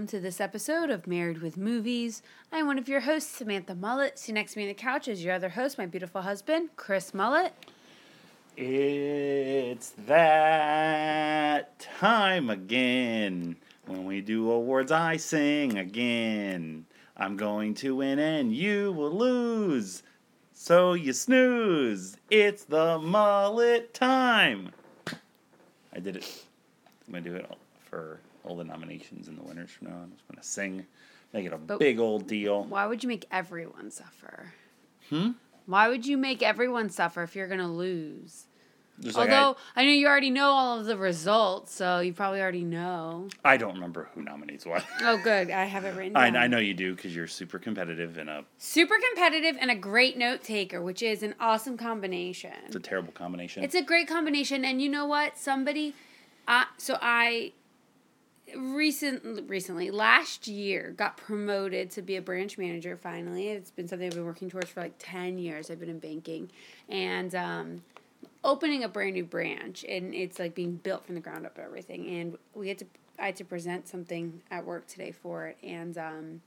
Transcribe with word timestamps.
Welcome 0.00 0.18
to 0.18 0.18
this 0.18 0.40
episode 0.40 0.88
of 0.88 1.06
Married 1.06 1.42
with 1.42 1.58
Movies. 1.58 2.22
I'm 2.50 2.66
one 2.66 2.78
of 2.78 2.88
your 2.88 3.00
hosts, 3.00 3.36
Samantha 3.36 3.74
Mullet. 3.74 4.18
Sitting 4.18 4.36
next 4.36 4.54
to 4.54 4.58
me 4.58 4.64
on 4.64 4.68
the 4.68 4.74
couch 4.74 5.08
is 5.08 5.22
your 5.22 5.34
other 5.34 5.50
host, 5.50 5.76
my 5.76 5.84
beautiful 5.84 6.22
husband, 6.22 6.70
Chris 6.74 7.12
Mullet. 7.12 7.52
It's 8.56 9.90
that 10.06 11.78
time 11.80 12.48
again. 12.48 13.56
When 13.84 14.06
we 14.06 14.22
do 14.22 14.50
awards, 14.50 14.90
I 14.90 15.18
sing 15.18 15.76
again. 15.76 16.86
I'm 17.18 17.36
going 17.36 17.74
to 17.74 17.96
win 17.96 18.18
and 18.18 18.56
you 18.56 18.92
will 18.92 19.12
lose. 19.12 20.02
So 20.54 20.94
you 20.94 21.12
snooze. 21.12 22.16
It's 22.30 22.64
the 22.64 22.98
mullet 22.98 23.92
time. 23.92 24.70
I 25.94 26.00
did 26.00 26.16
it. 26.16 26.44
I'm 27.06 27.12
going 27.12 27.24
to 27.24 27.30
do 27.30 27.36
it 27.36 27.50
for 27.84 28.18
all 28.44 28.56
the 28.56 28.64
nominations 28.64 29.28
and 29.28 29.38
the 29.38 29.42
winners 29.42 29.70
from 29.70 29.88
now 29.88 29.94
on. 29.96 30.02
I'm 30.04 30.12
just 30.12 30.26
going 30.28 30.40
to 30.40 30.46
sing, 30.46 30.86
make 31.32 31.46
it 31.46 31.52
a 31.52 31.58
But- 31.58 31.78
big 31.78 31.98
old 31.98 32.26
deal. 32.26 32.64
Why 32.64 32.86
would 32.86 33.02
you 33.02 33.08
make 33.08 33.26
everyone 33.30 33.90
suffer? 33.90 34.52
Hmm? 35.08 35.30
Why 35.66 35.88
would 35.88 36.06
you 36.06 36.16
make 36.16 36.42
everyone 36.42 36.90
suffer 36.90 37.22
if 37.22 37.36
you're 37.36 37.46
going 37.48 37.60
to 37.60 37.66
lose? 37.66 38.46
Just 39.00 39.16
like 39.16 39.30
I- 39.30 39.36
Although 39.38 39.58
I, 39.76 39.84
know 39.84 39.90
you 39.92 40.06
already 40.06 40.28
know 40.30 40.50
all 40.50 40.78
of 40.78 40.84
the 40.84 40.96
results, 40.96 41.72
so 41.74 42.00
you 42.00 42.12
probably 42.12 42.40
already 42.42 42.64
know. 42.64 43.28
I, 43.42 43.56
don't 43.56 43.72
remember 43.74 44.10
who 44.14 44.22
nominates 44.22 44.66
what. 44.66 44.84
Oh, 45.00 45.18
good. 45.24 45.50
I 45.50 45.64
have 45.64 45.86
it 45.86 45.94
written 45.96 46.16
I. 46.16 46.26
I 46.26 46.46
know 46.48 46.58
you 46.58 46.74
do 46.74 46.94
because 46.94 47.16
you're 47.16 47.26
super 47.26 47.58
competitive 47.58 48.18
and 48.18 48.28
a, 48.28 48.44
Super 48.58 48.96
competitive 49.10 49.56
and 49.58 49.70
a 49.70 49.74
great 49.74 50.18
note 50.18 50.42
taker, 50.42 50.82
which 50.82 51.02
is 51.02 51.22
an 51.22 51.34
awesome 51.40 51.78
combination. 51.78 52.52
it's 52.66 52.76
a 52.76 52.80
terrible 52.80 53.12
combination. 53.12 53.64
It's 53.64 53.74
a 53.74 53.82
great 53.82 54.06
combination, 54.06 54.66
and 54.66 54.82
you 54.82 54.90
know 54.90 55.06
what? 55.06 55.38
Somebody, 55.38 55.94
uh, 56.46 56.64
so 56.76 56.98
I 57.00 57.52
recent 58.56 59.48
recently 59.48 59.90
last 59.90 60.46
year 60.46 60.94
got 60.96 61.16
promoted 61.16 61.90
to 61.92 62.02
be 62.02 62.16
a 62.16 62.22
branch 62.22 62.58
manager. 62.58 62.96
Finally, 62.96 63.48
it's 63.48 63.70
been 63.70 63.88
something 63.88 64.06
I've 64.06 64.14
been 64.14 64.24
working 64.24 64.50
towards 64.50 64.70
for 64.70 64.80
like 64.80 64.94
ten 64.98 65.38
years. 65.38 65.70
I've 65.70 65.80
been 65.80 65.88
in 65.88 65.98
banking, 65.98 66.50
and 66.88 67.34
um, 67.34 67.82
opening 68.44 68.84
a 68.84 68.88
brand 68.88 69.14
new 69.14 69.24
branch, 69.24 69.84
and 69.88 70.14
it's 70.14 70.38
like 70.38 70.54
being 70.54 70.76
built 70.76 71.06
from 71.06 71.14
the 71.14 71.20
ground 71.20 71.46
up 71.46 71.56
and 71.56 71.66
everything. 71.66 72.06
And 72.08 72.38
we 72.54 72.68
had 72.68 72.78
to, 72.78 72.86
I 73.18 73.26
had 73.26 73.36
to 73.36 73.44
present 73.44 73.88
something 73.88 74.42
at 74.50 74.64
work 74.64 74.86
today 74.86 75.12
for 75.12 75.46
it, 75.46 75.58
and 75.62 75.96
um, 75.98 76.42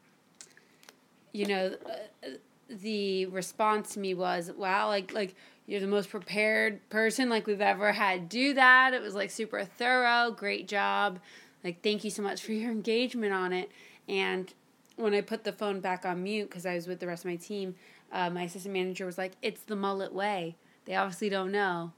you 1.32 1.46
know. 1.46 1.76
Uh, 1.86 2.30
the 2.70 3.28
response 3.28 3.94
to 3.94 4.00
me 4.00 4.14
was, 4.14 4.50
"Wow, 4.50 4.88
like 4.88 5.14
like 5.14 5.36
you're 5.66 5.80
the 5.80 5.88
most 5.88 6.10
prepared 6.10 6.88
person 6.90 7.30
like 7.30 7.48
we've 7.48 7.62
ever 7.62 7.92
had 7.92 8.28
do 8.30 8.54
that. 8.54 8.94
It 8.94 9.02
was 9.02 9.16
like 9.16 9.32
super 9.32 9.64
thorough, 9.64 10.32
great 10.32 10.68
job. 10.68 11.20
Like 11.64 11.82
thank 11.82 12.04
you 12.04 12.10
so 12.10 12.22
much 12.22 12.42
for 12.42 12.54
your 12.54 12.72
engagement 12.72 13.34
on 13.34 13.54
it." 13.54 13.72
And 14.08 14.54
when 14.96 15.14
I 15.14 15.22
put 15.22 15.44
the 15.44 15.54
phone 15.54 15.80
back 15.80 16.06
on 16.06 16.24
mute 16.24 16.50
because 16.50 16.66
I 16.66 16.76
was 16.76 16.88
with 16.88 17.00
the 17.00 17.08
rest 17.08 17.26
of 17.26 17.32
my 17.32 17.36
team, 17.38 17.76
uh, 18.12 18.30
my 18.30 18.44
assistant 18.44 18.74
manager 18.74 19.06
was 19.06 19.18
like, 19.18 19.34
"It's 19.42 19.62
the 19.62 19.76
mullet 19.76 20.14
way. 20.14 20.56
They 20.86 20.96
obviously 20.96 21.30
don't 21.30 21.52
know." 21.52 21.94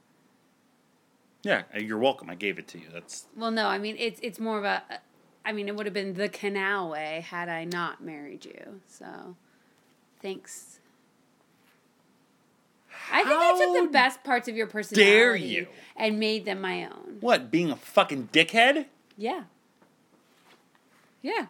Yeah, 1.42 1.62
uh, 1.74 1.78
you're 1.78 1.98
welcome. 1.98 2.28
I 2.28 2.34
gave 2.34 2.58
it 2.58 2.66
to 2.68 2.78
you. 2.78 2.86
That's 2.92 3.26
Well, 3.36 3.50
no, 3.50 3.68
I 3.68 3.78
mean 3.78 3.96
it's 3.98 4.18
it's 4.22 4.40
more 4.40 4.58
of 4.58 4.64
a, 4.64 4.82
I 5.44 5.52
mean 5.52 5.68
it 5.68 5.76
would 5.76 5.86
have 5.86 5.94
been 5.94 6.14
the 6.14 6.28
canal 6.28 6.90
way 6.90 7.24
had 7.28 7.48
I 7.48 7.64
not 7.64 8.02
married 8.02 8.44
you. 8.44 8.80
So, 8.88 9.36
thanks. 10.20 10.80
I 13.12 13.22
think 13.22 13.40
I 13.40 13.64
took 13.64 13.84
the 13.86 13.92
best 13.92 14.24
parts 14.24 14.48
of 14.48 14.56
your 14.56 14.66
personality 14.66 15.10
dare 15.12 15.36
you. 15.36 15.68
and 15.96 16.18
made 16.18 16.44
them 16.44 16.60
my 16.60 16.84
own. 16.84 17.18
what 17.20 17.50
being 17.50 17.70
a 17.70 17.76
fucking 17.76 18.30
dickhead. 18.32 18.86
Yeah. 19.16 19.44
Yeah. 21.26 21.46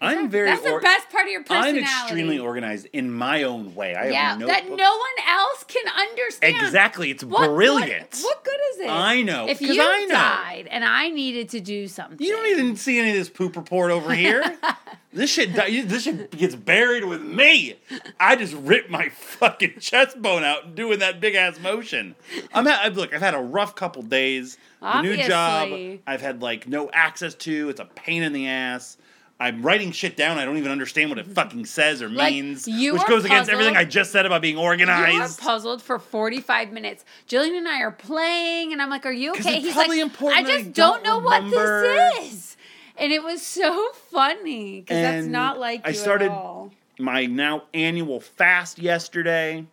I'm 0.00 0.28
very. 0.30 0.48
That's 0.48 0.62
the 0.62 0.70
or- 0.72 0.80
best 0.80 1.10
part 1.10 1.24
of 1.26 1.32
your 1.32 1.42
personality. 1.42 1.78
I'm 1.80 1.84
extremely 1.84 2.38
organized 2.38 2.86
in 2.92 3.10
my 3.10 3.42
own 3.42 3.74
way. 3.74 3.96
I 3.96 4.10
yeah, 4.10 4.30
have 4.38 4.46
that 4.46 4.64
no 4.68 4.72
one 4.74 5.28
else 5.28 5.64
can 5.66 5.84
understand. 5.88 6.56
Exactly, 6.56 7.10
it's 7.10 7.24
What- 7.24 7.48
brilliant. 7.48 8.14
What, 8.14 8.22
what 8.22 8.44
good 8.44 8.60
is 8.74 8.78
it? 8.80 8.90
I 8.90 9.22
know, 9.22 9.48
If 9.48 9.60
you 9.60 9.72
I 9.82 10.04
know. 10.04 10.14
died 10.14 10.68
and 10.70 10.84
I 10.84 11.08
needed 11.08 11.48
to 11.50 11.60
do 11.60 11.88
something, 11.88 12.24
You 12.24 12.32
don't 12.32 12.46
even 12.46 12.76
see 12.76 12.98
any 13.00 13.10
of 13.10 13.16
this 13.16 13.28
poop 13.28 13.56
report 13.56 13.90
over 13.90 14.14
here. 14.14 14.42
this 15.18 15.30
shit. 15.30 15.54
di- 15.54 15.82
This 15.82 16.04
shit 16.04 16.30
gets 16.30 16.54
buried 16.54 17.04
with 17.04 17.20
me. 17.22 17.76
I 18.18 18.36
just 18.36 18.54
rip 18.54 18.88
my 18.88 19.08
fucking 19.10 19.80
chest 19.80 20.20
bone 20.22 20.44
out 20.44 20.74
doing 20.74 21.00
that 21.00 21.20
big 21.20 21.34
ass 21.34 21.58
motion. 21.60 22.14
I'm. 22.54 22.64
Ha- 22.66 22.80
I've, 22.84 22.96
look, 22.96 23.12
I've 23.12 23.20
had 23.20 23.34
a 23.34 23.40
rough 23.40 23.74
couple 23.74 24.02
days. 24.02 24.56
The 24.80 25.02
new 25.02 25.16
job 25.16 25.70
I've 26.06 26.20
had 26.20 26.40
like 26.42 26.66
no 26.66 26.88
access 26.92 27.34
to. 27.34 27.68
It's 27.68 27.80
a 27.80 27.84
pain 27.84 28.22
in 28.22 28.32
the 28.32 28.46
ass. 28.48 28.96
I'm 29.40 29.62
writing 29.62 29.92
shit 29.92 30.16
down. 30.16 30.36
I 30.36 30.44
don't 30.44 30.56
even 30.56 30.72
understand 30.72 31.10
what 31.10 31.18
it 31.20 31.26
fucking 31.28 31.64
says 31.66 32.02
or 32.02 32.08
Like, 32.08 32.32
means, 32.32 32.66
you 32.66 32.94
which 32.94 33.02
are 33.02 33.08
goes 33.08 33.24
against 33.24 33.48
everything 33.48 33.76
I 33.76 33.84
just 33.84 34.10
said 34.10 34.26
about 34.26 34.42
being 34.42 34.56
organized. 34.56 34.98
You 34.98 35.04
were 35.04 35.12
organized. 35.12 35.38
puzzled 35.40 35.80
for 35.80 36.00
45 36.00 36.72
minutes. 36.72 37.04
Jillian 37.28 37.56
and 37.56 37.68
I 37.68 37.82
are 37.82 37.92
playing, 37.92 38.72
and 38.72 38.82
I'm 38.82 38.90
like, 38.90 39.06
Are 39.06 39.12
you 39.12 39.32
'Cause 39.34 39.46
okay? 39.46 39.58
it's 39.58 39.66
He's 39.66 39.74
probably 39.74 39.98
like, 40.02 40.10
important 40.10 40.40
I 40.40 40.42
that 40.48 40.52
I 40.52 40.62
just 40.62 40.72
don't, 40.72 41.04
don't 41.04 41.20
know 41.20 41.24
what 41.24 41.42
remember." 41.44 41.82
this 41.82 42.32
is. 42.34 42.56
And 42.98 43.12
it 43.12 43.22
was 43.22 43.42
so 43.44 43.90
funny 44.10 44.80
because 44.80 45.00
that's 45.00 45.26
not 45.26 45.58
like 45.58 45.82
I 45.84 45.92
started- 45.92 46.26
at 46.26 46.30
all. 46.32 46.72
My 47.00 47.26
now 47.26 47.62
annual 47.72 48.18
fast 48.18 48.80
yesterday. 48.80 49.66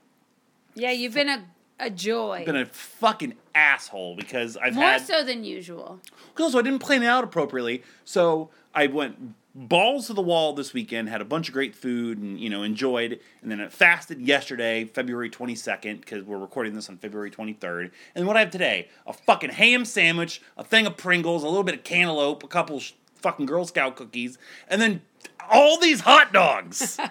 Yeah, 0.76 0.92
you've 0.92 1.16
been 1.16 1.30
a, 1.30 1.44
a 1.80 1.90
joy. 1.90 2.44
Been 2.46 2.56
a 2.56 2.68
fucking 2.68 3.34
asshole 3.56 4.16
because 4.16 4.58
I've 4.58 4.76
More 4.76 4.84
had 4.84 5.02
so 5.08 5.24
than 5.24 5.44
usual. 5.44 6.00
Also, 6.40 6.60
I 6.60 6.62
didn't 6.62 6.80
plan 6.80 7.02
it 7.02 7.08
out 7.08 7.24
appropriately, 7.24 7.82
so 8.04 8.50
I 8.76 8.86
went 8.88 9.34
balls 9.56 10.08
to 10.08 10.14
the 10.14 10.22
wall 10.22 10.54
this 10.54 10.74
weekend. 10.74 11.10
Had 11.10 11.22
a 11.22 11.26
bunch 11.26 11.48
of 11.48 11.54
great 11.54 11.74
food 11.74 12.20
and 12.20 12.40
you 12.40 12.50
know 12.50 12.62
enjoyed, 12.62 13.20
and 13.42 13.50
then 13.50 13.60
I 13.60 13.70
fasted 13.70 14.22
yesterday, 14.22 14.86
February 14.86 15.32
twenty 15.32 15.56
second, 15.56 16.02
because 16.02 16.24
we're 16.24 16.38
recording 16.38 16.76
this 16.76 16.90
on 16.90 16.98
February 16.98 17.32
twenty 17.32 17.54
third. 17.54 17.92
And 18.14 18.28
what 18.28 18.38
I 18.38 18.42
have 18.42 18.52
today: 18.52 18.90
a 19.08 19.14
fucking 19.14 19.50
ham 19.52 19.84
sandwich, 19.84 20.44
a 20.58 20.64
thing 20.64 20.86
of 20.86 20.96
Pringles, 20.96 21.42
a 21.42 21.48
little 21.48 21.64
bit 21.64 21.74
of 21.74 21.84
cantaloupe, 21.84 22.44
a 22.44 22.48
couple 22.48 22.82
fucking 23.16 23.46
Girl 23.46 23.66
Scout 23.66 23.96
cookies, 23.96 24.38
and 24.68 24.82
then 24.82 25.02
all 25.50 25.80
these 25.80 26.02
hot 26.02 26.34
dogs. 26.34 27.00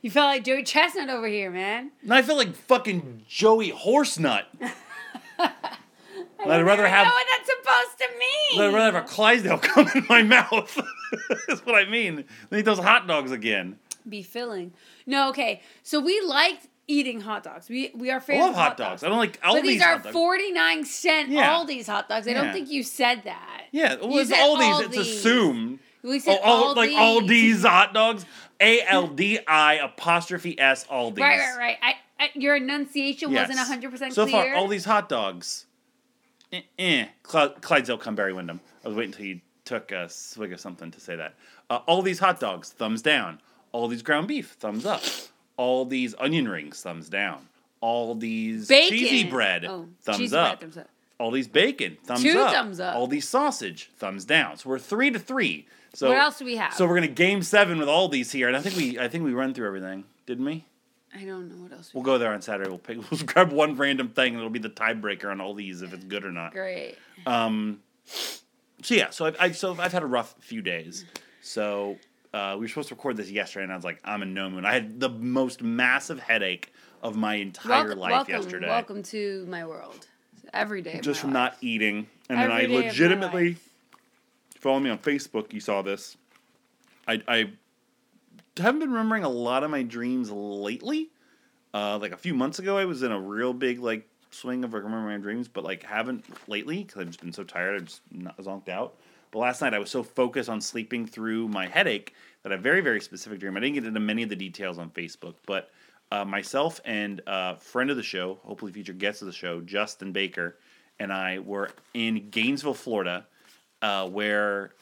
You 0.00 0.12
felt 0.12 0.26
like 0.28 0.44
Joey 0.44 0.62
Chestnut 0.62 1.08
over 1.10 1.26
here, 1.26 1.50
man. 1.50 1.90
and 2.02 2.14
I 2.14 2.22
feel 2.22 2.36
like 2.36 2.54
fucking 2.54 3.24
Joey 3.28 3.72
Horsenut. 3.72 4.44
I'd 5.40 6.62
rather 6.62 6.86
I 6.86 6.88
have 6.88 7.06
know 7.06 7.12
what 7.12 7.26
that's 7.36 7.50
supposed 7.50 7.98
to 7.98 8.18
mean. 8.18 8.60
I'd 8.62 8.74
rather 8.74 8.96
have 8.96 9.04
a 9.04 9.08
Clydesdale 9.08 9.58
come 9.62 9.88
in 9.94 10.06
my 10.08 10.22
mouth. 10.22 10.78
That's 11.48 11.66
what 11.66 11.74
I 11.74 11.88
mean. 11.90 12.24
I 12.52 12.58
eat 12.58 12.64
those 12.64 12.78
hot 12.78 13.06
dogs 13.08 13.32
again. 13.32 13.78
Be 14.08 14.22
filling. 14.22 14.72
No, 15.04 15.28
okay. 15.30 15.62
So 15.82 16.00
we 16.00 16.20
liked 16.20 16.68
eating 16.88 17.20
hot 17.20 17.44
dogs. 17.44 17.68
We 17.68 17.92
we 17.94 18.10
are 18.10 18.18
fans. 18.20 18.38
I 18.40 18.42
love 18.42 18.50
of 18.50 18.56
hot 18.56 18.76
dogs. 18.76 19.04
I 19.04 19.08
don't 19.08 19.18
like 19.18 19.40
Aldi's 19.42 19.54
But 19.54 19.62
these 19.62 19.82
are 19.82 20.00
49 20.00 20.84
cent 20.84 21.28
Yeah. 21.28 21.52
Aldi's 21.54 21.86
hot 21.86 22.08
dogs. 22.08 22.26
I 22.26 22.32
don't 22.32 22.52
think 22.52 22.68
you 22.70 22.82
said 22.82 23.22
that. 23.24 23.66
yeah, 23.70 23.94
well, 23.96 24.10
You 24.10 24.20
it's 24.20 24.30
said 24.30 24.38
Aldi's. 24.38 24.86
It's 24.86 24.96
assumed. 24.96 25.78
We 26.02 26.18
said 26.18 26.40
Oh, 26.42 26.70
oh, 26.70 26.72
like 26.72 26.90
Aldi's. 26.90 27.30
Aldi's 27.58 27.64
hot 27.64 27.94
dogs. 27.94 28.24
A 28.60 28.80
L 28.82 29.06
D 29.06 29.38
I 29.46 29.74
apostrophe 29.74 30.58
S 30.58 30.84
Aldi's. 30.90 31.18
Right, 31.18 31.38
right, 31.38 31.56
right. 31.58 31.76
I, 31.82 31.94
I, 32.18 32.30
your 32.34 32.56
enunciation 32.56 33.30
Yes. 33.30 33.48
wasn't 33.48 33.82
100% 33.82 33.98
clear. 33.98 34.10
So 34.10 34.26
far, 34.26 34.54
all 34.54 34.66
these 34.66 34.84
hot 34.84 35.08
dogs. 35.08 35.66
Eh, 36.52 36.62
eh. 36.78 37.06
Cl- 37.24 37.50
Clydesdale 37.60 37.98
Cumberry 37.98 38.32
Wyndham. 38.32 38.60
I 38.84 38.88
was 38.88 38.96
waiting 38.96 39.12
until 39.12 39.24
he 39.26 39.42
took 39.64 39.92
a 39.92 40.08
swig 40.08 40.52
of 40.52 40.58
something 40.60 40.90
to 40.90 41.00
say 41.00 41.14
that. 41.14 41.34
Uh, 41.70 41.80
all 41.86 42.00
these 42.02 42.18
hot 42.18 42.40
dogs, 42.40 42.70
thumbs 42.70 43.02
down. 43.02 43.38
All 43.70 43.86
these 43.86 44.02
ground 44.02 44.26
beef, 44.28 44.56
thumbs 44.58 44.86
up. 44.86 45.02
All 45.58 45.84
these 45.84 46.14
onion 46.18 46.48
rings, 46.48 46.80
thumbs 46.80 47.10
down. 47.10 47.46
All 47.82 48.14
these 48.14 48.66
Bacon. 48.68 48.96
cheesy 48.96 49.24
bread, 49.28 49.66
Oh, 49.66 49.88
thumbs 50.00 50.18
cheesy 50.18 50.36
up. 50.36 50.60
bread, 50.60 50.60
thumbs 50.72 50.78
up. 50.78 50.88
All 51.18 51.30
these 51.32 51.48
bacon, 51.48 51.98
thumbs 52.04 52.22
Two 52.22 52.38
up. 52.38 52.52
thumbs 52.54 52.80
up. 52.80 52.94
All 52.96 53.06
these 53.08 53.28
sausage, 53.28 53.90
thumbs 53.98 54.24
down. 54.24 54.56
So 54.56 54.70
we're 54.70 54.78
three 54.78 55.10
to 55.10 55.18
three. 55.18 55.66
So 55.92 56.08
What 56.08 56.18
else 56.18 56.38
do 56.38 56.44
we 56.44 56.56
have? 56.56 56.72
So 56.74 56.86
we're 56.86 56.94
gonna 56.94 57.08
game 57.08 57.42
seven 57.42 57.78
with 57.78 57.88
all 57.88 58.08
these 58.08 58.30
here, 58.32 58.48
and 58.48 58.56
I 58.56 58.60
think 58.60 58.76
we 58.76 58.98
I 58.98 59.08
think 59.08 59.24
we 59.24 59.32
run 59.34 59.52
through 59.52 59.66
everything, 59.66 60.04
didn't 60.26 60.44
we? 60.44 60.64
I 61.14 61.24
don't 61.24 61.48
know 61.48 61.62
what 61.62 61.72
else. 61.72 61.92
We'll 61.92 62.04
go 62.04 62.18
there 62.18 62.32
on 62.32 62.40
Saturday. 62.42 62.68
We'll 62.70 62.78
pick. 62.78 62.98
We'll 63.10 63.20
grab 63.24 63.50
one 63.52 63.74
random 63.76 64.10
thing, 64.10 64.28
and 64.34 64.36
it'll 64.38 64.50
be 64.50 64.58
the 64.60 64.70
tiebreaker 64.70 65.30
on 65.30 65.40
all 65.40 65.54
these 65.54 65.82
if 65.82 65.92
it's 65.92 66.04
good 66.04 66.24
or 66.24 66.30
not. 66.30 66.52
Great. 66.52 66.96
Um, 67.26 67.80
so 68.04 68.94
yeah, 68.94 69.10
so 69.10 69.26
I've, 69.26 69.36
I've 69.40 69.56
so 69.56 69.76
I've 69.80 69.92
had 69.92 70.02
a 70.02 70.06
rough 70.06 70.34
few 70.40 70.62
days. 70.62 71.04
So 71.40 71.96
uh, 72.32 72.54
we 72.54 72.60
were 72.60 72.68
supposed 72.68 72.88
to 72.88 72.94
record 72.94 73.16
this 73.16 73.30
yesterday, 73.30 73.64
and 73.64 73.72
I 73.72 73.76
was 73.76 73.84
like, 73.84 74.00
I'm 74.04 74.22
in 74.22 74.34
no 74.34 74.50
mood. 74.50 74.64
I 74.64 74.74
had 74.74 75.00
the 75.00 75.08
most 75.08 75.62
massive 75.62 76.20
headache 76.20 76.72
of 77.02 77.16
my 77.16 77.36
entire 77.36 77.84
welcome, 77.84 77.98
life 77.98 78.10
welcome, 78.10 78.34
yesterday, 78.34 78.68
welcome 78.68 79.02
to 79.04 79.46
my 79.48 79.66
world. 79.66 80.06
Every 80.52 80.82
day. 80.82 81.00
just 81.00 81.20
from 81.20 81.30
life. 81.30 81.52
not 81.52 81.56
eating. 81.60 82.06
And 82.28 82.38
then 82.38 82.50
I 82.50 82.60
day 82.60 82.64
of 82.64 82.70
my 82.70 82.76
legitimately 82.86 83.56
follow 84.58 84.80
me 84.80 84.90
on 84.90 84.98
Facebook. 84.98 85.52
You 85.52 85.60
saw 85.60 85.82
this. 85.82 86.16
I 87.06 87.22
I 87.28 87.50
haven't 88.56 88.80
been 88.80 88.90
remembering 88.90 89.24
a 89.24 89.28
lot 89.28 89.64
of 89.64 89.70
my 89.70 89.82
dreams 89.82 90.30
lately. 90.30 91.10
Uh, 91.74 91.98
like 91.98 92.12
a 92.12 92.16
few 92.16 92.34
months 92.34 92.58
ago, 92.58 92.78
I 92.78 92.86
was 92.86 93.02
in 93.02 93.12
a 93.12 93.20
real 93.20 93.52
big 93.52 93.80
like 93.80 94.08
swing 94.30 94.64
of 94.64 94.72
remembering 94.72 95.18
my 95.18 95.22
dreams, 95.22 95.48
but 95.48 95.64
like 95.64 95.82
haven't 95.82 96.24
lately 96.48 96.82
because 96.82 97.02
I've 97.02 97.06
just 97.08 97.20
been 97.20 97.32
so 97.32 97.44
tired. 97.44 97.76
I 97.76 97.84
just 97.84 98.00
not 98.10 98.36
zonked 98.38 98.68
out. 98.68 98.96
But 99.30 99.40
last 99.40 99.60
night 99.60 99.74
I 99.74 99.78
was 99.78 99.90
so 99.90 100.02
focused 100.02 100.48
on 100.48 100.60
sleeping 100.60 101.06
through 101.06 101.48
my 101.48 101.66
headache 101.66 102.14
that 102.42 102.52
a 102.52 102.58
very 102.58 102.80
very 102.80 103.00
specific 103.00 103.40
dream. 103.40 103.56
I 103.56 103.60
didn't 103.60 103.74
get 103.74 103.84
into 103.84 104.00
many 104.00 104.22
of 104.22 104.28
the 104.28 104.36
details 104.36 104.78
on 104.78 104.90
Facebook, 104.90 105.34
but 105.46 105.70
uh, 106.10 106.24
myself 106.24 106.80
and 106.84 107.20
uh, 107.26 107.54
friend 107.56 107.90
of 107.90 107.96
the 107.96 108.02
show, 108.02 108.38
hopefully 108.42 108.72
future 108.72 108.92
guest 108.92 109.22
of 109.22 109.26
the 109.26 109.32
show, 109.32 109.60
Justin 109.60 110.12
Baker, 110.12 110.56
and 110.98 111.12
I 111.12 111.38
were 111.38 111.70
in 111.94 112.30
Gainesville, 112.30 112.74
Florida, 112.74 113.26
uh, 113.82 114.08
where 114.08 114.72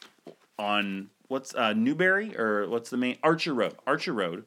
on 0.57 1.09
what's 1.27 1.53
uh, 1.53 1.73
Newberry 1.73 2.37
or 2.37 2.67
what's 2.69 2.89
the 2.89 2.97
main 2.97 3.17
Archer 3.23 3.53
Road? 3.53 3.75
Archer 3.85 4.13
Road. 4.13 4.45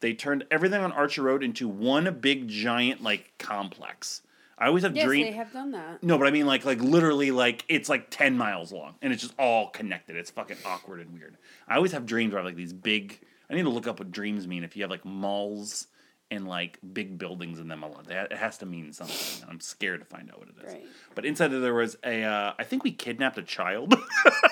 They 0.00 0.14
turned 0.14 0.44
everything 0.50 0.82
on 0.82 0.90
Archer 0.90 1.22
Road 1.22 1.44
into 1.44 1.68
one 1.68 2.18
big 2.20 2.48
giant 2.48 3.02
like 3.02 3.32
complex. 3.38 4.22
I 4.58 4.66
always 4.66 4.82
have 4.82 4.92
dreams. 4.92 5.02
Yes, 5.02 5.06
dream. 5.06 5.26
they 5.26 5.32
have 5.32 5.52
done 5.52 5.72
that. 5.72 6.02
No, 6.02 6.18
but 6.18 6.26
I 6.26 6.30
mean 6.30 6.46
like 6.46 6.64
like 6.64 6.80
literally 6.80 7.30
like 7.30 7.64
it's 7.68 7.88
like 7.88 8.08
ten 8.10 8.36
miles 8.36 8.72
long 8.72 8.94
and 9.02 9.12
it's 9.12 9.22
just 9.22 9.34
all 9.38 9.68
connected. 9.70 10.16
It's 10.16 10.30
fucking 10.30 10.58
awkward 10.64 11.00
and 11.00 11.12
weird. 11.12 11.36
I 11.66 11.76
always 11.76 11.92
have 11.92 12.06
dreams 12.06 12.32
where 12.32 12.40
I 12.40 12.42
have 12.42 12.46
like 12.46 12.56
these 12.56 12.72
big. 12.72 13.20
I 13.50 13.54
need 13.54 13.62
to 13.62 13.70
look 13.70 13.86
up 13.86 13.98
what 13.98 14.10
dreams 14.10 14.46
mean. 14.46 14.64
If 14.64 14.76
you 14.76 14.82
have 14.82 14.90
like 14.90 15.04
malls 15.04 15.88
and 16.30 16.48
like 16.48 16.78
big 16.92 17.18
buildings 17.18 17.58
in 17.58 17.68
them 17.68 17.82
a 17.82 17.88
lot, 17.88 18.06
that 18.06 18.32
it 18.32 18.38
has 18.38 18.58
to 18.58 18.66
mean 18.66 18.92
something. 18.92 19.42
And 19.42 19.50
I'm 19.50 19.60
scared 19.60 20.00
to 20.00 20.06
find 20.06 20.30
out 20.30 20.38
what 20.38 20.48
it 20.48 20.54
is. 20.64 20.72
Right. 20.72 20.86
But 21.14 21.26
inside 21.26 21.48
there, 21.48 21.60
there 21.60 21.74
was 21.74 21.96
a. 22.04 22.22
Uh, 22.22 22.52
I 22.58 22.64
think 22.64 22.84
we 22.84 22.92
kidnapped 22.92 23.38
a 23.38 23.42
child. 23.42 23.94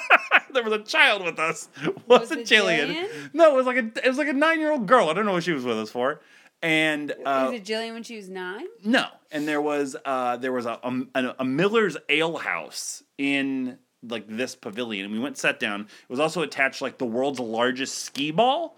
there 0.53 0.63
was 0.63 0.73
a 0.73 0.81
child 0.81 1.25
with 1.25 1.39
us. 1.39 1.69
Wasn't 2.07 2.41
it 2.41 2.47
Jillian? 2.47 2.95
Jillian? 2.95 3.35
No, 3.35 3.53
it 3.53 3.57
was 3.57 3.67
like 3.67 3.77
a. 3.77 3.87
It 4.05 4.09
was 4.09 4.19
like 4.19 4.29
a 4.29 4.33
nine 4.33 4.61
year 4.61 4.73
old 4.73 4.87
girl. 4.87 5.09
I 5.09 5.15
don't 5.15 5.25
know 5.25 5.33
what 5.33 5.45
she 5.45 5.53
was 5.53 5.65
with 5.65 5.79
us 5.79 5.91
for. 5.91 6.21
And 6.63 7.13
uh, 7.25 7.49
Was 7.51 7.55
it 7.55 7.65
Jillian 7.65 7.95
when 7.95 8.03
she 8.03 8.17
was 8.17 8.29
nine? 8.29 8.67
no, 8.85 9.07
and 9.31 9.49
there 9.49 9.63
was 9.63 9.97
uh, 10.05 10.37
there 10.37 10.53
was 10.53 10.67
a, 10.67 10.79
a 11.15 11.35
a 11.39 11.45
Miller's 11.45 11.97
Ale 12.09 12.37
House 12.37 13.03
in 13.17 13.79
like 14.03 14.27
this 14.29 14.55
pavilion, 14.57 15.05
and 15.07 15.15
we 15.15 15.21
went 15.21 15.39
sat 15.39 15.59
down. 15.61 15.83
It 15.83 16.11
was 16.11 16.21
also 16.21 16.43
attached 16.43 16.83
like 16.83 16.99
the 16.99 17.07
world's 17.07 17.41
largest 17.41 17.99
Skee-Ball. 17.99 18.77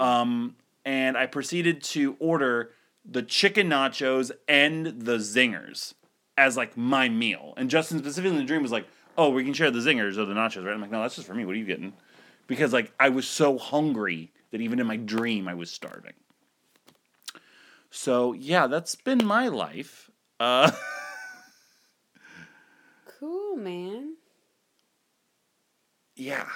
Um, 0.00 0.56
and 0.86 1.16
I 1.18 1.26
proceeded 1.26 1.82
to 1.84 2.16
order 2.18 2.70
the 3.04 3.22
chicken 3.22 3.68
nachos 3.68 4.30
and 4.48 4.86
the 4.86 5.16
zingers 5.18 5.92
as 6.38 6.56
like 6.56 6.76
my 6.76 7.08
meal. 7.10 7.52
And 7.58 7.68
Justin 7.68 7.98
specifically 7.98 8.30
in 8.30 8.36
the 8.40 8.44
dream 8.46 8.62
was 8.62 8.72
like, 8.72 8.86
"Oh, 9.18 9.28
we 9.30 9.44
can 9.44 9.52
share 9.52 9.70
the 9.70 9.80
zingers 9.80 10.16
or 10.16 10.24
the 10.24 10.32
nachos, 10.34 10.64
right?" 10.64 10.72
I'm 10.72 10.80
like, 10.80 10.90
"No, 10.90 11.02
that's 11.02 11.16
just 11.16 11.26
for 11.28 11.34
me. 11.34 11.44
What 11.44 11.54
are 11.54 11.58
you 11.58 11.66
getting?" 11.66 11.92
Because 12.46 12.72
like 12.72 12.92
I 12.98 13.10
was 13.10 13.28
so 13.28 13.58
hungry 13.58 14.32
that 14.50 14.60
even 14.62 14.78
in 14.80 14.86
my 14.86 14.96
dream 14.96 15.46
I 15.46 15.54
was 15.54 15.70
starving. 15.70 16.14
So 17.96 18.34
yeah, 18.34 18.66
that's 18.66 18.94
been 18.94 19.24
my 19.24 19.48
life. 19.48 20.10
Uh, 20.38 20.70
Cool, 23.18 23.56
man. 23.56 24.16
yeah. 26.14 26.46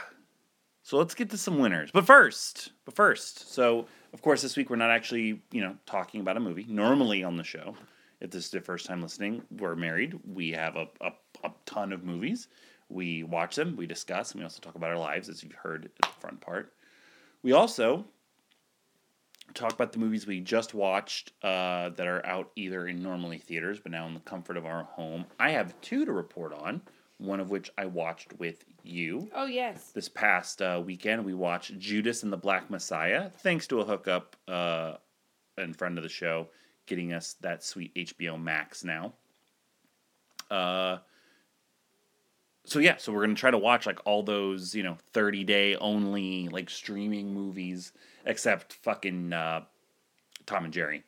So 0.82 0.98
let's 0.98 1.14
get 1.14 1.30
to 1.30 1.38
some 1.38 1.58
winners. 1.58 1.90
But 1.90 2.04
first, 2.04 2.72
but 2.84 2.94
first, 2.94 3.50
so 3.54 3.86
of 4.12 4.20
course 4.20 4.42
this 4.42 4.58
week 4.58 4.68
we're 4.68 4.76
not 4.76 4.90
actually, 4.90 5.40
you 5.50 5.62
know, 5.62 5.74
talking 5.86 6.20
about 6.20 6.36
a 6.36 6.40
movie. 6.40 6.66
Normally 6.68 7.24
on 7.24 7.36
the 7.36 7.44
show, 7.44 7.74
if 8.20 8.30
this 8.30 8.46
is 8.48 8.52
your 8.52 8.60
first 8.62 8.84
time 8.84 9.00
listening, 9.00 9.42
we're 9.58 9.74
married. 9.74 10.18
We 10.30 10.50
have 10.50 10.76
a, 10.76 10.86
a, 11.00 11.12
a 11.44 11.50
ton 11.64 11.92
of 11.94 12.04
movies. 12.04 12.48
We 12.90 13.22
watch 13.22 13.56
them, 13.56 13.74
we 13.76 13.86
discuss, 13.86 14.32
and 14.32 14.40
we 14.40 14.44
also 14.44 14.60
talk 14.60 14.74
about 14.74 14.90
our 14.90 14.98
lives, 14.98 15.30
as 15.30 15.42
you've 15.42 15.52
heard 15.52 15.86
at 15.86 15.96
the 15.96 16.08
front 16.20 16.40
part. 16.42 16.74
We 17.42 17.52
also 17.52 18.04
talk 19.54 19.72
about 19.72 19.92
the 19.92 19.98
movies 19.98 20.26
we 20.26 20.40
just 20.40 20.74
watched 20.74 21.32
uh, 21.42 21.90
that 21.90 22.06
are 22.06 22.24
out 22.24 22.50
either 22.56 22.86
in 22.86 23.02
normally 23.02 23.38
theaters, 23.38 23.78
but 23.80 23.92
now 23.92 24.06
in 24.06 24.14
the 24.14 24.20
comfort 24.20 24.56
of 24.56 24.66
our 24.66 24.84
home. 24.84 25.24
I 25.38 25.50
have 25.50 25.78
two 25.80 26.04
to 26.04 26.12
report 26.12 26.52
on, 26.52 26.82
one 27.18 27.40
of 27.40 27.50
which 27.50 27.70
I 27.76 27.86
watched 27.86 28.38
with 28.38 28.64
you. 28.82 29.30
Oh 29.34 29.46
yes. 29.46 29.90
This 29.92 30.08
past 30.08 30.62
uh, 30.62 30.82
weekend, 30.84 31.24
we 31.24 31.34
watched 31.34 31.78
Judas 31.78 32.22
and 32.22 32.32
the 32.32 32.36
Black 32.36 32.70
Messiah, 32.70 33.30
thanks 33.38 33.66
to 33.68 33.80
a 33.80 33.84
hookup 33.84 34.36
uh, 34.48 34.94
and 35.58 35.76
friend 35.76 35.98
of 35.98 36.02
the 36.02 36.08
show 36.08 36.48
getting 36.86 37.12
us 37.12 37.34
that 37.40 37.62
sweet 37.62 37.94
HBO 37.94 38.40
Max 38.42 38.82
now. 38.82 39.14
Uh, 40.50 40.98
so 42.70 42.78
yeah, 42.78 42.96
so 42.98 43.12
we're 43.12 43.22
gonna 43.22 43.34
try 43.34 43.50
to 43.50 43.58
watch 43.58 43.84
like 43.84 43.98
all 44.04 44.22
those 44.22 44.74
you 44.74 44.82
know 44.82 44.96
thirty 45.12 45.42
day 45.42 45.74
only 45.76 46.48
like 46.48 46.70
streaming 46.70 47.34
movies, 47.34 47.92
except 48.24 48.74
fucking 48.74 49.32
uh, 49.32 49.62
Tom 50.46 50.64
and 50.64 50.72
Jerry. 50.72 51.02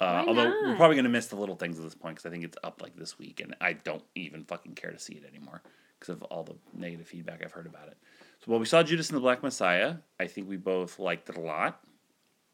Uh, 0.00 0.24
although 0.26 0.50
we're 0.64 0.74
probably 0.74 0.96
gonna 0.96 1.10
miss 1.10 1.26
the 1.26 1.36
little 1.36 1.54
things 1.54 1.78
at 1.78 1.84
this 1.84 1.94
point 1.94 2.16
because 2.16 2.26
I 2.26 2.32
think 2.32 2.44
it's 2.44 2.56
up 2.64 2.80
like 2.80 2.96
this 2.96 3.18
week, 3.18 3.40
and 3.40 3.54
I 3.60 3.74
don't 3.74 4.02
even 4.14 4.44
fucking 4.44 4.74
care 4.74 4.90
to 4.90 4.98
see 4.98 5.12
it 5.12 5.24
anymore 5.28 5.62
because 6.00 6.14
of 6.14 6.22
all 6.24 6.44
the 6.44 6.56
negative 6.74 7.06
feedback 7.06 7.42
I've 7.44 7.52
heard 7.52 7.66
about 7.66 7.88
it. 7.88 7.98
So 8.40 8.50
while 8.50 8.58
we 8.58 8.66
saw 8.66 8.82
Judas 8.82 9.08
and 9.10 9.16
the 9.16 9.20
Black 9.20 9.42
Messiah, 9.42 9.96
I 10.18 10.26
think 10.26 10.48
we 10.48 10.56
both 10.56 10.98
liked 10.98 11.28
it 11.28 11.36
a 11.36 11.40
lot. 11.40 11.80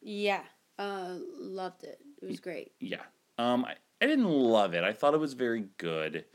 Yeah. 0.02 0.42
Uh, 0.78 1.14
loved 1.40 1.84
it. 1.84 1.98
It 2.20 2.26
was 2.26 2.40
great. 2.40 2.72
Yeah. 2.78 3.00
Um, 3.38 3.64
I, 3.64 3.76
I 4.02 4.06
didn't 4.06 4.28
love 4.28 4.74
it. 4.74 4.84
I 4.84 4.92
thought 4.92 5.14
it 5.14 5.20
was 5.20 5.32
very 5.32 5.64
good. 5.78 6.26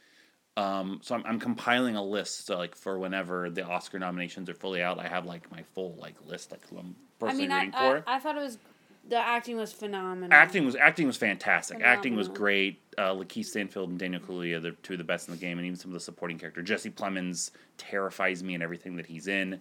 Um, 0.55 1.00
so 1.01 1.15
I'm, 1.15 1.23
I'm 1.25 1.39
compiling 1.39 1.95
a 1.95 2.03
list 2.03 2.45
so 2.45 2.57
like 2.57 2.75
for 2.75 3.00
whenever 3.00 3.50
the 3.50 3.65
Oscar 3.65 3.98
nominations 4.00 4.50
are 4.50 4.53
fully 4.53 4.81
out. 4.81 5.00
I 5.00 5.07
have 5.07 5.25
like 5.25 5.51
my 5.51 5.63
full 5.74 5.95
like 6.00 6.15
list 6.27 6.51
like 6.51 6.67
who 6.69 6.77
I'm 6.77 6.95
I 7.22 7.25
personally 7.25 7.48
mean, 7.48 7.51
I, 7.51 7.57
rooting 7.57 7.74
I, 7.75 7.89
for. 7.89 8.03
I 8.07 8.19
thought 8.19 8.38
it 8.38 8.41
was 8.41 8.57
the 9.07 9.17
acting 9.17 9.57
was 9.57 9.74
phenomenal. 9.74 10.31
acting 10.31 10.65
was 10.65 10.75
acting 10.75 11.07
was 11.07 11.17
fantastic. 11.17 11.81
Acting 11.81 12.15
was 12.15 12.29
great. 12.29 12.79
Uh, 12.98 13.13
Lakeith 13.13 13.45
Stanfield 13.45 13.89
and 13.89 14.00
Daniel 14.00 14.22
Kaluuya, 14.22 14.62
they're 14.62 14.72
two 14.72 14.93
of 14.93 15.00
the 15.00 15.03
best 15.03 15.27
in 15.27 15.33
the 15.33 15.39
game, 15.39 15.57
and 15.57 15.65
even 15.65 15.77
some 15.77 15.89
of 15.91 15.93
the 15.93 16.00
supporting 16.00 16.38
characters. 16.38 16.67
Jesse 16.67 16.89
Plemons 16.89 17.51
terrifies 17.77 18.43
me 18.43 18.53
in 18.53 18.62
everything 18.62 18.95
that 18.95 19.05
he's 19.05 19.27
in. 19.27 19.60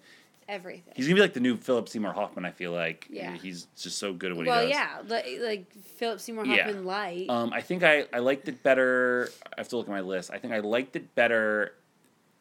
Everything. 0.49 0.92
He's 0.96 1.06
gonna 1.06 1.16
be 1.16 1.20
like 1.20 1.32
the 1.34 1.40
new 1.40 1.56
Philip 1.56 1.88
Seymour 1.88 2.12
Hoffman. 2.12 2.44
I 2.44 2.50
feel 2.50 2.72
like 2.72 3.06
Yeah. 3.11 3.37
he's 3.37 3.66
just 3.76 3.99
so 3.99 4.12
good 4.12 4.32
at 4.32 4.37
what 4.37 4.46
well, 4.46 4.66
he 4.66 4.72
does. 4.72 4.78
Well, 5.08 5.22
yeah, 5.28 5.38
like, 5.40 5.66
like 5.72 5.82
Philip 5.96 6.20
Seymour 6.20 6.46
Yeah. 6.46 6.64
Hoffman 6.64 6.84
light. 6.84 7.28
Um, 7.28 7.52
I 7.52 7.61
think 7.61 7.82
I, 7.82 8.06
I 8.12 8.18
liked 8.18 8.49
it 8.49 8.62
better. 8.62 9.28
I 9.46 9.61
have 9.61 9.68
to 9.68 9.76
look 9.76 9.87
at 9.87 9.92
my 9.92 10.00
list. 10.00 10.30
I 10.32 10.38
think 10.38 10.52
I 10.52 10.58
liked 10.61 10.96
it 10.96 11.14
better. 11.14 11.75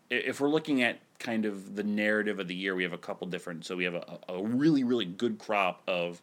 If 0.10 0.41
we're 0.41 0.50
looking 0.50 0.81
at 0.84 1.00
kind 1.20 1.46
of 1.46 1.75
the 1.75 1.84
narrative 1.84 2.39
of 2.39 2.48
the 2.48 2.55
year, 2.55 2.75
we 2.75 2.84
have 2.84 2.93
a 2.93 2.98
couple 2.98 3.27
different. 3.27 3.65
So 3.65 3.75
we 3.75 3.84
have 3.86 3.96
a, 3.96 4.20
a 4.29 4.43
really, 4.43 4.84
really 4.84 5.05
good 5.05 5.38
crop 5.39 5.84
of 5.88 6.22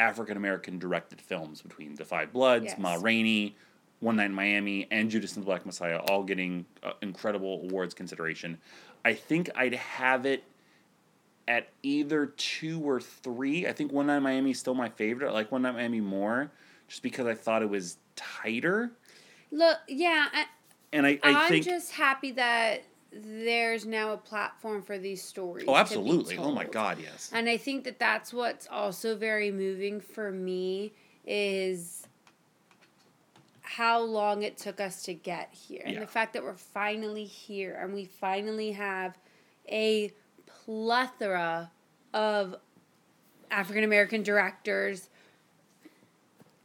African 0.00 0.36
American 0.36 0.78
directed 0.78 1.20
films 1.20 1.60
between 1.62 1.94
The 1.94 2.04
Five 2.04 2.32
Bloods, 2.32 2.64
Yes. 2.66 2.78
Ma 2.78 2.96
Rainey, 3.00 3.54
One 4.00 4.16
Night 4.16 4.26
in 4.26 4.34
Miami, 4.34 4.88
and 4.90 5.10
Judas 5.10 5.34
and 5.36 5.42
the 5.42 5.46
Black 5.46 5.66
Messiah, 5.66 5.98
all 6.08 6.22
getting 6.24 6.64
uh, 6.82 6.92
incredible 7.02 7.60
awards 7.64 7.92
consideration. 7.94 8.58
I 9.04 9.12
think 9.12 9.50
I'd 9.54 9.74
have 9.74 10.24
it 10.26 10.42
at 11.50 11.66
either 11.82 12.26
two 12.26 12.80
or 12.88 13.00
three. 13.00 13.66
I 13.66 13.72
think 13.72 13.90
One 13.90 14.06
Night 14.06 14.18
in 14.18 14.22
Miami 14.22 14.52
is 14.52 14.60
still 14.60 14.74
my 14.74 14.88
favorite. 14.88 15.28
I 15.28 15.32
like 15.32 15.50
One 15.50 15.62
Night 15.62 15.70
in 15.70 15.76
Miami 15.76 16.00
more, 16.00 16.48
just 16.86 17.02
because 17.02 17.26
I 17.26 17.34
thought 17.34 17.60
it 17.60 17.68
was 17.68 17.96
tighter. 18.14 18.92
Look, 19.50 19.78
yeah, 19.88 20.28
I, 20.32 20.44
And 20.92 21.04
I, 21.04 21.18
I 21.24 21.34
I'm 21.34 21.48
think 21.48 21.64
just 21.64 21.90
happy 21.90 22.30
that 22.32 22.84
there's 23.12 23.84
now 23.84 24.12
a 24.12 24.16
platform 24.16 24.80
for 24.80 24.96
these 24.96 25.20
stories. 25.24 25.64
oh, 25.66 25.72
to 25.72 25.72
be 25.72 25.80
absolutely. 25.80 26.38
Oh 26.38 26.52
my. 26.52 26.66
God, 26.66 26.98
yes. 27.02 27.32
And 27.34 27.48
I 27.48 27.56
think 27.56 27.82
that 27.82 27.98
that's 27.98 28.32
what's 28.32 28.68
also 28.70 29.16
very 29.16 29.50
moving 29.50 30.00
for 30.00 30.30
me 30.30 30.92
is 31.26 32.06
how 33.62 33.98
long 34.00 34.44
it 34.44 34.56
took 34.56 34.78
us 34.78 35.02
to 35.02 35.14
get 35.14 35.52
here. 35.52 35.82
And 35.84 36.00
the 36.00 36.06
fact 36.06 36.32
that 36.34 36.44
we're 36.44 36.54
finally 36.54 37.24
here 37.24 37.76
and 37.82 37.92
we 37.92 38.04
finally 38.04 38.70
have 38.70 39.18
a 39.68 40.12
plethora 40.64 41.70
of 42.12 42.56
African 43.50 43.84
American 43.84 44.22
directors, 44.22 45.08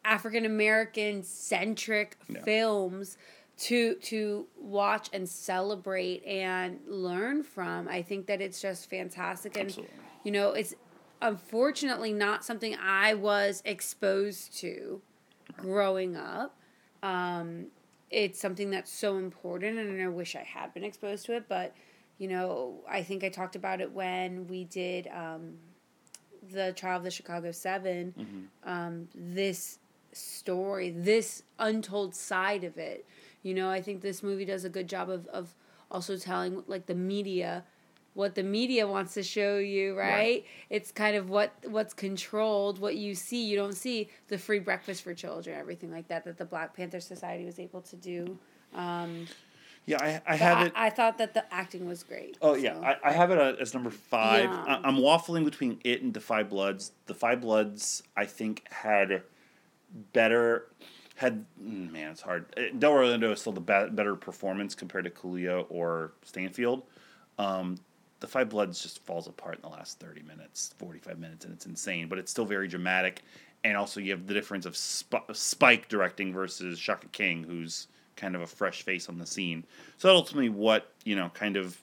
African 0.04 0.46
American 0.46 1.24
centric 1.24 2.18
Yeah. 2.28 2.42
films 2.44 3.18
to 3.58 3.96
to 3.96 4.48
watch 4.58 5.10
and 5.14 5.28
celebrate 5.28 6.24
and 6.26 6.80
learn 6.88 7.44
from. 7.44 7.88
I 7.88 8.02
think 8.02 8.28
that 8.28 8.42
it's 8.42 8.62
just 8.62 8.90
fantastic 8.90 9.56
and 9.58 9.68
Absolutely. 9.68 9.96
you 10.24 10.32
know, 10.32 10.52
it's 10.52 10.76
unfortunately 11.22 12.12
not 12.14 12.44
something 12.44 12.76
I 12.76 13.14
was 13.14 13.62
exposed 13.66 14.58
to 14.60 15.02
growing 15.58 16.16
up. 16.18 16.58
Um, 17.02 17.68
it's 18.12 18.40
something 18.40 18.70
that's 18.70 18.92
so 18.92 19.18
important, 19.18 19.80
and 19.80 20.02
I 20.02 20.08
wish 20.08 20.36
I 20.36 20.44
had 20.44 20.74
been 20.74 20.84
exposed 20.84 21.26
to 21.28 21.36
it. 21.36 21.48
But 21.48 21.74
you 22.18 22.28
know, 22.28 22.84
I 22.90 23.04
think 23.04 23.24
I 23.24 23.30
talked 23.30 23.56
about 23.56 23.82
it 23.82 23.92
when 23.92 24.48
we 24.48 24.64
did 24.66 25.08
um, 25.08 25.56
the 26.52 26.74
trial 26.74 26.98
of 26.98 27.04
the 27.04 27.12
Chicago 27.12 27.52
7 27.52 28.50
Um, 28.64 29.08
this 29.14 29.80
story, 30.12 30.92
this 30.92 31.44
untold 31.60 32.16
side 32.16 32.64
of 32.64 32.78
it. 32.78 33.06
You 33.44 33.54
know, 33.54 33.70
I 33.70 33.82
think 33.82 34.02
this 34.02 34.24
movie 34.24 34.46
does 34.46 34.66
a 34.66 34.70
good 34.70 34.88
job 34.88 35.10
of 35.10 35.28
of 35.28 35.54
also 35.92 36.18
telling 36.18 36.64
like 36.68 36.86
the 36.88 36.96
media 36.96 37.64
what 38.16 38.34
the 38.34 38.44
media 38.44 38.88
wants 38.88 39.14
to 39.14 39.24
show 39.24 39.58
you, 39.58 39.94
right? 39.98 40.14
Right. 40.14 40.46
It's 40.70 40.92
kind 40.92 41.18
of 41.18 41.30
what 41.30 41.52
what's 41.68 41.94
controlled, 41.94 42.80
what 42.80 42.96
you 42.96 43.14
see, 43.14 43.46
you 43.46 43.58
don't 43.58 43.76
see 43.76 44.10
the 44.30 44.38
free 44.38 44.60
breakfast 44.60 45.04
for 45.04 45.14
children, 45.14 45.58
everything 45.58 45.92
like 45.92 46.08
that 46.08 46.24
that 46.24 46.38
the 46.38 46.46
Black 46.46 46.76
Panther 46.76 47.02
Society 47.02 47.44
was 47.46 47.60
able 47.60 47.82
to 47.82 47.96
do. 47.98 48.40
Um, 48.74 49.28
Yeah, 49.86 49.98
I, 50.02 50.34
I 50.34 50.36
have 50.36 50.58
I, 50.58 50.66
it. 50.66 50.74
I 50.76 50.90
thought 50.90 51.18
that 51.20 51.34
the 51.34 51.54
acting 51.54 51.88
was 51.88 52.04
great. 52.04 52.38
Oh 52.42 52.56
yeah. 52.56 52.78
I, 52.80 53.10
I 53.10 53.12
have 53.12 53.32
it 53.32 53.38
uh, 53.38 53.54
as 53.60 53.74
number 53.74 53.92
five. 53.92 54.46
Yeah. 54.46 54.80
I, 54.84 54.88
I'm 54.88 54.98
waffling 54.98 55.46
between 55.46 55.80
it 55.84 56.02
and 56.02 56.12
Da 56.14 56.20
5 56.20 56.50
Bloods. 56.50 56.92
The 57.06 57.14
Da 57.14 57.20
5 57.20 57.42
Bloods, 57.42 58.04
I 58.18 58.26
think, 58.26 58.64
had 58.72 59.22
better 60.14 60.68
had 61.16 61.46
mm, 61.62 61.92
man, 61.92 62.12
it's 62.12 62.22
hard. 62.22 62.46
Uh, 62.58 62.62
Delroy 62.78 63.16
Lindo 63.18 63.32
is 63.32 63.40
still 63.40 63.54
the 63.54 63.62
be- 63.62 63.90
better 63.96 64.16
performance 64.16 64.76
compared 64.76 65.06
to 65.06 65.10
Kaluuya 65.10 65.66
or 65.70 66.12
Stanfield. 66.24 66.84
Um, 67.40 67.78
Da 68.20 68.28
5 68.28 68.50
Bloods 68.50 68.82
just 68.82 69.06
falls 69.06 69.28
apart 69.28 69.56
in 69.56 69.62
the 69.62 69.70
last 69.70 70.00
thirty 70.00 70.22
minutes, 70.24 70.74
forty 70.78 71.00
five 71.00 71.20
minutes, 71.20 71.46
and 71.46 71.54
it's 71.54 71.66
insane. 71.66 72.08
But 72.08 72.18
it's 72.18 72.32
still 72.32 72.46
very 72.46 72.68
dramatic, 72.68 73.22
and 73.64 73.78
also 73.78 74.00
you 74.00 74.12
have 74.12 74.26
the 74.26 74.34
difference 74.34 74.66
of 74.66 74.76
Sp- 74.76 75.30
Spike 75.32 75.90
directing 75.90 76.34
versus 76.34 76.80
Shaka 76.80 77.08
King, 77.08 77.44
who's 77.44 77.88
kind 78.16 78.36
of 78.36 78.42
a 78.42 78.48
fresh 78.48 78.84
face 78.84 79.10
on 79.10 79.18
the 79.18 79.26
scene. 79.26 79.64
So 79.98 80.10
ultimately, 80.10 80.50
what 80.50 80.92
you 81.04 81.16
know, 81.16 81.30
kind 81.34 81.58
of 81.58 81.82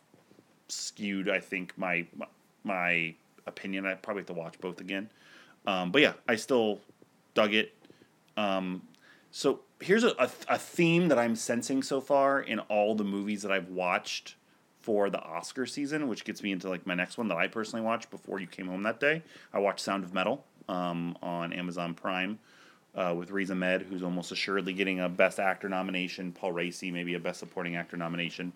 skewed 0.69 1.29
I 1.29 1.41
think 1.41 1.77
my 1.77 2.07
my, 2.65 3.15
opinion. 3.47 3.87
I 3.87 3.95
probably 3.95 4.21
have 4.21 4.29
to 4.29 4.35
watch 4.35 4.59
both 4.61 4.81
again. 4.81 5.11
Um, 5.67 5.91
but 5.91 6.03
yeah, 6.03 6.13
I 6.29 6.37
still 6.37 6.81
dug 7.35 7.55
it. 7.55 7.75
Um, 8.37 8.83
so 9.31 9.61
here's 9.81 10.05
a, 10.05 10.11
a, 10.19 10.31
a 10.49 10.59
theme 10.59 11.09
that 11.09 11.19
I'm 11.19 11.35
sensing 11.37 11.83
so 11.83 12.01
far 12.01 12.41
in 12.41 12.61
all 12.61 12.95
the 12.95 13.05
movies 13.05 13.43
that 13.43 13.53
I've 13.53 13.69
watched 13.69 14.37
for 14.81 15.11
the 15.11 15.21
Oscar 15.21 15.67
season, 15.67 16.09
which 16.09 16.25
gets 16.25 16.43
me 16.43 16.53
into 16.53 16.69
like 16.69 16.87
my 16.87 16.95
next 16.95 17.19
one 17.19 17.29
that 17.29 17.37
I 17.37 17.47
personally 17.47 17.85
watched 17.85 18.11
before 18.11 18.41
you 18.41 18.47
came 18.47 18.69
home 18.69 18.83
that 18.83 19.01
day. 19.01 19.23
I 19.53 19.59
watched 19.59 19.81
Sound 19.81 20.05
of 20.05 20.13
Metal 20.13 20.45
um, 20.69 21.17
on 21.23 21.53
Amazon 21.53 21.95
Prime 21.95 22.39
uh, 22.95 23.15
with 23.17 23.31
Riz 23.31 23.51
Ahmed, 23.51 23.83
who's 23.83 24.03
almost 24.03 24.33
assuredly 24.33 24.73
getting 24.73 25.01
a 25.01 25.09
Best 25.09 25.39
Actor 25.39 25.69
nomination. 25.69 26.33
Paul 26.33 26.53
Raci 26.53 26.93
maybe 26.93 27.15
a 27.15 27.19
Best 27.19 27.41
Supporting 27.41 27.77
Actor 27.77 27.97
nomination. 27.97 28.53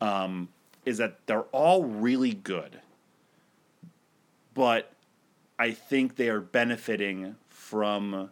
Um, 0.00 0.48
is 0.84 0.98
that 0.98 1.18
they're 1.26 1.42
all 1.52 1.84
really 1.84 2.32
good, 2.34 2.80
but 4.54 4.92
I 5.58 5.70
think 5.72 6.16
they 6.16 6.28
are 6.28 6.40
benefiting 6.40 7.36
from 7.48 8.30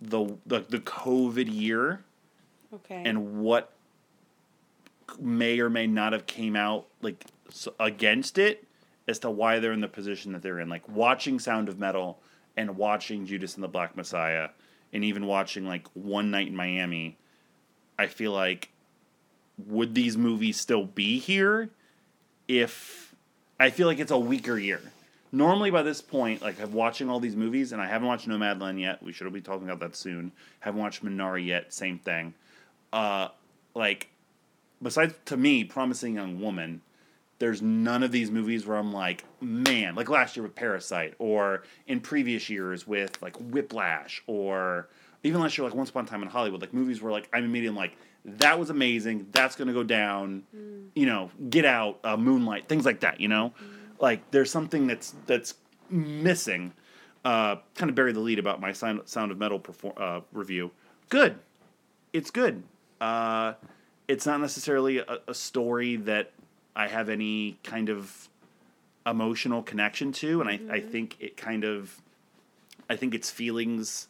the 0.00 0.36
the, 0.46 0.60
the 0.68 0.78
COVID 0.78 1.52
year 1.52 2.02
okay. 2.74 3.02
and 3.04 3.40
what 3.40 3.72
may 5.20 5.60
or 5.60 5.68
may 5.68 5.86
not 5.86 6.12
have 6.12 6.26
came 6.26 6.56
out 6.56 6.86
like 7.02 7.26
against 7.78 8.38
it 8.38 8.64
as 9.06 9.18
to 9.18 9.30
why 9.30 9.58
they're 9.58 9.72
in 9.72 9.80
the 9.80 9.88
position 9.88 10.32
that 10.32 10.42
they're 10.42 10.60
in 10.60 10.68
like 10.68 10.88
watching 10.88 11.38
sound 11.38 11.68
of 11.68 11.78
metal 11.78 12.18
and 12.56 12.76
watching 12.76 13.26
judas 13.26 13.54
and 13.54 13.64
the 13.64 13.68
black 13.68 13.96
messiah 13.96 14.48
and 14.92 15.04
even 15.04 15.26
watching 15.26 15.66
like 15.66 15.86
one 15.94 16.30
night 16.30 16.48
in 16.48 16.56
miami 16.56 17.16
i 17.98 18.06
feel 18.06 18.32
like 18.32 18.72
would 19.66 19.94
these 19.94 20.16
movies 20.16 20.60
still 20.60 20.84
be 20.84 21.18
here 21.18 21.70
if 22.48 23.14
i 23.60 23.70
feel 23.70 23.86
like 23.86 23.98
it's 23.98 24.10
a 24.10 24.18
weaker 24.18 24.58
year? 24.58 24.80
Normally 25.34 25.70
by 25.70 25.82
this 25.82 26.00
point 26.02 26.42
like 26.42 26.60
i'm 26.60 26.72
watching 26.72 27.08
all 27.08 27.20
these 27.20 27.36
movies 27.36 27.72
and 27.72 27.80
i 27.80 27.86
haven't 27.86 28.08
watched 28.08 28.28
nomadland 28.28 28.80
yet. 28.80 29.02
We 29.02 29.12
should 29.12 29.30
be 29.32 29.40
talking 29.40 29.68
about 29.68 29.80
that 29.80 29.96
soon. 29.96 30.32
Haven't 30.60 30.80
watched 30.80 31.04
minari 31.04 31.46
yet 31.46 31.72
same 31.72 31.98
thing. 31.98 32.34
Uh 32.92 33.28
like 33.74 34.08
besides 34.82 35.14
to 35.26 35.36
me 35.36 35.64
promising 35.64 36.16
young 36.16 36.40
woman 36.40 36.82
there's 37.42 37.60
none 37.60 38.04
of 38.04 38.12
these 38.12 38.30
movies 38.30 38.66
where 38.66 38.76
i'm 38.78 38.92
like 38.92 39.24
man 39.40 39.94
like 39.94 40.08
last 40.08 40.36
year 40.36 40.44
with 40.44 40.54
parasite 40.54 41.14
or 41.18 41.64
in 41.88 41.98
previous 42.00 42.48
years 42.48 42.86
with 42.86 43.20
like 43.20 43.36
whiplash 43.36 44.22
or 44.28 44.88
even 45.24 45.40
last 45.40 45.58
year 45.58 45.66
like 45.66 45.74
once 45.74 45.90
upon 45.90 46.04
a 46.04 46.08
time 46.08 46.22
in 46.22 46.28
hollywood 46.28 46.60
like 46.60 46.72
movies 46.72 47.02
where 47.02 47.10
like 47.10 47.28
i'm 47.32 47.44
immediately 47.44 47.76
like 47.76 47.96
that 48.24 48.58
was 48.58 48.70
amazing 48.70 49.26
that's 49.32 49.56
gonna 49.56 49.72
go 49.72 49.82
down 49.82 50.44
you 50.94 51.06
know 51.06 51.30
get 51.50 51.64
out 51.64 51.98
uh, 52.04 52.16
moonlight 52.16 52.68
things 52.68 52.84
like 52.84 53.00
that 53.00 53.20
you 53.20 53.28
know? 53.28 53.52
Like 53.98 54.30
there's 54.32 54.50
something 54.50 54.86
that's 54.86 55.14
that's 55.26 55.54
missing 55.88 56.72
uh 57.24 57.56
kind 57.76 57.88
of 57.88 57.94
bury 57.94 58.12
the 58.12 58.20
lead 58.20 58.38
about 58.38 58.60
my 58.60 58.72
sound, 58.72 59.00
sound 59.04 59.30
of 59.30 59.38
metal 59.38 59.58
perform, 59.58 59.94
uh, 59.96 60.20
review. 60.32 60.72
Good. 61.08 61.38
It's 62.12 62.30
good. 62.30 62.62
Uh 63.00 63.54
it's 64.08 64.26
not 64.26 64.40
necessarily 64.40 64.98
a, 64.98 65.18
a 65.28 65.34
story 65.34 65.96
that 65.96 66.32
I 66.74 66.88
have 66.88 67.08
any 67.08 67.58
kind 67.62 67.88
of 67.88 68.28
emotional 69.06 69.62
connection 69.62 70.12
to, 70.12 70.40
and 70.40 70.48
I, 70.48 70.60
I 70.76 70.80
think 70.80 71.16
it 71.20 71.36
kind 71.36 71.64
of, 71.64 72.00
I 72.88 72.96
think 72.96 73.14
its 73.14 73.30
feelings 73.30 74.08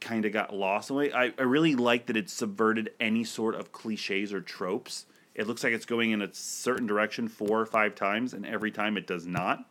kind 0.00 0.24
of 0.24 0.32
got 0.32 0.54
lost 0.54 0.90
away. 0.90 1.12
I, 1.12 1.32
I 1.38 1.42
really 1.42 1.74
like 1.74 2.06
that 2.06 2.16
it 2.16 2.30
subverted 2.30 2.92
any 3.00 3.24
sort 3.24 3.54
of 3.54 3.72
cliches 3.72 4.32
or 4.32 4.40
tropes. 4.40 5.06
It 5.34 5.46
looks 5.46 5.62
like 5.64 5.72
it's 5.72 5.86
going 5.86 6.10
in 6.10 6.22
a 6.22 6.32
certain 6.32 6.86
direction 6.86 7.28
four 7.28 7.60
or 7.60 7.66
five 7.66 7.94
times, 7.94 8.32
and 8.32 8.46
every 8.46 8.70
time 8.70 8.96
it 8.96 9.06
does 9.06 9.26
not. 9.26 9.64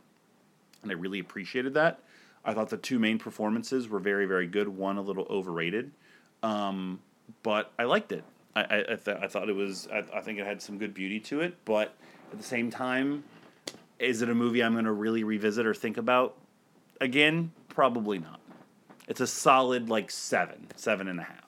And 0.81 0.91
I 0.91 0.96
really 0.96 1.19
appreciated 1.19 1.74
that. 1.74 2.00
I 2.46 2.53
thought 2.53 2.69
the 2.69 2.77
two 2.77 3.00
main 3.00 3.19
performances 3.19 3.89
were 3.89 4.00
very, 4.00 4.25
very 4.25 4.48
good. 4.48 4.67
One 4.67 4.98
a 4.98 5.01
little 5.01 5.27
overrated, 5.29 5.91
um, 6.41 7.00
but 7.43 7.72
I 7.77 7.84
liked 7.84 8.12
it. 8.12 8.24
I 8.62 8.80
I, 8.80 8.96
th- 8.96 9.18
I 9.22 9.28
thought 9.28 9.50
it 9.50 9.56
was. 9.56 9.88
I, 9.92 10.04
I 10.13 10.22
think 10.22 10.39
it 10.39 10.46
had 10.46 10.62
some 10.62 10.78
good 10.78 10.94
beauty 10.94 11.20
to 11.22 11.42
it, 11.42 11.56
but 11.66 11.94
at 12.32 12.38
the 12.38 12.44
same 12.44 12.70
time, 12.70 13.24
is 14.00 14.22
it 14.22 14.30
a 14.30 14.36
movie 14.36 14.63
I'm 14.63 14.74
going 14.74 14.86
to 14.86 14.92
really 14.92 15.24
revisit 15.24 15.66
or 15.66 15.74
think 15.74 15.98
about 15.98 16.36
again? 17.01 17.51
Probably 17.70 18.20
not. 18.20 18.39
It's 19.08 19.22
a 19.22 19.28
solid 19.28 19.89
like 19.89 20.12
seven, 20.12 20.68
seven 20.75 21.08
and 21.08 21.20
a 21.20 21.24
half. 21.24 21.48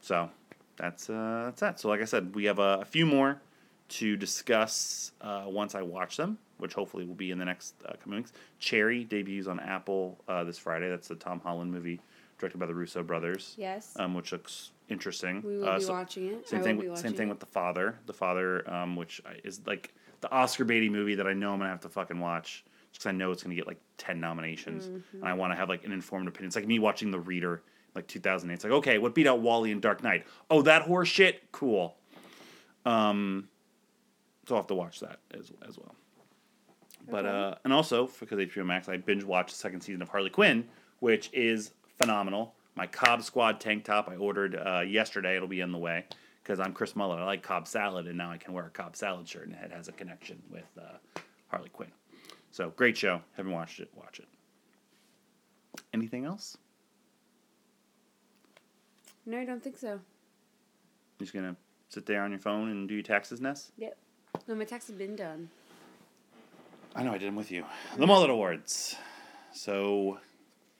So 0.00 0.30
that's 0.76 1.10
uh, 1.10 1.42
that's 1.46 1.60
that. 1.60 1.80
So 1.80 1.88
like 1.88 2.00
I 2.00 2.04
said, 2.04 2.34
we 2.34 2.44
have 2.44 2.58
a, 2.58 2.78
a 2.82 2.84
few 2.84 3.06
more 3.06 3.40
to 3.88 4.16
discuss 4.16 5.12
uh, 5.20 5.44
once 5.46 5.74
I 5.74 5.82
watch 5.82 6.16
them, 6.16 6.38
which 6.58 6.74
hopefully 6.74 7.04
will 7.04 7.14
be 7.14 7.30
in 7.30 7.38
the 7.38 7.44
next 7.44 7.74
uh, 7.86 7.92
coming 8.02 8.18
weeks. 8.18 8.32
Cherry 8.58 9.04
debuts 9.04 9.48
on 9.48 9.60
Apple 9.60 10.18
uh, 10.28 10.44
this 10.44 10.58
Friday. 10.58 10.88
That's 10.88 11.08
the 11.08 11.14
Tom 11.14 11.40
Holland 11.40 11.72
movie 11.72 12.00
directed 12.38 12.58
by 12.58 12.66
the 12.66 12.74
Russo 12.74 13.02
brothers. 13.02 13.54
Yes. 13.58 13.92
Um, 13.98 14.14
which 14.14 14.32
looks 14.32 14.70
interesting. 14.88 15.42
we 15.42 15.58
will 15.58 15.68
Uh, 15.68 15.78
be 15.78 15.84
so- 15.84 15.92
watching 15.92 16.26
it. 16.28 16.48
same 16.48 16.60
I 16.60 16.62
thing. 16.62 16.76
With, 16.78 16.98
same 16.98 17.12
thing 17.14 17.28
it. 17.28 17.30
with 17.30 17.40
the 17.40 17.46
father. 17.46 17.98
The 18.06 18.12
father, 18.12 18.68
um, 18.72 18.96
which 18.96 19.20
is 19.44 19.60
like 19.66 19.92
the 20.20 20.30
Oscar 20.30 20.64
baity 20.64 20.90
movie 20.90 21.16
that 21.16 21.26
I 21.26 21.32
know 21.34 21.52
I'm 21.52 21.58
gonna 21.58 21.70
have 21.70 21.80
to 21.80 21.88
fucking 21.88 22.18
watch 22.18 22.64
because 22.92 23.06
I 23.06 23.12
know 23.12 23.30
it's 23.32 23.42
gonna 23.42 23.54
get 23.54 23.66
like 23.66 23.80
ten 23.98 24.20
nominations, 24.20 24.86
Mm-hmm. 24.88 25.16
and 25.18 25.28
I 25.28 25.34
want 25.34 25.52
to 25.52 25.56
have 25.56 25.68
like 25.68 25.84
an 25.84 25.92
informed 25.92 26.28
opinion. 26.28 26.46
It's 26.48 26.56
like 26.56 26.66
me 26.66 26.78
watching 26.78 27.10
The 27.10 27.20
Reader, 27.20 27.62
like 27.94 28.06
2008. 28.06 28.54
It's 28.54 28.64
like 28.64 28.72
okay, 28.74 28.98
what 28.98 29.14
beat 29.14 29.26
out 29.26 29.40
WALL-E 29.40 29.70
and 29.72 29.82
Dark 29.82 30.02
Knight? 30.02 30.26
Oh, 30.50 30.62
that 30.62 30.82
horse 30.82 31.08
shit. 31.08 31.50
Cool. 31.52 31.96
Um, 32.86 33.48
so 34.46 34.54
I'll 34.54 34.62
have 34.62 34.68
to 34.68 34.74
watch 34.74 35.00
that 35.00 35.18
as 35.32 35.52
as 35.66 35.76
well. 35.78 35.94
But 37.10 37.26
Okay. 37.26 37.36
uh, 37.36 37.54
and 37.64 37.72
also 37.72 38.06
because 38.20 38.38
HBO 38.38 38.64
Max, 38.64 38.88
I 38.88 38.96
binge 38.96 39.24
watched 39.24 39.50
the 39.50 39.56
second 39.56 39.80
season 39.82 40.02
of 40.02 40.08
Harley 40.08 40.30
Quinn, 40.30 40.68
which 41.00 41.30
is 41.32 41.72
phenomenal. 41.98 42.54
My 42.74 42.86
Cobb 42.86 43.22
Squad 43.22 43.60
tank 43.60 43.84
top 43.84 44.08
I 44.08 44.16
ordered 44.16 44.54
uh, 44.56 44.80
yesterday. 44.80 45.36
It'll 45.36 45.48
be 45.48 45.60
in 45.60 45.72
the 45.72 45.78
way 45.78 46.04
because 46.42 46.60
I'm 46.60 46.72
Chris 46.72 46.96
Mullin. 46.96 47.18
I 47.18 47.24
like 47.24 47.42
Cobb 47.42 47.66
salad, 47.66 48.06
and 48.06 48.16
now 48.16 48.30
I 48.30 48.38
can 48.38 48.54
wear 48.54 48.66
a 48.66 48.70
Cobb 48.70 48.96
salad 48.96 49.28
shirt, 49.28 49.46
and 49.46 49.56
it 49.56 49.72
has 49.72 49.88
a 49.88 49.92
connection 49.92 50.40
with 50.50 50.68
uh, 50.80 51.20
Harley 51.48 51.68
Quinn. 51.70 51.90
So 52.50 52.70
great 52.70 52.96
show. 52.96 53.20
Haven't 53.36 53.52
watched 53.52 53.80
it. 53.80 53.90
Watch 53.94 54.20
it. 54.20 54.28
Anything 55.92 56.24
else? 56.24 56.56
No, 59.26 59.38
I 59.38 59.44
don't 59.44 59.62
think 59.62 59.76
so. 59.76 59.88
You're 59.88 60.00
just 61.20 61.34
gonna 61.34 61.56
sit 61.88 62.06
there 62.06 62.22
on 62.22 62.30
your 62.30 62.40
phone 62.40 62.70
and 62.70 62.88
do 62.88 62.94
your 62.94 63.02
taxes, 63.02 63.40
Ness? 63.40 63.72
Yep. 63.76 63.96
No, 64.46 64.54
my 64.54 64.64
taxes 64.64 64.90
has 64.90 64.98
been 64.98 65.16
done. 65.16 65.50
I 66.94 67.02
know 67.02 67.12
I 67.12 67.18
did 67.18 67.28
them 67.28 67.36
with 67.36 67.50
you. 67.50 67.64
The 67.96 68.06
Mullet 68.06 68.30
Awards. 68.30 68.96
So, 69.52 70.18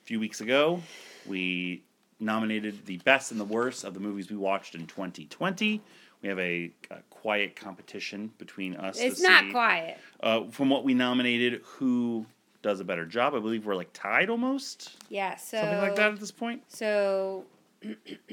a 0.03 0.05
few 0.05 0.19
weeks 0.19 0.41
ago, 0.41 0.81
we 1.29 1.83
nominated 2.21 2.85
the 2.87 2.97
best 2.99 3.31
and 3.31 3.41
the 3.41 3.45
worst 3.45 3.85
of 3.85 3.95
the 3.95 4.01
movies 4.01 4.31
we 4.31 4.37
watched 4.37 4.75
in 4.75 4.87
2020. 4.87 5.81
We 6.23 6.29
have 6.29 6.39
a, 6.41 6.73
a 6.91 6.97
quiet 7.11 7.55
competition 7.55 8.33
between 8.39 8.75
us. 8.75 8.99
It's 9.01 9.21
not 9.21 9.45
see, 9.45 9.51
quiet. 9.53 9.99
Uh, 10.21 10.45
from 10.51 10.69
what 10.69 10.83
we 10.83 10.95
nominated, 10.95 11.61
who 11.65 12.27
does 12.63 12.81
a 12.81 12.85
better 12.85 13.07
job? 13.07 13.35
I 13.35 13.39
believe 13.39 13.67
we're 13.67 13.77
like 13.77 13.93
tied 13.93 14.29
almost, 14.31 14.97
Yeah, 15.09 15.37
so 15.37 15.59
something 15.61 15.79
like 15.79 15.95
that 15.95 16.13
at 16.13 16.19
this 16.19 16.33
point. 16.33 16.63
So 16.67 17.45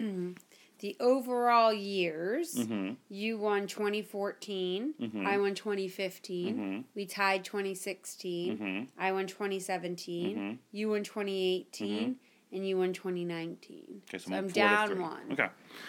the 0.80 0.96
overall 1.00 1.72
years, 1.74 2.56
Mm-hmm. 2.56 2.94
you 3.10 3.38
won 3.38 3.68
2014, 3.68 4.96
Mhm. 5.00 5.26
I 5.26 5.38
won 5.38 5.54
2015, 5.56 6.56
Mhm. 6.58 6.84
we 6.96 7.06
tied 7.06 7.44
2016, 7.46 8.58
Mhm. 8.58 8.88
I 8.98 9.12
won 9.12 9.28
2017, 9.28 10.36
Mhm. 10.38 10.58
you 10.72 10.90
won 10.90 11.04
2018, 11.04 12.16
and 12.56 12.68
you 12.68 12.78
won 12.78 12.94
2019. 12.94 14.02
Okay, 14.10 14.18
so, 14.18 14.30
So 14.30 14.36
I'm 14.36 14.48
down 14.48 15.00
one. 15.02 15.32
Okay. 15.32 15.48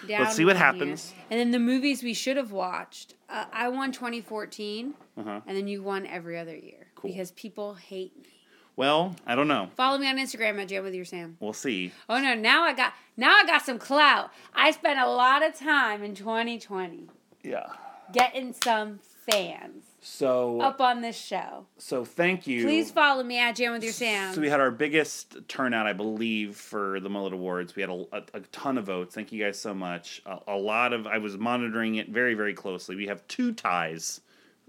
Down 0.08 0.22
Let's 0.24 0.36
see 0.36 0.44
what 0.44 0.56
here. 0.56 0.64
happens. 0.64 1.14
And 1.30 1.38
then 1.40 1.50
the 1.52 1.58
movies 1.58 2.02
we 2.02 2.12
should 2.14 2.36
have 2.36 2.52
watched, 2.52 3.14
uh, 3.28 3.44
I 3.52 3.68
won 3.68 3.92
2014, 3.92 4.94
Uh 5.16 5.22
huh. 5.22 5.40
and 5.46 5.56
then 5.56 5.68
you 5.68 5.82
won 5.82 6.06
every 6.06 6.38
other 6.38 6.56
year 6.56 6.88
Cool. 6.96 7.10
because 7.10 7.30
people 7.32 7.74
hate 7.74 8.16
me. 8.16 8.28
Well, 8.74 9.16
I 9.26 9.34
don't 9.34 9.48
know. 9.48 9.70
Follow 9.76 9.96
me 9.96 10.06
on 10.08 10.16
Instagram 10.18 10.60
at 10.60 10.68
Jam 10.68 10.84
with 10.84 10.92
Your 10.94 11.06
Sam. 11.06 11.36
We'll 11.40 11.54
see. 11.54 11.92
Oh 12.10 12.20
no! 12.20 12.34
Now 12.34 12.64
I 12.64 12.74
got 12.74 12.92
now 13.16 13.34
I 13.36 13.44
got 13.46 13.62
some 13.64 13.78
clout. 13.78 14.30
I 14.54 14.70
spent 14.72 14.98
a 14.98 15.06
lot 15.08 15.42
of 15.42 15.54
time 15.58 16.02
in 16.02 16.14
2020 16.14 17.08
Yeah. 17.42 17.68
getting 18.12 18.52
some 18.52 18.98
fans 19.30 19.84
So, 20.08 20.60
up 20.60 20.80
on 20.80 21.00
this 21.02 21.16
show. 21.16 21.66
so 21.78 22.04
thank 22.04 22.46
you. 22.46 22.62
Please 22.62 22.92
follow 22.92 23.24
me 23.24 23.38
at 23.38 23.56
Jam 23.56 23.72
with 23.72 23.82
Your 23.82 23.92
Sam. 23.92 24.32
So 24.32 24.40
we 24.40 24.48
had 24.48 24.60
our 24.60 24.70
biggest 24.70 25.36
turnout, 25.48 25.88
I 25.88 25.94
believe, 25.94 26.54
for 26.54 27.00
the 27.00 27.10
Mullet 27.10 27.32
Awards. 27.32 27.74
We 27.74 27.82
had 27.82 27.90
a, 27.90 28.06
a, 28.12 28.22
a 28.34 28.40
ton 28.52 28.78
of 28.78 28.86
votes. 28.86 29.16
Thank 29.16 29.32
you 29.32 29.42
guys 29.42 29.58
so 29.58 29.74
much. 29.74 30.22
A, 30.24 30.38
a 30.46 30.56
lot 30.56 30.92
of 30.92 31.08
I 31.08 31.18
was 31.18 31.36
monitoring 31.36 31.96
it 31.96 32.08
very, 32.08 32.34
very 32.34 32.54
closely. 32.54 32.94
We 32.94 33.08
have 33.08 33.26
two 33.26 33.52
ties. 33.52 34.20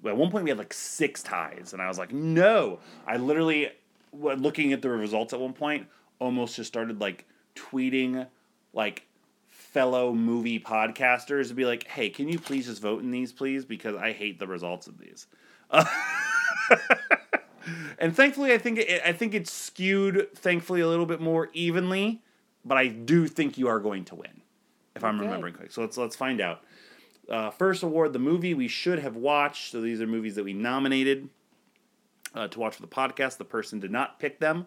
At 0.03 0.17
one 0.17 0.31
point, 0.31 0.43
we 0.43 0.49
had 0.49 0.57
like 0.57 0.73
six 0.73 1.21
ties, 1.21 1.71
and 1.71 1.83
I 1.83 1.87
was 1.87 1.99
like, 1.99 2.11
no. 2.11 2.79
I 3.05 3.17
literally, 3.17 3.69
looking 4.11 4.73
at 4.73 4.81
the 4.81 4.89
results 4.89 5.33
at 5.33 5.39
one 5.39 5.53
point, 5.53 5.85
almost 6.17 6.55
just 6.55 6.67
started 6.67 6.99
like 6.99 7.25
tweeting, 7.55 8.25
like 8.73 9.05
fellow 9.77 10.11
movie 10.11 10.59
podcasters 10.59 11.49
to 11.49 11.53
be 11.53 11.63
like, 11.63 11.85
hey, 11.85 12.09
can 12.09 12.27
you 12.27 12.39
please 12.39 12.65
just 12.65 12.81
vote 12.81 13.03
in 13.03 13.11
these, 13.11 13.31
please? 13.31 13.63
Because 13.63 13.95
I 13.95 14.11
hate 14.11 14.39
the 14.39 14.47
results 14.47 14.87
of 14.87 14.97
these. 14.97 15.27
and 17.99 18.15
thankfully, 18.15 18.53
I 18.53 18.57
think 18.57 18.79
it, 18.79 19.03
I 19.05 19.13
think 19.13 19.35
it's 19.35 19.53
skewed, 19.53 20.29
thankfully, 20.33 20.81
a 20.81 20.87
little 20.87 21.05
bit 21.05 21.21
more 21.21 21.49
evenly. 21.53 22.23
But 22.65 22.79
I 22.79 22.87
do 22.87 23.27
think 23.27 23.59
you 23.59 23.67
are 23.67 23.79
going 23.79 24.03
to 24.05 24.15
win, 24.15 24.41
if 24.95 25.03
I'm 25.03 25.19
remembering 25.19 25.53
correctly. 25.53 25.75
So 25.75 25.81
let's 25.81 25.95
let's 25.95 26.15
find 26.15 26.41
out. 26.41 26.63
Uh, 27.29 27.51
first 27.51 27.83
award, 27.83 28.13
the 28.13 28.19
movie 28.19 28.55
we 28.55 28.67
should 28.67 28.97
have 28.97 29.15
watched. 29.15 29.73
So 29.73 29.79
these 29.79 30.01
are 30.01 30.07
movies 30.07 30.33
that 30.37 30.43
we 30.43 30.53
nominated 30.53 31.29
uh, 32.33 32.47
to 32.47 32.59
watch 32.59 32.73
for 32.73 32.81
the 32.81 32.87
podcast. 32.87 33.37
The 33.37 33.45
person 33.45 33.79
did 33.79 33.91
not 33.91 34.19
pick 34.19 34.39
them. 34.39 34.65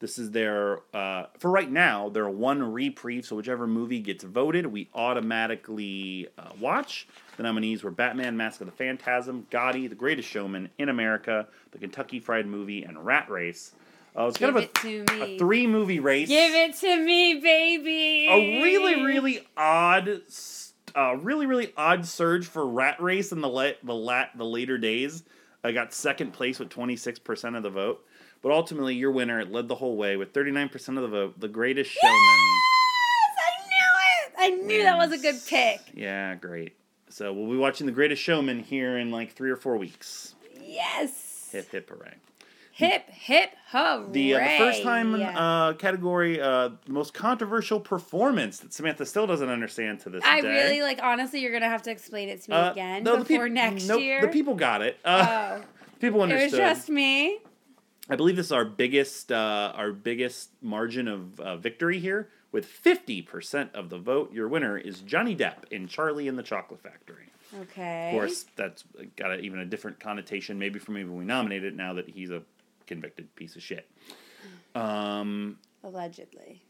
This 0.00 0.18
is 0.18 0.30
their 0.30 0.80
uh, 0.94 1.26
for 1.38 1.50
right 1.50 1.70
now. 1.70 2.08
They're 2.08 2.28
one 2.28 2.62
reprieve. 2.62 3.24
So 3.24 3.34
whichever 3.36 3.66
movie 3.66 3.98
gets 4.00 4.22
voted, 4.22 4.66
we 4.66 4.88
automatically 4.94 6.28
uh, 6.38 6.50
watch. 6.60 7.08
The 7.36 7.42
nominees 7.42 7.82
were 7.82 7.90
Batman: 7.90 8.36
Mask 8.36 8.60
of 8.60 8.66
the 8.66 8.72
Phantasm, 8.72 9.46
Gotti, 9.50 9.88
The 9.88 9.94
Greatest 9.94 10.28
Showman, 10.28 10.70
In 10.78 10.88
America, 10.88 11.48
The 11.72 11.78
Kentucky 11.78 12.20
Fried 12.20 12.46
Movie, 12.46 12.82
and 12.84 13.04
Rat 13.04 13.28
Race. 13.28 13.72
Uh, 14.16 14.26
it's 14.26 14.38
Give 14.38 14.54
kind 14.54 14.64
of 14.64 14.84
a, 14.84 15.22
a 15.34 15.38
three 15.38 15.66
movie 15.66 16.00
race 16.00 16.28
Give 16.28 16.52
it 16.54 16.74
to 16.76 17.04
me, 17.04 17.40
baby. 17.40 18.26
a 18.28 18.62
really 18.62 19.04
really 19.04 19.46
odd 19.56 20.22
uh, 20.96 21.16
really 21.16 21.46
really 21.46 21.72
odd 21.76 22.06
surge 22.06 22.46
for 22.46 22.66
rat 22.66 23.00
race 23.00 23.30
in 23.32 23.40
the 23.40 23.48
la- 23.48 23.72
the 23.84 23.94
lat 23.94 24.30
the 24.36 24.44
later 24.44 24.78
days 24.78 25.22
i 25.62 25.70
got 25.70 25.92
second 25.92 26.32
place 26.32 26.58
with 26.58 26.70
26% 26.70 27.56
of 27.56 27.62
the 27.62 27.70
vote 27.70 28.04
but 28.42 28.52
ultimately 28.52 28.94
your 28.94 29.10
winner 29.10 29.44
led 29.44 29.68
the 29.68 29.74
whole 29.76 29.96
way 29.96 30.16
with 30.16 30.32
39% 30.32 30.74
of 30.96 31.02
the 31.02 31.08
vote 31.08 31.40
the 31.40 31.48
greatest 31.48 31.90
showman 31.90 32.14
Yes, 32.16 33.36
I 33.38 33.50
knew 33.66 33.94
it. 34.16 34.32
I 34.38 34.66
knew 34.66 34.82
that 34.82 34.96
was 34.98 35.12
a 35.12 35.18
good 35.18 35.36
pick. 35.46 35.80
yeah 35.94 36.34
great 36.34 36.74
so 37.10 37.32
we'll 37.32 37.50
be 37.50 37.56
watching 37.56 37.86
the 37.86 37.92
greatest 37.92 38.22
showman 38.22 38.60
here 38.60 38.98
in 38.98 39.10
like 39.10 39.32
three 39.32 39.50
or 39.50 39.56
four 39.56 39.76
weeks 39.76 40.34
Yes. 40.62 41.48
hip 41.52 41.70
hip 41.70 41.88
hooray 41.88 42.14
hip 42.72 43.08
hip 43.10 43.50
hooray. 43.72 44.04
the, 44.12 44.34
uh, 44.34 44.38
the 44.38 44.58
first 44.58 44.82
time 44.84 45.14
uh, 45.14 45.72
category 45.72 46.40
uh, 46.40 46.70
most 46.86 47.12
controversial 47.14 47.80
performance 47.80 48.58
that 48.60 48.72
samantha 48.72 49.04
still 49.06 49.26
doesn't 49.26 49.48
understand 49.48 49.98
to 50.00 50.10
this 50.10 50.22
I 50.24 50.40
day 50.42 50.48
I 50.48 50.50
really 50.66 50.82
like. 50.82 51.00
Honestly, 51.02 51.40
you're 51.40 51.50
gonna 51.52 51.66
have 51.68 51.82
to 51.82 51.90
explain 51.90 52.28
it 52.28 52.42
to 52.42 52.50
me 52.50 52.56
Uh, 52.56 52.70
again 52.72 53.02
no, 53.02 53.16
before 53.24 53.48
next 53.48 53.88
nope, 53.88 54.00
year. 54.00 54.20
The 54.20 54.28
people 54.28 54.54
got 54.54 54.82
it. 54.82 54.98
Uh, 55.04 55.58
Oh, 55.60 55.64
people 56.00 56.20
understood. 56.22 56.60
it 56.60 56.62
was 56.62 56.76
just 56.78 56.88
me. 56.90 57.38
I 58.08 58.16
believe 58.16 58.36
this 58.36 58.46
is 58.46 58.52
our 58.52 58.64
biggest, 58.64 59.30
uh, 59.30 59.72
our 59.74 59.92
biggest 59.92 60.50
margin 60.62 61.08
of 61.08 61.38
uh, 61.40 61.56
victory 61.56 61.98
here, 61.98 62.30
with 62.52 62.64
fifty 62.64 63.20
percent 63.22 63.70
of 63.74 63.90
the 63.90 63.98
vote. 63.98 64.32
Your 64.32 64.48
winner 64.48 64.78
is 64.78 65.00
Johnny 65.00 65.36
Depp 65.36 65.64
in 65.70 65.86
Charlie 65.86 66.28
and 66.28 66.38
the 66.38 66.42
Chocolate 66.42 66.80
Factory. 66.80 67.26
Okay. 67.62 68.08
Of 68.08 68.14
course, 68.14 68.46
that's 68.56 68.84
got 69.16 69.32
a, 69.32 69.38
even 69.40 69.58
a 69.60 69.64
different 69.64 70.00
connotation, 70.00 70.58
maybe 70.58 70.78
from 70.78 70.96
even 70.98 71.10
when 71.10 71.18
we 71.20 71.24
nominated. 71.24 71.74
It 71.74 71.76
now 71.76 71.94
that 71.94 72.08
he's 72.08 72.30
a 72.30 72.42
convicted 72.86 73.34
piece 73.36 73.56
of 73.56 73.62
shit. 73.62 73.88
Um, 74.74 75.58
Allegedly. 75.82 76.62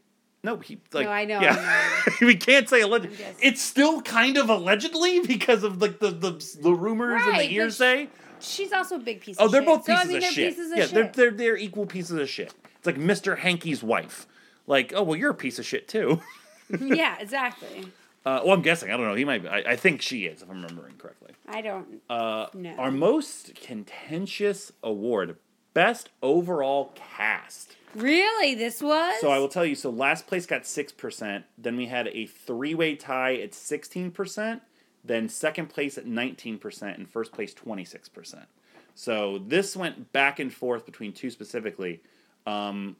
no, 0.43 0.57
he 0.57 0.79
like 0.93 1.05
No, 1.05 1.11
I 1.11 1.25
know, 1.25 1.41
Yeah, 1.41 2.01
we 2.21 2.35
can't 2.35 2.67
say 2.69 2.81
alleged. 2.81 3.09
It's 3.41 3.61
still 3.61 4.01
kind 4.01 4.37
of 4.37 4.49
allegedly 4.49 5.19
because 5.21 5.63
of 5.63 5.81
like 5.81 5.99
the 5.99 6.11
the, 6.11 6.57
the 6.61 6.73
rumors 6.73 7.21
and 7.23 7.31
Right, 7.31 7.39
the 7.39 7.45
but 7.45 7.51
hearsay. 7.51 8.09
She's 8.39 8.71
also 8.71 8.95
a 8.95 8.99
big 8.99 9.21
piece 9.21 9.37
of 9.37 9.41
shit. 9.41 9.41
Oh, 9.41 9.45
of 9.45 9.51
they're 9.51 9.61
shit. 9.61 9.67
both 9.67 9.85
so, 9.85 9.93
pieces 9.93 10.05
I 10.05 10.07
mean, 10.07 10.17
of 10.17 10.21
they're 10.21 10.31
shit. 10.31 10.49
pieces 10.55 10.71
of 10.71 10.77
yeah, 10.77 10.85
shit. 10.85 10.93
they're 10.93 11.11
they're 11.11 11.31
they're 11.31 11.57
equal 11.57 11.85
pieces 11.85 12.17
of 12.19 12.29
shit. 12.29 12.53
It's 12.77 12.85
like 12.85 12.97
Mr. 12.97 13.37
Hankey's 13.39 13.83
wife. 13.83 14.27
Like, 14.67 14.93
oh 14.95 15.03
well, 15.03 15.15
you're 15.17 15.31
a 15.31 15.35
piece 15.35 15.59
of 15.59 15.65
shit 15.65 15.87
too. 15.87 16.21
yeah, 16.79 17.17
exactly. 17.19 17.85
Uh, 18.25 18.41
well, 18.43 18.53
I'm 18.53 18.61
guessing. 18.61 18.91
I 18.91 18.97
don't 18.97 19.07
know. 19.07 19.15
He 19.15 19.25
might. 19.25 19.43
Be. 19.43 19.49
I, 19.49 19.57
I 19.71 19.75
think 19.75 20.01
she 20.01 20.25
is, 20.25 20.41
if 20.41 20.49
I'm 20.49 20.57
remembering 20.57 20.95
correctly. 20.97 21.33
I 21.47 21.61
don't. 21.61 22.01
Uh, 22.09 22.47
No. 22.53 22.75
Our 22.75 22.91
most 22.91 23.55
contentious 23.55 24.71
award, 24.83 25.37
best 25.73 26.09
overall 26.21 26.91
cast. 26.95 27.75
Really, 27.95 28.53
this 28.53 28.83
was. 28.83 29.19
So 29.19 29.31
I 29.31 29.39
will 29.39 29.47
tell 29.47 29.65
you. 29.65 29.73
So 29.73 29.89
last 29.89 30.27
place 30.27 30.45
got 30.45 30.65
six 30.67 30.91
percent. 30.91 31.45
Then 31.57 31.75
we 31.75 31.87
had 31.87 32.07
a 32.09 32.25
three-way 32.27 32.95
tie 32.95 33.35
at 33.37 33.53
sixteen 33.55 34.11
percent. 34.11 34.61
Then 35.09 35.27
second 35.27 35.69
place 35.69 35.97
at 35.97 36.05
nineteen 36.05 36.59
percent, 36.59 36.99
and 36.99 37.09
first 37.09 37.31
place 37.31 37.51
twenty-six 37.51 38.07
percent. 38.07 38.45
So 38.93 39.39
this 39.39 39.75
went 39.75 40.13
back 40.13 40.37
and 40.37 40.53
forth 40.53 40.85
between 40.85 41.13
two 41.13 41.31
specifically. 41.31 42.03
Um, 42.45 42.95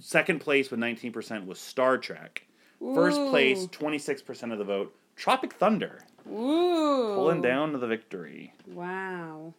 second 0.00 0.38
place 0.38 0.70
with 0.70 0.78
nineteen 0.78 1.10
percent 1.10 1.44
was 1.44 1.58
Star 1.58 1.98
Trek. 1.98 2.46
First 2.94 3.18
place, 3.30 3.66
twenty 3.72 3.98
six 3.98 4.22
percent 4.22 4.52
of 4.52 4.58
the 4.58 4.64
vote. 4.64 4.94
Tropic 5.16 5.54
Thunder 5.54 6.04
Ooh. 6.30 7.14
pulling 7.16 7.42
down 7.42 7.72
to 7.72 7.78
the 7.78 7.88
victory. 7.88 8.54
Wow. 8.68 9.52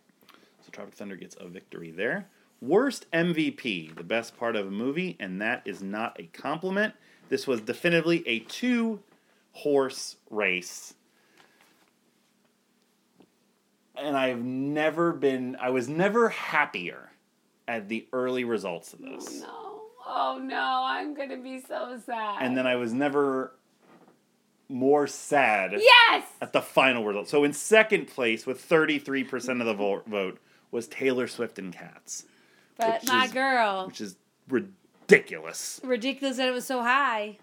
So 0.61 0.71
Tropic 0.71 0.93
Thunder 0.93 1.17
gets 1.17 1.35
a 1.37 1.49
victory 1.49 1.91
there. 1.91 2.29
Worst 2.61 3.11
MVP, 3.11 3.93
the 3.93 4.05
best 4.05 4.37
part 4.37 4.55
of 4.55 4.67
a 4.67 4.71
movie, 4.71 5.17
and 5.19 5.41
that 5.41 5.63
is 5.65 5.83
not 5.83 6.15
a 6.17 6.27
compliment. 6.27 6.93
This 7.27 7.45
was 7.45 7.59
definitively 7.59 8.25
a 8.25 8.39
two 8.39 9.01
horse 9.51 10.15
race. 10.29 10.93
And 13.95 14.17
I've 14.17 14.41
never 14.43 15.11
been, 15.13 15.55
I 15.61 15.69
was 15.69 15.87
never 15.87 16.29
happier 16.29 17.11
at 17.67 17.87
the 17.89 18.07
early 18.11 18.43
results 18.43 18.93
of 18.93 18.99
this. 19.01 19.43
Oh, 19.45 19.47
No. 19.47 19.69
Oh 20.05 20.37
no, 20.37 20.83
I'm 20.85 21.13
gonna 21.13 21.37
be 21.37 21.61
so 21.61 21.97
sad. 22.05 22.37
And 22.41 22.57
then 22.57 22.67
I 22.67 22.75
was 22.75 22.91
never 22.93 23.53
more 24.67 25.07
sad 25.07 25.73
Yes. 25.77 26.25
at 26.41 26.51
the 26.53 26.61
final 26.61 27.05
result. 27.05 27.29
So 27.29 27.43
in 27.43 27.53
second 27.53 28.07
place 28.07 28.45
with 28.45 28.59
33% 28.67 29.61
of 29.61 29.65
the 29.65 29.73
vo- 29.73 30.03
vote 30.05 30.39
was 30.71 30.87
Taylor 30.87 31.27
Swift 31.27 31.57
and 31.57 31.71
Cats. 31.73 32.25
But 32.77 33.05
my 33.07 33.25
is- 33.25 33.31
girl. 33.31 33.87
which 33.87 34.01
is 34.01 34.17
ridiculous. 34.49 35.79
Ridiculous 35.83 36.37
that 36.37 36.47
it 36.49 36.51
was 36.51 36.65
so 36.65 36.81
high. 36.81 37.37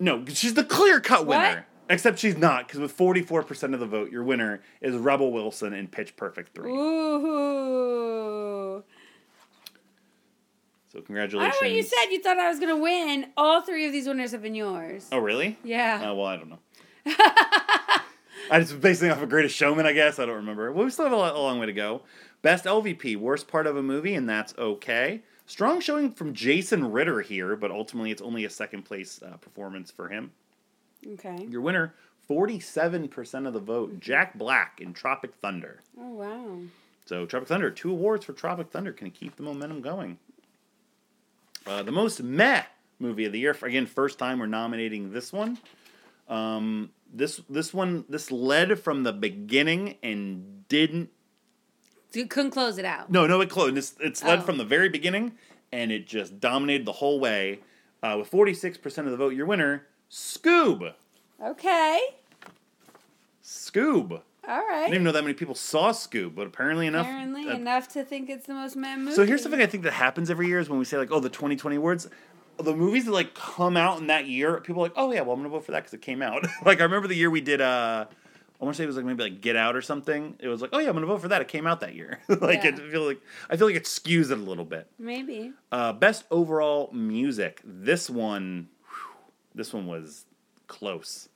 No, 0.00 0.24
she's 0.26 0.54
the 0.54 0.64
clear 0.64 1.00
cut 1.00 1.26
winner. 1.26 1.66
Except 1.90 2.18
she's 2.18 2.36
not, 2.36 2.66
because 2.66 2.80
with 2.80 2.96
44% 2.96 3.72
of 3.74 3.80
the 3.80 3.86
vote, 3.86 4.10
your 4.12 4.22
winner 4.22 4.60
is 4.80 4.94
Rebel 4.94 5.32
Wilson 5.32 5.72
in 5.72 5.88
Pitch 5.88 6.16
Perfect 6.16 6.54
3. 6.54 6.70
Ooh. 6.70 7.98
So 10.92 11.00
congratulations. 11.00 11.56
I 11.60 11.64
know 11.64 11.70
what 11.70 11.76
you 11.76 11.82
said. 11.82 12.06
You 12.10 12.22
thought 12.22 12.38
I 12.38 12.48
was 12.48 12.58
gonna 12.58 12.78
win. 12.78 13.26
All 13.36 13.60
three 13.60 13.86
of 13.86 13.92
these 13.92 14.06
winners 14.06 14.32
have 14.32 14.42
been 14.42 14.54
yours. 14.54 15.06
Oh, 15.12 15.18
really? 15.18 15.58
Yeah. 15.62 16.00
Oh, 16.02 16.14
well, 16.14 16.26
I 16.26 16.36
don't 16.36 16.48
know. 16.48 16.58
I 18.50 18.60
just 18.60 18.80
basing 18.80 19.10
off 19.10 19.20
of 19.20 19.28
Greatest 19.28 19.54
Showman, 19.54 19.84
I 19.84 19.92
guess. 19.92 20.18
I 20.18 20.24
don't 20.24 20.36
remember. 20.36 20.72
Well, 20.72 20.86
we 20.86 20.90
still 20.90 21.04
have 21.04 21.12
a, 21.12 21.16
a 21.16 21.40
long 21.40 21.58
way 21.58 21.66
to 21.66 21.72
go. 21.74 22.02
Best 22.40 22.64
LVP, 22.64 23.16
worst 23.18 23.48
part 23.48 23.66
of 23.66 23.76
a 23.76 23.82
movie, 23.82 24.14
and 24.14 24.28
that's 24.28 24.54
okay. 24.56 25.22
Strong 25.44 25.80
showing 25.80 26.12
from 26.12 26.32
Jason 26.34 26.90
Ritter 26.90 27.20
here, 27.20 27.56
but 27.56 27.70
ultimately 27.70 28.10
it's 28.10 28.22
only 28.22 28.44
a 28.44 28.50
second 28.50 28.84
place 28.84 29.20
uh, 29.22 29.36
performance 29.36 29.90
for 29.90 30.08
him. 30.08 30.30
Okay. 31.06 31.46
Your 31.48 31.60
winner, 31.60 31.94
47% 32.28 33.46
of 33.46 33.52
the 33.52 33.60
vote, 33.60 34.00
Jack 34.00 34.36
Black 34.36 34.80
in 34.80 34.92
Tropic 34.92 35.34
Thunder. 35.40 35.80
Oh 35.98 36.10
wow. 36.10 36.58
So 37.06 37.24
Tropic 37.26 37.48
Thunder, 37.48 37.70
two 37.70 37.90
awards 37.90 38.24
for 38.24 38.32
Tropic 38.32 38.70
Thunder. 38.70 38.92
Can 38.92 39.10
keep 39.10 39.36
the 39.36 39.42
momentum 39.42 39.80
going. 39.80 40.18
Uh, 41.66 41.82
the 41.82 41.92
most 41.92 42.22
meh 42.22 42.62
movie 42.98 43.24
of 43.24 43.32
the 43.32 43.38
year. 43.38 43.56
Again, 43.62 43.86
first 43.86 44.18
time 44.18 44.38
we're 44.38 44.46
nominating 44.46 45.12
this 45.12 45.32
one. 45.32 45.58
Um, 46.28 46.90
this 47.12 47.40
this 47.48 47.72
one 47.72 48.04
this 48.08 48.30
led 48.30 48.78
from 48.78 49.02
the 49.04 49.12
beginning 49.12 49.96
and 50.02 50.68
didn't. 50.68 51.10
So 52.12 52.20
you 52.20 52.26
couldn't 52.26 52.50
close 52.52 52.78
it 52.78 52.84
out. 52.84 53.10
No, 53.10 53.26
no, 53.26 53.40
it 53.40 53.50
closed. 53.50 53.76
It's, 53.76 53.94
it's 54.00 54.22
led 54.24 54.40
Oh. 54.40 54.42
from 54.42 54.58
the 54.58 54.64
very 54.64 54.88
beginning 54.88 55.32
and 55.72 55.90
it 55.92 56.06
just 56.06 56.40
dominated 56.40 56.86
the 56.86 56.92
whole 56.92 57.20
way. 57.20 57.60
Uh, 58.02 58.16
with 58.18 58.28
forty 58.28 58.54
six 58.54 58.76
percent 58.78 59.06
of 59.06 59.10
the 59.10 59.16
vote, 59.16 59.34
your 59.34 59.46
winner, 59.46 59.86
Scoob. 60.10 60.92
Okay. 61.42 62.00
Scoob. 63.42 64.20
All 64.48 64.56
right. 64.66 64.76
I 64.76 64.80
didn't 64.84 64.94
even 64.94 65.04
know 65.04 65.12
that 65.12 65.22
many 65.22 65.34
people 65.34 65.54
saw 65.54 65.90
Scoob, 65.90 66.34
but 66.34 66.46
apparently 66.46 66.86
enough. 66.86 67.06
Apparently 67.06 67.48
uh, 67.48 67.54
enough 67.54 67.88
to 67.88 68.04
think 68.04 68.30
it's 68.30 68.46
the 68.46 68.54
most 68.54 68.76
mad 68.76 68.98
movie. 68.98 69.12
So 69.14 69.26
here's 69.26 69.42
something 69.42 69.60
I 69.60 69.66
think 69.66 69.82
that 69.84 69.92
happens 69.92 70.30
every 70.30 70.46
year 70.48 70.58
is 70.58 70.70
when 70.70 70.78
we 70.78 70.84
say 70.86 70.96
like, 70.96 71.10
oh, 71.10 71.20
the 71.20 71.28
2020 71.28 71.76
awards, 71.76 72.08
the 72.58 72.74
movies 72.74 73.04
that 73.04 73.12
like 73.12 73.34
come 73.34 73.76
out 73.76 73.98
in 74.00 74.06
that 74.06 74.26
year, 74.26 74.58
people 74.60 74.82
are 74.82 74.86
like, 74.86 74.94
oh 74.96 75.12
yeah, 75.12 75.20
well 75.20 75.32
I'm 75.32 75.40
gonna 75.40 75.50
vote 75.50 75.64
for 75.66 75.72
that 75.72 75.80
because 75.80 75.92
it 75.94 76.02
came 76.02 76.22
out. 76.22 76.46
like 76.64 76.80
I 76.80 76.84
remember 76.84 77.08
the 77.08 77.14
year 77.14 77.30
we 77.30 77.42
did, 77.42 77.60
uh, 77.60 78.06
I 78.60 78.64
want 78.64 78.74
to 78.74 78.78
say 78.78 78.84
it 78.84 78.88
was 78.88 78.96
like 78.96 79.04
maybe 79.04 79.22
like 79.22 79.40
Get 79.42 79.54
Out 79.54 79.76
or 79.76 79.82
something. 79.82 80.34
It 80.40 80.48
was 80.48 80.62
like, 80.62 80.70
oh 80.72 80.78
yeah, 80.78 80.88
I'm 80.88 80.94
gonna 80.94 81.06
vote 81.06 81.20
for 81.20 81.28
that. 81.28 81.42
It 81.42 81.48
came 81.48 81.66
out 81.66 81.80
that 81.80 81.94
year. 81.94 82.18
like 82.28 82.64
Yeah. 82.64 82.70
it 82.70 82.74
I 82.80 82.90
feel 82.90 83.06
like 83.06 83.20
I 83.50 83.56
feel 83.56 83.66
like 83.66 83.76
it 83.76 83.84
skews 83.84 84.30
it 84.30 84.32
a 84.32 84.36
little 84.36 84.64
bit. 84.64 84.88
Maybe. 84.98 85.52
Uh, 85.70 85.92
best 85.92 86.24
overall 86.30 86.90
music. 86.92 87.60
This 87.64 88.08
one, 88.08 88.68
this 89.58 89.74
one 89.74 89.86
was 89.86 90.24
close. 90.68 91.28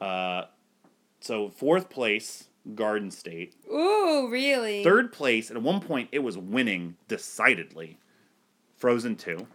Uh, 0.00 0.44
so 1.20 1.50
fourth 1.50 1.90
place, 1.90 2.48
Garden 2.74 3.10
State. 3.10 3.54
Ooh, 3.70 4.28
really? 4.30 4.82
Third 4.82 5.12
place, 5.12 5.50
and 5.50 5.58
at 5.58 5.62
one 5.62 5.80
point 5.80 6.08
it 6.12 6.20
was 6.20 6.38
winning 6.38 6.96
decidedly. 7.08 7.98
Frozen 8.76 9.16
2. 9.16 9.46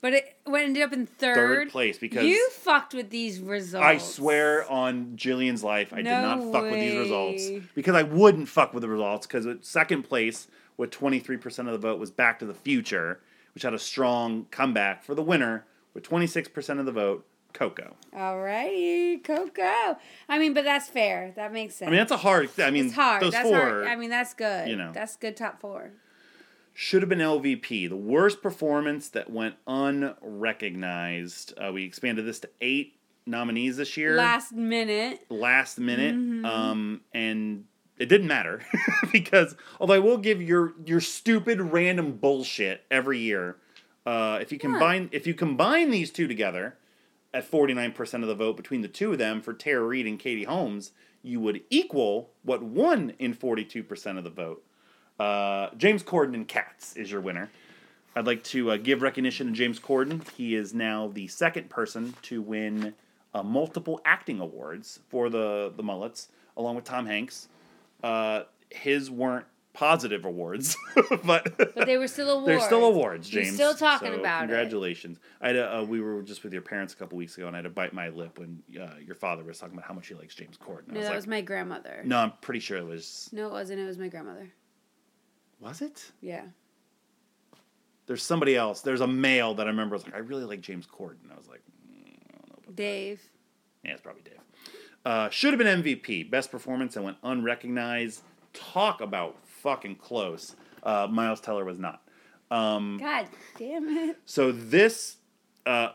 But 0.00 0.12
it 0.12 0.36
what 0.44 0.62
ended 0.62 0.82
up 0.82 0.92
in 0.92 1.06
third. 1.06 1.34
Third 1.34 1.70
place 1.70 1.98
because 1.98 2.24
you 2.24 2.50
fucked 2.50 2.94
with 2.94 3.10
these 3.10 3.40
results. 3.40 3.84
I 3.84 3.98
swear 3.98 4.70
on 4.70 5.16
Jillian's 5.16 5.64
life, 5.64 5.92
I 5.92 5.96
did 5.96 6.04
not 6.04 6.52
fuck 6.52 6.64
with 6.64 6.74
these 6.74 6.96
results. 6.96 7.48
Because 7.74 7.94
I 7.96 8.02
wouldn't 8.02 8.48
fuck 8.48 8.72
with 8.72 8.82
the 8.82 8.88
results 8.88 9.26
because 9.26 9.46
second 9.62 10.02
place 10.04 10.46
with 10.76 10.90
23% 10.90 11.58
of 11.60 11.72
the 11.72 11.78
vote 11.78 11.98
was 11.98 12.10
Back 12.10 12.38
to 12.40 12.46
the 12.46 12.54
Future, 12.54 13.20
which 13.54 13.62
had 13.62 13.74
a 13.74 13.78
strong 13.78 14.46
comeback 14.50 15.02
for 15.02 15.14
the 15.14 15.22
winner 15.22 15.64
with 15.94 16.08
26% 16.08 16.78
of 16.78 16.84
the 16.84 16.92
vote, 16.92 17.26
Coco. 17.56 17.96
Alrighty, 18.14 19.24
Coco. 19.24 19.96
I 20.28 20.38
mean, 20.38 20.52
but 20.54 20.64
that's 20.64 20.88
fair. 20.88 21.32
That 21.36 21.52
makes 21.52 21.74
sense. 21.74 21.88
I 21.88 21.90
mean, 21.90 21.98
that's 21.98 22.12
a 22.12 22.16
hard. 22.18 22.50
I 22.60 22.70
mean, 22.70 22.86
it's 22.86 22.94
hard. 22.94 23.22
those 23.22 23.32
that's 23.32 23.48
four 23.48 23.56
hard. 23.58 23.86
I 23.86 23.96
mean, 23.96 24.10
that's 24.10 24.34
good. 24.34 24.68
you 24.68 24.76
know. 24.76 24.92
that's 24.92 25.16
good. 25.16 25.36
Top 25.36 25.60
four. 25.60 25.92
should 26.74 27.00
have 27.02 27.08
been 27.08 27.18
LVP. 27.20 27.88
The 27.88 27.96
worst 27.96 28.42
performance 28.42 29.08
that 29.10 29.30
went 29.30 29.54
unrecognized. 29.66 31.54
Uh, 31.58 31.72
we 31.72 31.84
expanded 31.84 32.26
this 32.26 32.40
to 32.40 32.50
eight 32.60 32.98
nominees 33.26 33.76
this 33.76 33.96
year. 33.96 34.16
Last 34.16 34.52
minute. 34.52 35.24
last 35.30 35.78
minute, 35.78 36.14
Mm-hmm. 36.14 36.44
um, 36.44 37.00
and 37.12 37.64
it 37.98 38.06
didn't 38.06 38.28
matter 38.28 38.62
because 39.12 39.56
although 39.80 39.94
I 39.94 39.98
will 39.98 40.18
give 40.18 40.40
your 40.42 40.74
your 40.84 41.00
stupid 41.00 41.60
random 41.60 42.12
bullshit 42.18 42.82
every 42.90 43.18
year, 43.18 43.56
uh, 44.04 44.38
if 44.40 44.52
you 44.52 44.58
combine 44.58 45.08
if 45.12 45.26
you 45.26 45.34
combine 45.34 45.90
these 45.90 46.10
two 46.10 46.28
together 46.28 46.76
at 47.36 47.44
forty 47.44 47.74
nine 47.74 47.92
percent 47.92 48.24
of 48.24 48.28
the 48.28 48.34
vote 48.34 48.56
between 48.56 48.80
the 48.80 48.88
two 48.88 49.12
of 49.12 49.18
them 49.18 49.42
for 49.42 49.52
Tara 49.52 49.84
Reid 49.84 50.06
and 50.06 50.18
Katie 50.18 50.44
Holmes, 50.44 50.92
you 51.22 51.38
would 51.40 51.62
equal 51.68 52.30
what 52.42 52.62
won 52.62 53.12
in 53.18 53.34
forty 53.34 53.64
two 53.64 53.82
percent 53.82 54.16
of 54.16 54.24
the 54.24 54.30
vote. 54.30 54.64
Uh, 55.20 55.68
James 55.76 56.02
Corden 56.02 56.34
and 56.34 56.48
Cats 56.48 56.96
is 56.96 57.10
your 57.10 57.20
winner. 57.20 57.50
I'd 58.14 58.26
like 58.26 58.42
to 58.44 58.70
uh, 58.70 58.76
give 58.78 59.02
recognition 59.02 59.48
to 59.48 59.52
James 59.52 59.78
Corden. 59.78 60.26
He 60.30 60.54
is 60.54 60.72
now 60.72 61.08
the 61.12 61.28
second 61.28 61.68
person 61.68 62.14
to 62.22 62.40
win 62.40 62.94
uh, 63.34 63.42
multiple 63.42 64.00
acting 64.06 64.40
awards 64.40 65.00
for 65.08 65.28
the 65.28 65.72
the 65.76 65.82
Mullets, 65.82 66.28
along 66.56 66.76
with 66.76 66.84
Tom 66.84 67.04
Hanks. 67.04 67.48
Uh, 68.02 68.44
his 68.70 69.10
weren't 69.10 69.46
positive 69.76 70.24
awards, 70.24 70.76
but 71.24 71.56
But 71.56 71.86
they 71.86 71.98
were 71.98 72.08
still 72.08 72.30
awards. 72.30 72.46
they're 72.46 72.60
still 72.60 72.84
awards. 72.84 73.32
You're 73.32 73.42
James, 73.44 73.54
still 73.54 73.74
talking 73.74 74.12
So 74.12 74.18
about 74.20 74.38
it. 74.44 74.46
Congratulations! 74.48 75.18
I 75.40 75.48
had 75.48 75.56
a, 75.56 75.78
uh, 75.78 75.82
we 75.84 76.00
were 76.00 76.22
just 76.22 76.42
with 76.42 76.52
your 76.52 76.62
parents 76.62 76.94
a 76.94 76.96
couple 76.96 77.18
weeks 77.18 77.36
ago, 77.36 77.46
and 77.46 77.54
I 77.54 77.58
had 77.58 77.64
to 77.64 77.70
bite 77.70 77.92
my 77.92 78.08
lip 78.08 78.38
when 78.38 78.62
uh, 78.80 78.96
your 79.04 79.14
father 79.14 79.44
was 79.44 79.58
talking 79.58 79.74
about 79.76 79.86
how 79.86 79.94
much 79.94 80.08
he 80.08 80.14
likes 80.14 80.34
James 80.34 80.56
Corden. 80.56 80.88
No, 80.88 80.94
was 80.98 81.04
that 81.04 81.10
like, 81.10 81.16
was 81.16 81.26
my 81.26 81.40
grandmother. 81.42 82.02
no, 82.04 82.18
I'm 82.18 82.32
pretty 82.40 82.60
sure 82.60 82.78
it 82.78 82.86
was. 82.86 83.28
No, 83.32 83.46
it 83.46 83.52
wasn't. 83.52 83.80
It 83.80 83.86
was 83.86 83.98
my 83.98 84.08
grandmother. 84.08 84.50
Was 85.60 85.82
it? 85.82 86.10
Yeah. 86.20 86.42
There's 88.06 88.22
somebody 88.22 88.54
else. 88.56 88.82
There's 88.82 89.00
a 89.00 89.06
male 89.06 89.54
that 89.54 89.66
I 89.66 89.70
remember 89.70 89.94
was 89.96 90.04
like, 90.04 90.14
I 90.14 90.18
really 90.18 90.44
like 90.44 90.60
James 90.60 90.86
Corden. 90.86 91.30
I 91.32 91.36
was 91.36 91.48
like, 91.48 91.62
Dave. 92.74 93.20
Yeah, 93.84 93.92
it's 93.92 94.00
probably 94.02 94.22
Dave. 94.22 94.38
Uh, 95.04 95.28
should 95.30 95.52
have 95.52 95.58
been 95.58 95.82
MVP. 95.82 96.30
Best 96.30 96.50
performance 96.50 96.96
and 96.96 97.04
went 97.04 97.16
unrecognized. 97.22 98.22
Talk 98.52 99.00
about 99.00 99.36
fucking 99.66 99.96
close. 99.96 100.54
Uh, 100.84 101.08
Miles 101.10 101.40
Teller 101.40 101.64
was 101.64 101.76
not. 101.80 102.00
Um, 102.52 102.98
God 103.00 103.26
damn 103.58 103.88
it. 103.88 104.16
so 104.24 104.52
this, 104.52 105.16
uh, 105.66 105.88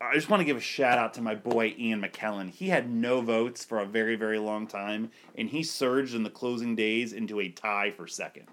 I 0.00 0.14
just 0.14 0.30
want 0.30 0.40
to 0.42 0.44
give 0.44 0.56
a 0.56 0.60
shout 0.60 0.96
out 0.96 1.14
to 1.14 1.20
my 1.22 1.34
boy 1.34 1.74
Ian 1.76 2.00
McKellen. 2.02 2.48
He 2.50 2.68
had 2.68 2.88
no 2.88 3.20
votes 3.20 3.64
for 3.64 3.80
a 3.80 3.84
very, 3.84 4.14
very 4.14 4.38
long 4.38 4.68
time, 4.68 5.10
and 5.36 5.48
he 5.48 5.64
surged 5.64 6.14
in 6.14 6.22
the 6.22 6.30
closing 6.30 6.76
days 6.76 7.12
into 7.12 7.40
a 7.40 7.48
tie 7.48 7.90
for 7.90 8.06
second. 8.06 8.46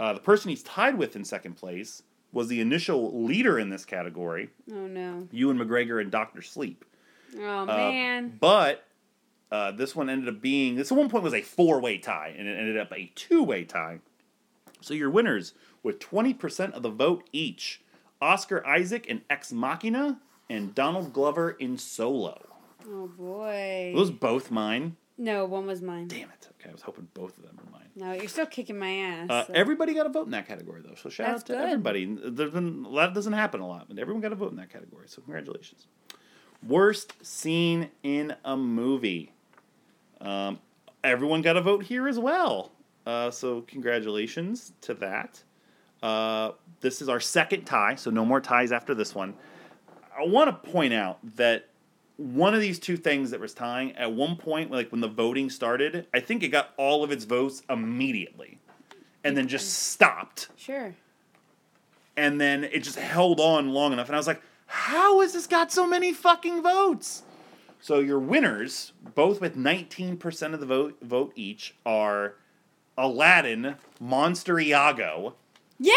Uh, 0.00 0.14
the 0.14 0.20
person 0.20 0.48
he's 0.50 0.64
tied 0.64 0.98
with 0.98 1.14
in 1.14 1.24
second 1.24 1.54
place 1.54 2.02
was 2.32 2.48
the 2.48 2.60
initial 2.60 3.24
leader 3.24 3.60
in 3.60 3.70
this 3.70 3.84
category, 3.84 4.50
Oh 4.72 4.86
no. 4.88 5.28
Ewan 5.30 5.58
McGregor 5.58 6.00
and 6.00 6.10
Doctor 6.10 6.42
Sleep. 6.42 6.84
Oh 7.38 7.60
Uh, 7.62 7.66
man. 7.66 8.36
But 8.40 8.84
uh, 9.50 9.72
this 9.72 9.94
one 9.96 10.08
ended 10.08 10.28
up 10.34 10.40
being 10.40 10.76
this 10.76 10.90
at 10.92 10.98
one 10.98 11.08
point 11.08 11.24
was 11.24 11.34
a 11.34 11.42
four 11.42 11.80
way 11.80 11.98
tie, 11.98 12.34
and 12.36 12.46
it 12.48 12.58
ended 12.58 12.78
up 12.78 12.92
a 12.92 13.10
two 13.14 13.42
way 13.42 13.64
tie. 13.64 14.00
So 14.80 14.94
your 14.94 15.10
winners 15.10 15.54
with 15.82 15.98
twenty 15.98 16.32
percent 16.34 16.74
of 16.74 16.82
the 16.82 16.90
vote 16.90 17.28
each: 17.32 17.82
Oscar 18.20 18.66
Isaac 18.66 19.06
in 19.06 19.22
Ex 19.28 19.52
Machina 19.52 20.20
and 20.48 20.74
Donald 20.74 21.12
Glover 21.12 21.50
in 21.52 21.78
Solo. 21.78 22.42
Oh 22.88 23.06
boy. 23.08 23.92
Those 23.94 24.10
both 24.10 24.50
mine. 24.50 24.96
no, 25.18 25.44
one 25.44 25.66
was 25.66 25.82
mine. 25.82 26.08
Damn 26.08 26.30
it! 26.30 26.48
Okay, 26.60 26.70
I 26.70 26.72
was 26.72 26.82
hoping 26.82 27.08
both 27.14 27.36
of 27.36 27.44
them 27.44 27.58
were 27.62 27.70
mine. 27.70 27.88
No, 27.96 28.12
you're 28.12 28.28
still 28.28 28.46
kicking 28.46 28.78
my 28.78 28.90
ass. 28.90 29.30
Uh, 29.30 29.46
so- 29.46 29.52
everybody 29.52 29.92
got 29.94 30.06
a 30.06 30.08
vote 30.10 30.24
in 30.26 30.30
that 30.30 30.46
category 30.48 30.80
though, 30.82 30.94
so 30.94 31.08
shout 31.10 31.26
That's 31.26 31.42
out 31.42 31.46
to 31.48 31.52
good. 31.54 31.62
everybody. 31.62 32.04
There's 32.24 32.50
been 32.52 32.84
that 32.94 33.12
doesn't 33.14 33.32
happen 33.34 33.60
a 33.60 33.66
lot, 33.68 33.86
but 33.88 33.98
everyone 33.98 34.22
got 34.22 34.32
a 34.32 34.36
vote 34.36 34.50
in 34.52 34.56
that 34.56 34.70
category, 34.70 35.06
so 35.08 35.20
congratulations. 35.22 35.86
Worst 36.66 37.14
scene 37.24 37.90
in 38.02 38.34
a 38.44 38.56
movie. 38.56 39.32
Um, 40.20 40.58
everyone 41.02 41.42
got 41.42 41.56
a 41.56 41.62
vote 41.62 41.84
here 41.84 42.08
as 42.08 42.18
well, 42.18 42.72
uh, 43.06 43.30
so 43.30 43.62
congratulations 43.62 44.72
to 44.82 44.94
that. 44.94 45.42
Uh, 46.02 46.52
this 46.80 47.02
is 47.02 47.08
our 47.08 47.20
second 47.20 47.64
tie, 47.64 47.94
so 47.94 48.10
no 48.10 48.24
more 48.24 48.40
ties 48.40 48.72
after 48.72 48.94
this 48.94 49.14
one. 49.14 49.34
I 50.18 50.26
want 50.26 50.48
to 50.48 50.70
point 50.70 50.92
out 50.92 51.18
that 51.36 51.66
one 52.16 52.52
of 52.54 52.60
these 52.60 52.78
two 52.78 52.96
things 52.98 53.30
that 53.30 53.40
was 53.40 53.54
tying 53.54 53.92
at 53.96 54.12
one 54.12 54.36
point, 54.36 54.70
like 54.70 54.90
when 54.92 55.00
the 55.00 55.08
voting 55.08 55.48
started, 55.48 56.06
I 56.12 56.20
think 56.20 56.42
it 56.42 56.48
got 56.48 56.74
all 56.76 57.02
of 57.02 57.10
its 57.10 57.24
votes 57.24 57.62
immediately, 57.70 58.58
and 59.24 59.36
then 59.36 59.48
just 59.48 59.72
stopped, 59.72 60.48
sure. 60.56 60.94
and 62.16 62.38
then 62.40 62.64
it 62.64 62.80
just 62.80 62.98
held 62.98 63.40
on 63.40 63.70
long 63.70 63.92
enough, 63.92 64.08
and 64.08 64.16
I 64.16 64.18
was 64.18 64.26
like, 64.26 64.42
"How 64.66 65.20
has 65.20 65.32
this 65.32 65.46
got 65.46 65.72
so 65.72 65.86
many 65.86 66.12
fucking 66.12 66.62
votes?" 66.62 67.22
So 67.80 67.98
your 68.00 68.18
winners, 68.18 68.92
both 69.14 69.40
with 69.40 69.56
nineteen 69.56 70.16
percent 70.16 70.54
of 70.54 70.60
the 70.60 70.66
vote 70.66 70.98
vote 71.02 71.32
each, 71.34 71.74
are 71.86 72.34
Aladdin, 72.98 73.76
Monster 73.98 74.58
Iago. 74.60 75.34
Yeah, 75.78 75.94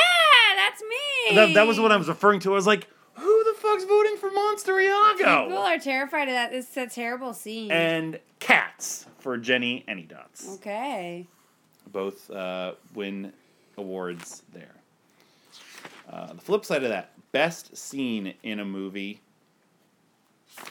that's 0.55 0.81
me. 0.81 1.35
That, 1.35 1.53
that 1.55 1.67
was 1.67 1.79
what 1.79 1.91
I 1.91 1.97
was 1.97 2.07
referring 2.07 2.39
to. 2.41 2.51
I 2.51 2.55
was 2.55 2.67
like, 2.67 2.87
"Who 3.15 3.43
the 3.43 3.59
fuck's 3.59 3.83
voting 3.83 4.15
for 4.17 4.31
Monster 4.31 4.79
Iago?" 4.79 5.47
People 5.47 5.57
are 5.57 5.77
terrified 5.77 6.29
of 6.29 6.33
that. 6.33 6.53
It's 6.53 6.75
a 6.77 6.87
terrible 6.87 7.33
scene. 7.33 7.71
and 7.71 8.19
Cats 8.39 9.05
for 9.19 9.37
Jennyanydots. 9.37 10.55
okay. 10.55 11.27
Both 11.91 12.29
uh, 12.31 12.73
win 12.93 13.33
awards 13.77 14.43
there. 14.53 14.75
Uh, 16.09 16.33
the 16.33 16.41
flip 16.41 16.65
side 16.65 16.83
of 16.83 16.89
that, 16.89 17.11
best 17.31 17.75
scene 17.77 18.33
in 18.43 18.59
a 18.59 18.65
movie. 18.65 19.21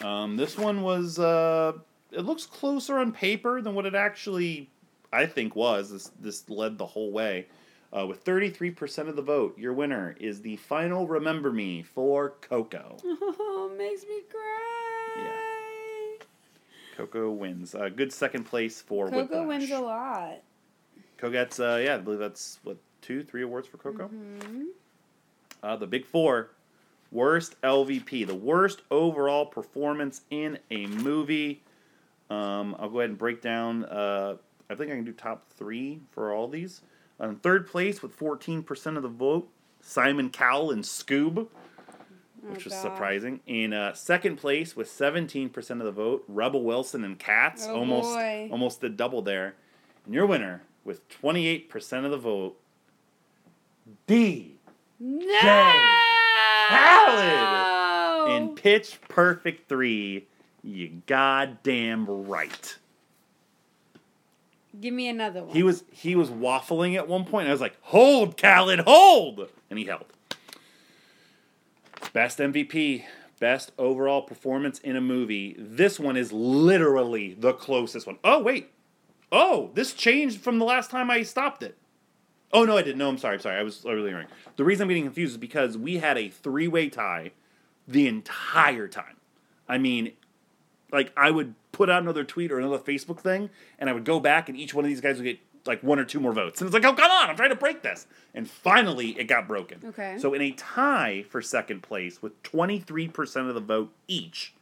Um, 0.01 0.37
this 0.37 0.57
one 0.57 0.83
was. 0.83 1.19
Uh, 1.19 1.73
it 2.11 2.21
looks 2.23 2.47
closer 2.47 2.99
on 2.99 3.13
paper 3.13 3.61
than 3.63 3.75
what 3.75 3.87
it 3.87 3.95
actually, 3.95 4.71
I 5.13 5.27
think, 5.27 5.57
was. 5.57 5.91
This 5.91 6.11
this 6.21 6.49
led 6.51 6.79
the 6.79 6.87
whole 6.87 7.11
way. 7.13 7.47
Uh, 7.95 8.07
with 8.07 8.25
33% 8.25 9.09
of 9.09 9.17
the 9.17 9.23
vote, 9.23 9.59
your 9.59 9.75
winner 9.75 10.17
is 10.19 10.41
the 10.41 10.57
final 10.57 11.07
Remember 11.07 11.53
Me 11.53 11.83
for 11.83 12.31
Coco. 12.41 12.97
Oh, 13.05 13.71
makes 13.79 14.05
me 14.05 14.23
cry. 14.31 15.23
Yeah. 15.23 16.25
Coco 16.97 17.31
wins. 17.31 17.75
Uh, 17.75 17.91
good 17.91 18.11
second 18.11 18.45
place 18.45 18.81
for 18.81 19.11
Coco 19.11 19.21
Whiplash. 19.21 19.47
wins 19.47 19.71
a 19.73 19.79
lot. 19.79 20.39
Coco 21.19 21.33
gets, 21.33 21.61
uh, 21.61 21.83
yeah, 21.85 21.97
I 21.97 21.99
believe 21.99 22.19
that's, 22.19 22.61
what, 22.65 22.79
two, 23.03 23.23
three 23.23 23.43
awards 23.43 23.69
for 23.69 23.77
Coco? 23.77 24.09
Mm-hmm. 24.09 24.65
Uh, 25.63 25.77
the 25.77 25.87
big 25.87 26.07
four. 26.07 26.51
Worst 27.13 27.61
LVP, 27.61 28.27
the 28.27 28.35
worst 28.35 28.83
overall 28.91 29.47
performance 29.47 30.23
in 30.31 30.59
a 30.71 30.87
movie. 30.87 31.63
Um, 32.31 32.75
I'll 32.79 32.89
go 32.89 33.01
ahead 33.01 33.11
and 33.11 33.19
break 33.19 33.43
down. 33.43 33.85
Uh, 33.85 34.37
I 34.71 34.75
think 34.75 34.91
I 34.91 34.95
can 34.95 35.05
do 35.05 35.13
top 35.13 35.45
three 35.51 36.01
for 36.11 36.33
all 36.33 36.49
these. 36.49 36.81
On 37.21 37.37
third 37.37 37.67
place 37.69 38.03
with 38.03 38.19
14% 38.19 38.97
of 38.97 39.03
the 39.03 39.09
vote, 39.09 39.49
Simon 39.83 40.31
Cowell 40.31 40.71
in 40.71 40.81
Scoob, 40.81 41.47
which 42.49 42.65
was 42.65 42.73
God. 42.73 42.81
surprising. 42.83 43.41
In 43.47 43.75
uh, 43.75 43.93
second 43.93 44.37
place 44.39 44.75
with 44.75 44.89
17% 44.89 45.71
of 45.71 45.79
the 45.85 45.93
vote, 45.93 46.25
Rebel 46.27 46.63
Wilson 46.65 47.05
and 47.05 47.19
Cats, 47.19 47.67
Oh, 47.69 47.77
almost 47.77 48.15
boy. 48.15 48.49
almost 48.51 48.81
did 48.81 48.97
double 48.97 49.21
there. 49.21 49.55
And 50.07 50.15
your 50.15 50.25
winner 50.27 50.63
with 50.85 51.07
28% 51.11 52.05
of 52.07 52.11
the 52.11 52.17
vote, 52.17 52.57
D 54.07 54.57
No! 54.99 55.99
Khaled 56.69 58.37
in 58.37 58.55
Pitch 58.55 58.99
Perfect 59.09 59.69
3. 59.69 60.27
You 60.63 61.03
goddamn 61.07 62.07
right. 62.27 62.77
Give 64.81 64.95
me 64.95 65.09
another 65.09 65.45
one. 65.45 65.55
He 65.55 65.63
was 65.63 65.85
he 65.91 66.17
was 66.17 66.31
waffling 66.31 66.97
at 66.97 67.07
one 67.07 67.25
point. 67.25 67.49
I 67.49 67.53
was 67.53 67.61
like, 67.61 67.77
"Hold, 67.83 68.37
Khaled, 68.41 68.81
hold!" 68.81 69.49
And 69.69 69.79
he 69.79 69.85
held. 69.85 70.07
Best 72.13 72.39
MVP, 72.39 73.05
best 73.39 73.73
overall 73.79 74.23
performance 74.23 74.79
in 74.79 74.97
a 74.97 75.01
movie. 75.01 75.57
This 75.59 76.01
one 76.01 76.17
is 76.17 76.33
literally 76.33 77.35
the 77.35 77.53
closest 77.53 78.07
one. 78.07 78.19
Oh 78.25 78.43
wait, 78.43 78.71
oh 79.31 79.71
this 79.75 79.93
changed 79.93 80.41
from 80.41 80.59
the 80.59 80.65
last 80.65 80.91
time 80.91 81.11
I 81.11 81.23
stopped 81.23 81.63
it. 81.63 81.77
Oh 82.53 82.65
no, 82.65 82.77
I 82.77 82.83
didn't. 82.83 82.99
No, 82.99 83.09
I'm 83.09 83.19
sorry. 83.19 83.35
I'm 83.35 83.41
sorry. 83.41 83.59
I 83.59 83.63
was 83.63 83.85
really 83.85 84.13
wrong. 84.13 84.27
The 84.57 84.65
reason 84.65 84.85
I'm 84.85 84.89
getting 84.89 85.05
confused 85.05 85.33
is 85.33 85.39
because 85.39 85.79
we 85.79 85.99
had 85.99 86.19
a 86.19 86.29
three 86.29 86.69
way 86.69 86.89
tie 86.89 87.33
the 87.89 88.07
entire 88.07 88.89
time. 88.89 89.17
I 89.69 89.79
mean, 89.79 90.13
like 90.93 91.13
I 91.17 91.31
would 91.31 91.55
put 91.73 91.89
out 91.89 92.03
another 92.03 92.25
tweet 92.25 92.53
or 92.53 92.59
another 92.59 92.79
Facebook 92.79 93.21
thing, 93.21 93.51
and 93.79 93.89
I 93.89 93.93
would 93.93 94.05
go 94.05 94.21
back, 94.21 94.49
and 94.49 94.59
each 94.59 94.75
one 94.75 94.85
of 94.85 94.89
these 94.89 95.01
guys 95.01 95.17
would 95.17 95.25
get 95.25 95.39
like 95.65 95.83
one 95.83 95.99
or 95.99 96.05
two 96.05 96.21
more 96.21 96.33
votes, 96.33 96.61
and 96.61 96.67
it's 96.67 96.75
like, 96.75 96.85
oh 96.85 96.95
come 96.95 97.11
on, 97.11 97.31
I'm 97.31 97.37
trying 97.37 97.51
to 97.51 97.57
break 97.57 97.83
this, 97.83 98.07
and 98.35 98.49
finally 98.49 99.11
it 99.19 99.25
got 99.25 99.47
broken. 99.49 99.79
Okay. 99.85 100.17
So 100.19 100.35
in 100.35 100.43
a 100.43 100.51
tie 100.53 101.25
for 101.29 101.41
second 101.41 101.83
place 101.83 102.21
with 102.21 102.43
23 102.43 103.09
percent 103.09 103.49
of 103.49 103.55
the 103.55 103.61
vote 103.61 103.93
each 104.09 104.55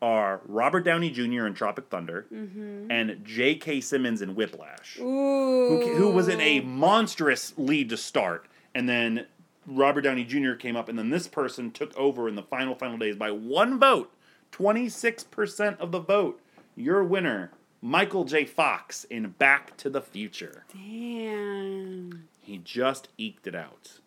are 0.00 0.40
Robert 0.46 0.82
Downey 0.84 1.10
Jr. 1.10 1.46
in 1.46 1.54
Tropic 1.54 1.86
Thunder 1.88 2.26
and 2.30 3.20
J.K. 3.24 3.80
Simmons 3.80 4.22
in 4.22 4.34
Whiplash 4.34 4.98
Ooh. 5.00 5.02
who, 5.80 5.94
who 5.96 6.10
was 6.10 6.28
in 6.28 6.40
a 6.40 6.60
monstrous 6.60 7.52
lead 7.56 7.88
to 7.90 7.96
start, 7.96 8.46
and 8.74 8.88
then 8.88 9.26
Robert 9.66 10.02
Downey 10.02 10.24
Jr. 10.24 10.54
came 10.54 10.76
up, 10.76 10.88
and 10.88 10.98
then 10.98 11.10
this 11.10 11.26
person 11.28 11.70
took 11.70 11.96
over 11.96 12.28
in 12.28 12.36
the 12.36 12.42
final 12.42 12.74
final 12.74 12.96
days 12.96 13.16
by 13.16 13.30
one 13.30 13.78
vote, 13.78 14.12
twenty 14.50 14.88
six 14.88 15.24
percent 15.24 15.78
of 15.80 15.92
the 15.92 16.00
vote. 16.00 16.40
Your 16.76 17.02
winner, 17.02 17.50
Michael 17.82 18.24
J. 18.24 18.44
Fox 18.44 19.04
in 19.04 19.30
Back 19.30 19.76
to 19.78 19.90
the 19.90 20.00
Future. 20.00 20.64
Damn. 20.72 22.28
He 22.40 22.58
just 22.58 23.08
eked 23.18 23.46
it 23.46 23.54
out. 23.54 23.98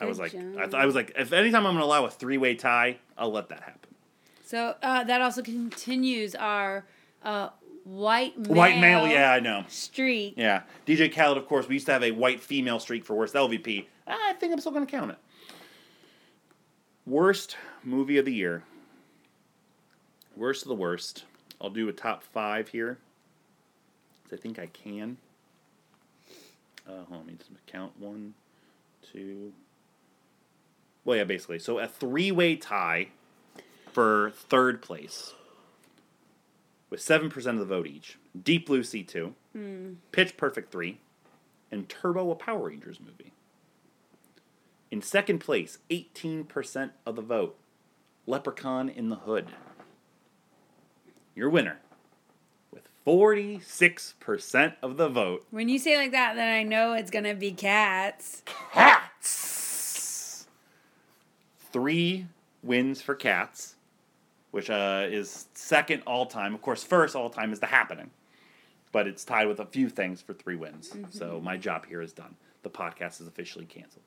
I 0.00 0.06
was 0.06 0.18
like, 0.18 0.34
I, 0.34 0.64
th- 0.64 0.74
I 0.74 0.86
was 0.86 0.94
like, 0.94 1.12
if 1.16 1.32
anytime 1.32 1.66
I'm 1.66 1.74
going 1.74 1.82
to 1.82 1.84
allow 1.84 2.04
a 2.06 2.10
three 2.10 2.38
way 2.38 2.54
tie, 2.54 2.98
I'll 3.16 3.30
let 3.32 3.48
that 3.50 3.62
happen. 3.62 3.87
So 4.48 4.74
uh, 4.82 5.04
that 5.04 5.20
also 5.20 5.42
continues 5.42 6.34
our 6.34 6.86
uh, 7.22 7.50
white 7.84 8.38
male 8.38 8.54
White 8.56 8.78
male, 8.80 9.06
yeah, 9.06 9.32
I 9.32 9.40
know. 9.40 9.64
streak. 9.68 10.32
Yeah, 10.38 10.62
DJ 10.86 11.14
Khaled, 11.14 11.36
of 11.36 11.46
course. 11.46 11.68
We 11.68 11.74
used 11.74 11.84
to 11.84 11.92
have 11.92 12.02
a 12.02 12.12
white 12.12 12.40
female 12.40 12.78
streak 12.80 13.04
for 13.04 13.14
worst 13.14 13.34
LVP. 13.34 13.84
I 14.06 14.32
think 14.40 14.54
I'm 14.54 14.58
still 14.58 14.72
going 14.72 14.86
to 14.86 14.90
count 14.90 15.10
it. 15.10 15.18
Worst 17.04 17.58
movie 17.84 18.16
of 18.16 18.24
the 18.24 18.32
year. 18.32 18.62
Worst 20.34 20.62
of 20.62 20.68
the 20.68 20.74
worst. 20.76 21.24
I'll 21.60 21.68
do 21.68 21.86
a 21.90 21.92
top 21.92 22.22
five 22.22 22.68
here. 22.68 22.96
'cause 24.24 24.38
I 24.38 24.40
think 24.40 24.58
I 24.58 24.68
can. 24.68 25.18
Uh, 26.86 27.04
hold 27.04 27.10
on, 27.10 27.16
let 27.18 27.26
me 27.26 27.34
just 27.36 27.50
count 27.66 27.92
one, 27.98 28.32
two. 29.12 29.52
Well, 31.04 31.18
yeah, 31.18 31.24
basically. 31.24 31.58
So 31.58 31.78
a 31.80 31.86
three-way 31.86 32.56
tie 32.56 33.08
for 33.98 34.30
third 34.30 34.80
place 34.80 35.34
with 36.88 37.00
7% 37.00 37.34
of 37.34 37.58
the 37.58 37.64
vote 37.64 37.88
each. 37.88 38.16
Deep 38.40 38.68
Blue 38.68 38.84
Sea 38.84 39.02
2, 39.02 39.34
hmm. 39.52 39.92
Pitch 40.12 40.36
Perfect 40.36 40.70
3, 40.70 41.00
and 41.72 41.88
Turbo, 41.88 42.30
a 42.30 42.36
Power 42.36 42.68
Rangers 42.68 43.00
movie. 43.00 43.32
In 44.92 45.02
second 45.02 45.40
place, 45.40 45.78
18% 45.90 46.90
of 47.04 47.16
the 47.16 47.22
vote, 47.22 47.58
Leprechaun 48.24 48.88
in 48.88 49.08
the 49.08 49.16
Hood. 49.16 49.48
Your 51.34 51.50
winner, 51.50 51.80
with 52.70 52.88
46% 53.04 54.74
of 54.80 54.96
the 54.96 55.08
vote, 55.08 55.44
When 55.50 55.68
you 55.68 55.80
say 55.80 55.96
like 55.96 56.12
that, 56.12 56.36
then 56.36 56.48
I 56.48 56.62
know 56.62 56.92
it's 56.92 57.10
gonna 57.10 57.34
be 57.34 57.50
cats. 57.50 58.44
Cats. 58.72 60.46
Three 61.72 62.26
wins 62.62 63.02
for 63.02 63.16
Cats, 63.16 63.74
which 64.58 64.70
uh, 64.70 65.06
is 65.08 65.46
second 65.54 66.02
all 66.04 66.26
time. 66.26 66.52
Of 66.52 66.62
course, 66.62 66.82
first 66.82 67.14
all 67.14 67.30
time 67.30 67.52
is 67.52 67.60
The 67.60 67.66
Happening, 67.66 68.10
but 68.90 69.06
it's 69.06 69.24
tied 69.24 69.46
with 69.46 69.60
a 69.60 69.64
few 69.64 69.88
things 69.88 70.20
for 70.20 70.34
three 70.34 70.56
wins. 70.56 70.92
So 71.10 71.40
my 71.40 71.56
job 71.56 71.86
here 71.86 72.02
is 72.02 72.12
done. 72.12 72.34
The 72.64 72.68
podcast 72.68 73.20
is 73.20 73.28
officially 73.28 73.66
canceled. 73.66 74.02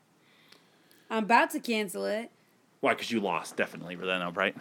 I'm 1.09 1.23
about 1.23 1.51
to 1.51 1.61
cancel 1.61 2.05
it. 2.05 2.31
Why? 2.81 2.93
Because 2.95 3.11
you 3.11 3.21
lost, 3.21 3.55
definitely, 3.55 3.95
for 3.95 4.05
that, 4.07 4.35
right? 4.35 4.53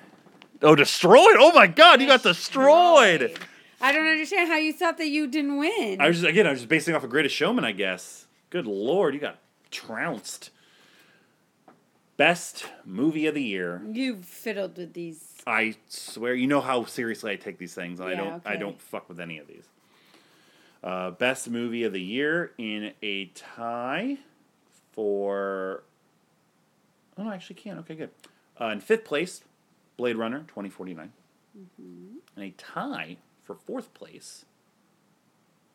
Oh, 0.63 0.77
destroyed! 0.77 1.35
Oh 1.37 1.51
my 1.57 1.67
God, 1.67 2.01
you 2.01 2.07
got 2.07 2.23
destroyed! 2.23 3.37
I 3.81 3.91
don't 3.91 4.07
understand 4.07 4.49
how 4.49 4.59
you 4.59 4.73
thought 4.73 4.97
that 4.99 5.09
you 5.09 5.27
didn't 5.27 5.57
win. 5.57 6.01
I 6.01 6.07
was 6.07 6.19
just 6.19 6.29
again, 6.29 6.47
I 6.47 6.51
was 6.51 6.61
just 6.61 6.69
basing 6.69 6.95
off 6.95 7.03
a 7.03 7.09
Greatest 7.09 7.35
Showman, 7.35 7.65
I 7.65 7.73
guess. 7.73 8.27
Good 8.51 8.69
lord, 8.69 9.13
you 9.13 9.19
got 9.19 9.41
trounced. 9.73 10.51
Best 12.21 12.67
movie 12.85 13.27
of 13.27 13.35
the 13.35 13.43
year. 13.43 13.81
you 13.91 14.21
fiddled 14.21 14.77
with 14.77 14.93
these. 14.93 15.37
I 15.47 15.77
swear, 15.89 16.35
you 16.35 16.47
know 16.47 16.61
how 16.61 16.85
seriously 16.85 17.33
I 17.33 17.37
take 17.37 17.57
these 17.57 17.73
things. 17.75 17.99
and 17.99 18.11
I 18.11 18.15
don't. 18.15 18.43
I 18.45 18.57
don't 18.57 18.79
fuck 18.79 19.09
with 19.09 19.19
any 19.19 19.39
of 19.39 19.47
these. 19.47 19.65
Uh, 20.85 21.13
best 21.13 21.49
movie 21.49 21.83
of 21.85 21.95
the 21.95 22.01
year 22.03 22.53
in 22.59 22.93
a 23.03 23.27
tie 23.35 24.19
for. 24.93 25.83
Oh, 27.17 27.23
no, 27.23 27.31
I 27.31 27.35
actually 27.37 27.57
can. 27.57 27.79
Okay, 27.79 27.95
good. 27.95 28.11
Uh, 28.61 28.67
in 28.67 28.81
fifth 28.81 29.07
place, 29.07 29.43
Blade 29.97 30.17
Runner 30.17 30.45
twenty 30.47 30.69
forty 30.69 30.93
nine. 30.93 31.13
Mm-hmm. 31.59 32.17
And 32.37 32.45
a 32.45 32.51
tie 32.51 33.17
for 33.45 33.55
fourth 33.55 33.95
place, 33.95 34.45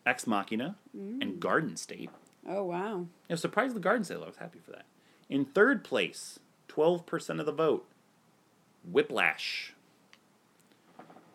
Ex 0.06 0.28
Machina 0.28 0.76
Mm. 0.96 1.20
and 1.20 1.40
Garden 1.40 1.76
State. 1.76 2.10
Oh 2.48 2.62
wow. 2.62 3.06
I 3.28 3.32
was 3.32 3.40
surprised 3.40 3.74
the 3.74 3.80
Garden 3.80 4.04
State. 4.04 4.18
I 4.22 4.26
was 4.26 4.36
happy 4.36 4.60
for 4.64 4.70
that. 4.70 4.84
In 5.28 5.44
third 5.44 5.82
place, 5.84 6.38
twelve 6.68 7.06
percent 7.06 7.40
of 7.40 7.46
the 7.46 7.52
vote, 7.52 7.86
Whiplash. 8.84 9.72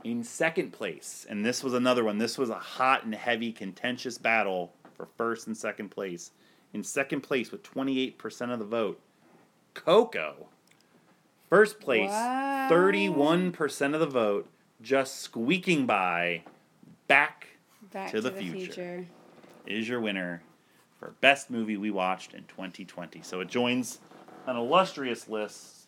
In 0.04 0.24
second 0.24 0.72
place, 0.74 1.28
and 1.30 1.46
this 1.46 1.64
was 1.64 1.74
another 1.76 2.04
one. 2.04 2.18
This 2.18 2.38
was 2.38 2.50
a 2.50 2.56
hot 2.56 3.04
and 3.04 3.14
heavy, 3.14 3.52
contentious 3.52 4.18
battle 4.18 4.74
for 4.96 5.06
first 5.18 5.46
and 5.48 5.56
second 5.56 5.90
place. 5.90 6.32
In 6.74 6.84
second 6.84 7.22
place, 7.22 7.52
with 7.52 7.62
twenty 7.64 8.00
eight 8.00 8.18
percent 8.18 8.52
of 8.52 8.60
the 8.60 8.66
vote, 8.66 9.00
Coco. 9.74 10.48
First 11.50 11.80
place, 11.82 12.10
Wow. 12.10 12.68
thirty 12.70 13.10
one 13.10 13.52
percent 13.52 13.94
of 13.94 14.00
the 14.00 14.08
vote, 14.08 14.50
just 14.82 15.18
squeaking 15.20 15.86
by. 15.86 16.44
Back 17.08 17.48
Back 17.92 18.12
To 18.12 18.18
to, 18.18 18.22
the 18.22 18.30
the, 18.32 18.40
future. 18.40 18.58
future. 18.74 19.08
is 19.68 19.88
your 19.90 20.00
winner 20.00 20.42
for 21.02 21.16
best 21.20 21.50
movie 21.50 21.78
we 21.78 21.90
watched 21.90 22.36
in 22.36 22.44
2020. 22.44 23.24
So 23.24 23.40
it 23.42 23.48
joins 23.50 24.00
an 24.46 24.56
illustrious 24.56 25.28
list. 25.28 25.88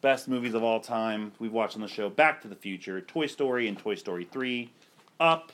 Best 0.00 0.26
movies 0.26 0.54
of 0.54 0.62
all 0.64 0.80
time 0.80 1.32
we've 1.38 1.52
watched 1.52 1.76
on 1.76 1.82
the 1.82 1.88
show: 1.88 2.10
Back 2.10 2.42
to 2.42 2.48
the 2.48 2.56
Future, 2.56 3.00
Toy 3.00 3.26
Story, 3.26 3.68
and 3.68 3.78
Toy 3.78 3.94
Story 3.94 4.24
3, 4.24 4.70
Up, 5.20 5.52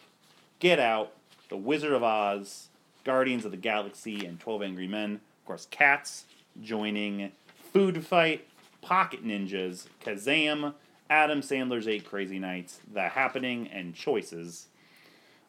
Get 0.58 0.78
Out, 0.80 1.12
The 1.50 1.56
Wizard 1.56 1.92
of 1.92 2.02
Oz, 2.02 2.68
Guardians 3.04 3.44
of 3.44 3.50
the 3.50 3.56
Galaxy, 3.58 4.24
and 4.24 4.40
12 4.40 4.62
Angry 4.62 4.88
Men. 4.88 5.20
Of 5.40 5.46
course, 5.46 5.68
Cats 5.70 6.24
joining 6.62 7.32
Food 7.72 8.04
Fight, 8.06 8.46
Pocket 8.80 9.24
Ninjas, 9.24 9.86
Kazam, 10.04 10.74
Adam 11.10 11.40
Sandler's 11.40 11.88
Eight 11.88 12.06
Crazy 12.06 12.38
Nights, 12.38 12.80
The 12.92 13.08
Happening, 13.08 13.68
and 13.68 13.94
Choices. 13.94 14.68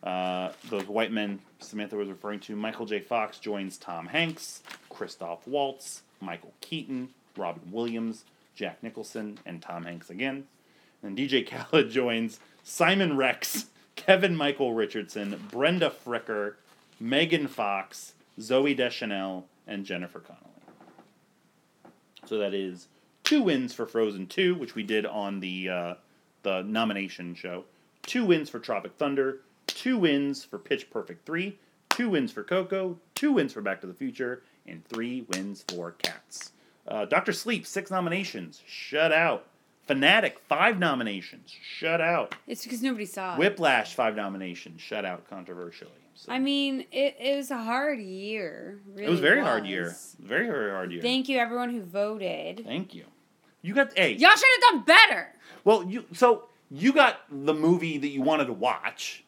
Uh, 0.05 0.51
those 0.69 0.87
white 0.87 1.11
men 1.11 1.39
Samantha 1.59 1.95
was 1.95 2.07
referring 2.07 2.39
to, 2.41 2.55
Michael 2.55 2.85
J. 2.85 2.99
Fox 2.99 3.39
joins 3.39 3.77
Tom 3.77 4.05
Hanks, 4.05 4.61
Christoph 4.89 5.47
Waltz, 5.47 6.03
Michael 6.21 6.53
Keaton, 6.61 7.09
Robin 7.35 7.71
Williams, 7.71 8.23
Jack 8.53 8.83
Nicholson, 8.83 9.39
and 9.45 9.61
Tom 9.61 9.83
Hanks 9.85 10.09
again. 10.09 10.45
And 11.01 11.17
DJ 11.17 11.47
Khaled 11.71 11.89
joins 11.89 12.39
Simon 12.63 13.17
Rex, 13.17 13.65
Kevin 13.95 14.35
Michael 14.35 14.73
Richardson, 14.73 15.47
Brenda 15.51 15.89
Fricker, 15.89 16.55
Megan 16.99 17.47
Fox, 17.47 18.13
Zooey 18.39 18.77
Deschanel, 18.77 19.47
and 19.67 19.85
Jennifer 19.85 20.19
Connelly. 20.19 20.43
So 22.25 22.37
that 22.37 22.53
is 22.53 22.87
two 23.23 23.41
wins 23.41 23.73
for 23.73 23.85
Frozen 23.85 24.27
2, 24.27 24.55
which 24.55 24.75
we 24.75 24.83
did 24.83 25.05
on 25.05 25.39
the 25.39 25.69
uh, 25.69 25.93
the 26.43 26.61
nomination 26.61 27.33
show. 27.35 27.65
Two 28.03 28.25
wins 28.25 28.49
for 28.49 28.59
Tropic 28.59 28.93
Thunder, 28.97 29.39
two 29.67 29.97
wins 29.97 30.43
for 30.43 30.58
Pitch 30.60 30.89
Perfect 30.89 31.25
3, 31.25 31.58
two 31.89 32.10
wins 32.10 32.32
for 32.32 32.43
Coco, 32.43 32.99
two 33.13 33.32
wins 33.34 33.54
for 33.54 33.62
Back 33.62 33.82
to 33.82 33.88
the 33.88 33.93
Future, 33.93 34.43
and 34.67 34.84
three 34.86 35.25
wins 35.30 35.63
for 35.67 35.91
Cats. 35.91 36.51
Uh, 36.88 37.06
Doctor 37.06 37.34
Sleep, 37.34 37.65
six 37.65 37.89
nominations, 37.91 38.62
shut 38.65 39.12
out. 39.12 39.47
Fanatic, 39.88 40.39
five 40.39 40.80
nominations, 40.80 41.51
shut 41.62 42.01
out. 42.01 42.34
It's 42.47 42.63
because 42.63 42.82
nobody 42.82 43.06
saw 43.06 43.36
it. 43.36 43.39
Whiplash, 43.39 43.93
five 43.93 44.15
nominations, 44.15 44.82
shut 44.82 45.06
out 45.06 45.30
controversially. 45.30 45.91
So, 46.15 46.32
I 46.32 46.39
mean, 46.39 46.86
it, 46.91 47.17
it 47.19 47.36
was 47.36 47.51
a 47.51 47.58
hard 47.58 47.99
year. 47.99 48.80
it 48.97 49.10
was 49.10 49.19
a 49.19 49.21
very 49.21 49.41
hard 49.41 49.67
year. 49.67 49.93
Very, 50.19 50.47
very 50.47 50.71
hard 50.71 50.91
year. 50.91 51.01
Thank 51.01 51.28
you, 51.30 51.38
everyone 51.38 51.71
who 51.71 51.82
voted. 51.82 52.63
Thank 52.65 52.95
you. 52.95 53.04
You 53.62 53.73
got 53.73 53.91
a. 53.97 54.13
Y'all 54.13 54.32
should 54.32 54.63
have 54.63 54.73
done 54.73 54.84
better. 54.86 55.28
Well, 55.65 55.84
you 55.84 56.06
so 56.13 56.45
you 56.71 56.93
got 56.93 57.19
the 57.30 57.54
movie 57.54 57.97
that 57.97 58.08
you 58.08 58.21
wanted 58.21 58.45
to 58.45 58.54
watch, 58.54 59.24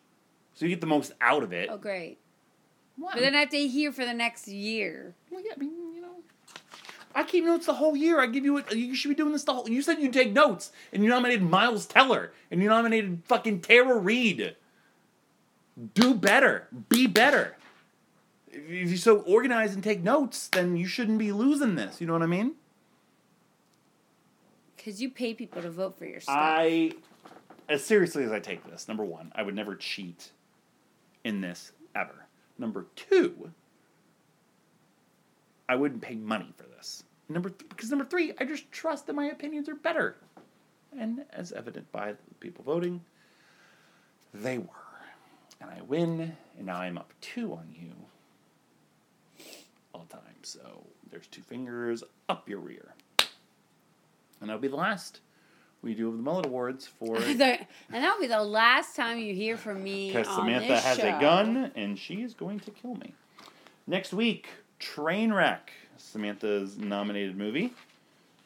so 0.57 0.65
you 0.65 0.69
get 0.69 0.81
the 0.81 0.87
most 0.87 1.11
out 1.21 1.43
of 1.43 1.53
it. 1.53 1.69
Oh, 1.71 1.77
great. 1.77 2.17
What? 2.95 3.13
But 3.13 3.21
then 3.21 3.35
I 3.35 3.41
have 3.41 3.49
to 3.51 3.67
hear 3.67 3.91
for 3.91 4.05
the 4.05 4.13
next 4.13 4.47
year. 4.47 5.13
Well, 5.29 5.43
yeah, 5.45 5.51
I 5.55 5.59
mean, 5.59 5.93
you 5.93 6.01
know, 6.01 6.15
I 7.13 7.23
keep 7.23 7.45
notes 7.45 7.67
the 7.67 7.75
whole 7.75 7.95
year. 7.95 8.19
I 8.19 8.25
give 8.25 8.43
you 8.43 8.57
it. 8.57 8.73
You 8.75 8.95
should 8.95 9.09
be 9.09 9.15
doing 9.15 9.33
this 9.33 9.43
the 9.43 9.53
whole. 9.53 9.69
You 9.69 9.83
said 9.83 9.99
you 9.99 10.09
take 10.09 10.33
notes, 10.33 10.71
and 10.91 11.03
you 11.03 11.09
nominated 11.09 11.43
Miles 11.43 11.85
Teller, 11.85 12.33
and 12.49 12.63
you 12.63 12.69
nominated 12.69 13.21
fucking 13.25 13.61
Tara 13.61 13.99
Reid. 13.99 14.55
Do 15.93 16.15
better. 16.15 16.67
Be 16.89 17.05
better. 17.05 17.55
If 18.51 18.87
if 18.87 18.89
you're 18.89 18.97
so 18.97 19.19
organized 19.19 19.75
and 19.75 19.83
take 19.83 20.01
notes, 20.01 20.47
then 20.47 20.75
you 20.75 20.87
shouldn't 20.87 21.19
be 21.19 21.31
losing 21.31 21.75
this. 21.75 22.01
You 22.01 22.07
know 22.07 22.13
what 22.13 22.23
I 22.23 22.27
mean? 22.27 22.53
Because 24.75 24.99
you 25.03 25.11
pay 25.11 25.35
people 25.35 25.61
to 25.61 25.69
vote 25.69 25.99
for 25.99 26.05
your 26.05 26.19
stuff. 26.19 26.35
I, 26.35 26.93
as 27.69 27.85
seriously 27.85 28.23
as 28.23 28.31
I 28.31 28.39
take 28.39 28.65
this, 28.65 28.87
number 28.87 29.05
one, 29.05 29.31
I 29.35 29.43
would 29.43 29.53
never 29.53 29.75
cheat 29.75 30.31
in 31.27 31.41
this 31.41 31.73
ever. 31.93 32.25
Number 32.57 32.85
two, 32.95 33.51
I 35.67 35.75
wouldn't 35.75 36.01
pay 36.01 36.15
money 36.15 36.53
for 36.55 36.63
this. 36.63 37.03
Number 37.27 37.49
th- 37.49 37.67
because 37.69 37.89
number 37.89 38.05
three, 38.05 38.31
I 38.39 38.45
just 38.45 38.71
trust 38.71 39.07
that 39.07 39.13
my 39.13 39.25
opinions 39.25 39.67
are 39.67 39.75
better, 39.75 40.15
and 40.97 41.25
as 41.33 41.51
evident 41.51 41.91
by 41.91 42.13
the 42.13 42.35
people 42.39 42.63
voting, 42.63 43.01
they 44.33 44.57
were, 44.57 44.67
and 45.59 45.69
I 45.69 45.81
win, 45.81 46.31
and 46.57 46.65
now 46.65 46.77
I'm 46.77 46.97
up 46.97 47.13
two 47.19 47.51
on 47.51 47.67
you. 47.73 47.91
All 49.93 50.05
the 50.07 50.15
time. 50.15 50.23
So 50.43 50.85
there's 51.11 51.27
two 51.27 51.41
fingers 51.41 52.05
up 52.29 52.47
your 52.47 52.59
rear. 52.59 52.93
And 54.39 54.49
that'll 54.49 54.61
be 54.61 54.69
the 54.69 54.77
last 54.77 55.19
we 55.81 55.93
do 55.93 56.09
of 56.09 56.17
the 56.17 56.23
Mullet 56.23 56.45
Awards 56.45 56.87
for 56.87 57.17
and 57.21 57.39
that'll 57.39 58.19
be 58.19 58.27
the 58.27 58.43
last 58.43 58.95
time 58.95 59.19
you 59.19 59.33
hear 59.33 59.57
from 59.57 59.83
me. 59.83 60.07
because 60.07 60.27
Samantha 60.27 60.79
has 60.79 60.97
show. 60.97 61.15
a 61.15 61.19
gun 61.19 61.71
and 61.75 61.97
she 61.97 62.15
is 62.15 62.33
going 62.33 62.59
to 62.61 62.71
kill 62.71 62.95
me. 62.95 63.13
Next 63.85 64.13
week, 64.13 64.47
Trainwreck, 64.79 65.59
Samantha's 65.97 66.77
nominated 66.77 67.37
movie. 67.37 67.73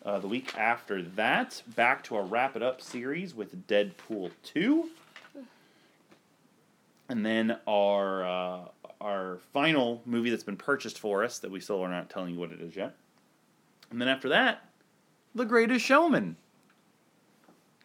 Uh, 0.03 0.19
the 0.19 0.27
week 0.27 0.57
after 0.57 1.01
that, 1.01 1.61
back 1.75 2.03
to 2.03 2.17
a 2.17 2.21
wrap 2.23 2.55
it 2.55 2.63
up 2.63 2.81
series 2.81 3.35
with 3.35 3.67
Deadpool 3.67 4.31
2. 4.43 4.89
And 7.09 7.25
then 7.25 7.57
our 7.67 8.23
uh, 8.23 8.59
our 9.01 9.39
final 9.51 10.01
movie 10.05 10.29
that's 10.29 10.43
been 10.43 10.57
purchased 10.57 10.99
for 10.99 11.23
us 11.23 11.39
that 11.39 11.51
we 11.51 11.59
still 11.59 11.81
are 11.83 11.89
not 11.89 12.09
telling 12.09 12.33
you 12.33 12.39
what 12.39 12.51
it 12.51 12.61
is 12.61 12.75
yet. 12.75 12.95
And 13.89 13.99
then 13.99 14.07
after 14.07 14.29
that, 14.29 14.63
The 15.35 15.45
Greatest 15.45 15.83
Showman. 15.85 16.37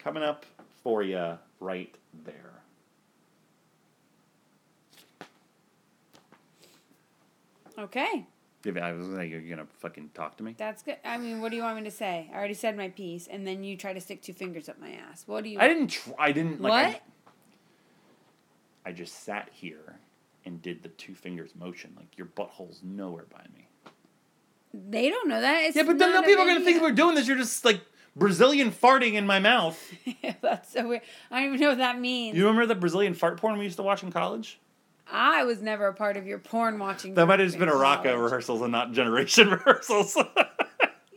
Coming 0.06 0.22
up 0.22 0.46
for 0.84 1.02
you 1.02 1.36
right 1.58 1.92
there. 2.24 2.62
Okay, 7.76 8.24
If 8.64 8.76
I 8.76 8.92
was 8.92 9.08
like, 9.08 9.30
you're 9.30 9.40
gonna 9.40 9.66
fucking 9.80 10.10
talk 10.14 10.36
to 10.36 10.44
me. 10.44 10.54
that's 10.56 10.84
good. 10.84 10.98
I 11.04 11.18
mean, 11.18 11.40
what 11.40 11.50
do 11.50 11.56
you 11.56 11.64
want 11.64 11.76
me 11.76 11.82
to 11.82 11.90
say? 11.90 12.30
I 12.32 12.36
already 12.36 12.54
said 12.54 12.76
my 12.76 12.88
piece, 12.88 13.26
and 13.26 13.44
then 13.44 13.64
you 13.64 13.76
try 13.76 13.92
to 13.92 14.00
stick 14.00 14.22
two 14.22 14.32
fingers 14.32 14.68
up 14.68 14.80
my 14.80 14.90
ass. 14.92 15.24
What 15.26 15.42
do 15.42 15.50
you? 15.50 15.58
I 15.58 15.66
didn't. 15.66 15.88
Tr- 15.88 16.10
I 16.20 16.30
didn't 16.30 16.60
like. 16.60 16.72
I- 16.72 16.88
What? 16.92 17.02
I, 18.86 18.92
just 18.92 19.24
sat 19.24 19.48
here 19.52 19.98
and 20.44 20.62
did 20.62 20.84
the 20.84 20.88
two 20.90 21.16
fingers 21.16 21.50
motion. 21.58 21.94
Like 21.96 22.16
your 22.16 22.28
butthole's 22.28 22.80
nowhere 22.84 23.26
by 23.28 23.44
me. 23.52 23.66
They 24.72 25.10
don't 25.10 25.28
know 25.28 25.40
that. 25.40 25.64
It's 25.64 25.74
Yeah, 25.74 25.82
but 25.82 25.98
then 25.98 26.22
people 26.22 26.44
are 26.44 26.46
gonna 26.46 26.64
think 26.64 26.80
we're 26.80 26.92
doing 26.92 27.16
this. 27.16 27.26
You're 27.26 27.36
just 27.36 27.64
like 27.64 27.80
Brazilian 28.16 28.70
farting 28.72 29.12
in 29.12 29.26
my 29.26 29.38
mouth. 29.38 29.78
That's 30.40 30.72
so 30.72 30.88
weird. 30.88 31.02
I 31.30 31.40
don't 31.40 31.48
even 31.54 31.60
know 31.60 31.68
what 31.68 31.78
that 31.78 32.00
means. 32.00 32.36
You 32.36 32.46
remember 32.46 32.66
the 32.66 32.74
Brazilian 32.74 33.14
fart 33.14 33.36
porn 33.38 33.58
we 33.58 33.64
used 33.64 33.76
to 33.76 33.82
watch 33.82 34.02
in 34.02 34.10
college? 34.10 34.58
I 35.12 35.44
was 35.44 35.62
never 35.62 35.86
a 35.86 35.94
part 35.94 36.16
of 36.16 36.26
your 36.26 36.38
porn 36.38 36.78
watching. 36.78 37.14
That 37.14 37.26
might 37.26 37.38
have 37.38 37.46
just 37.48 37.58
been 37.58 37.68
a 37.68 37.76
Rocco 37.76 38.16
rehearsals 38.16 38.62
and 38.62 38.72
not 38.72 38.92
generation 38.92 39.50
rehearsals. 39.50 40.16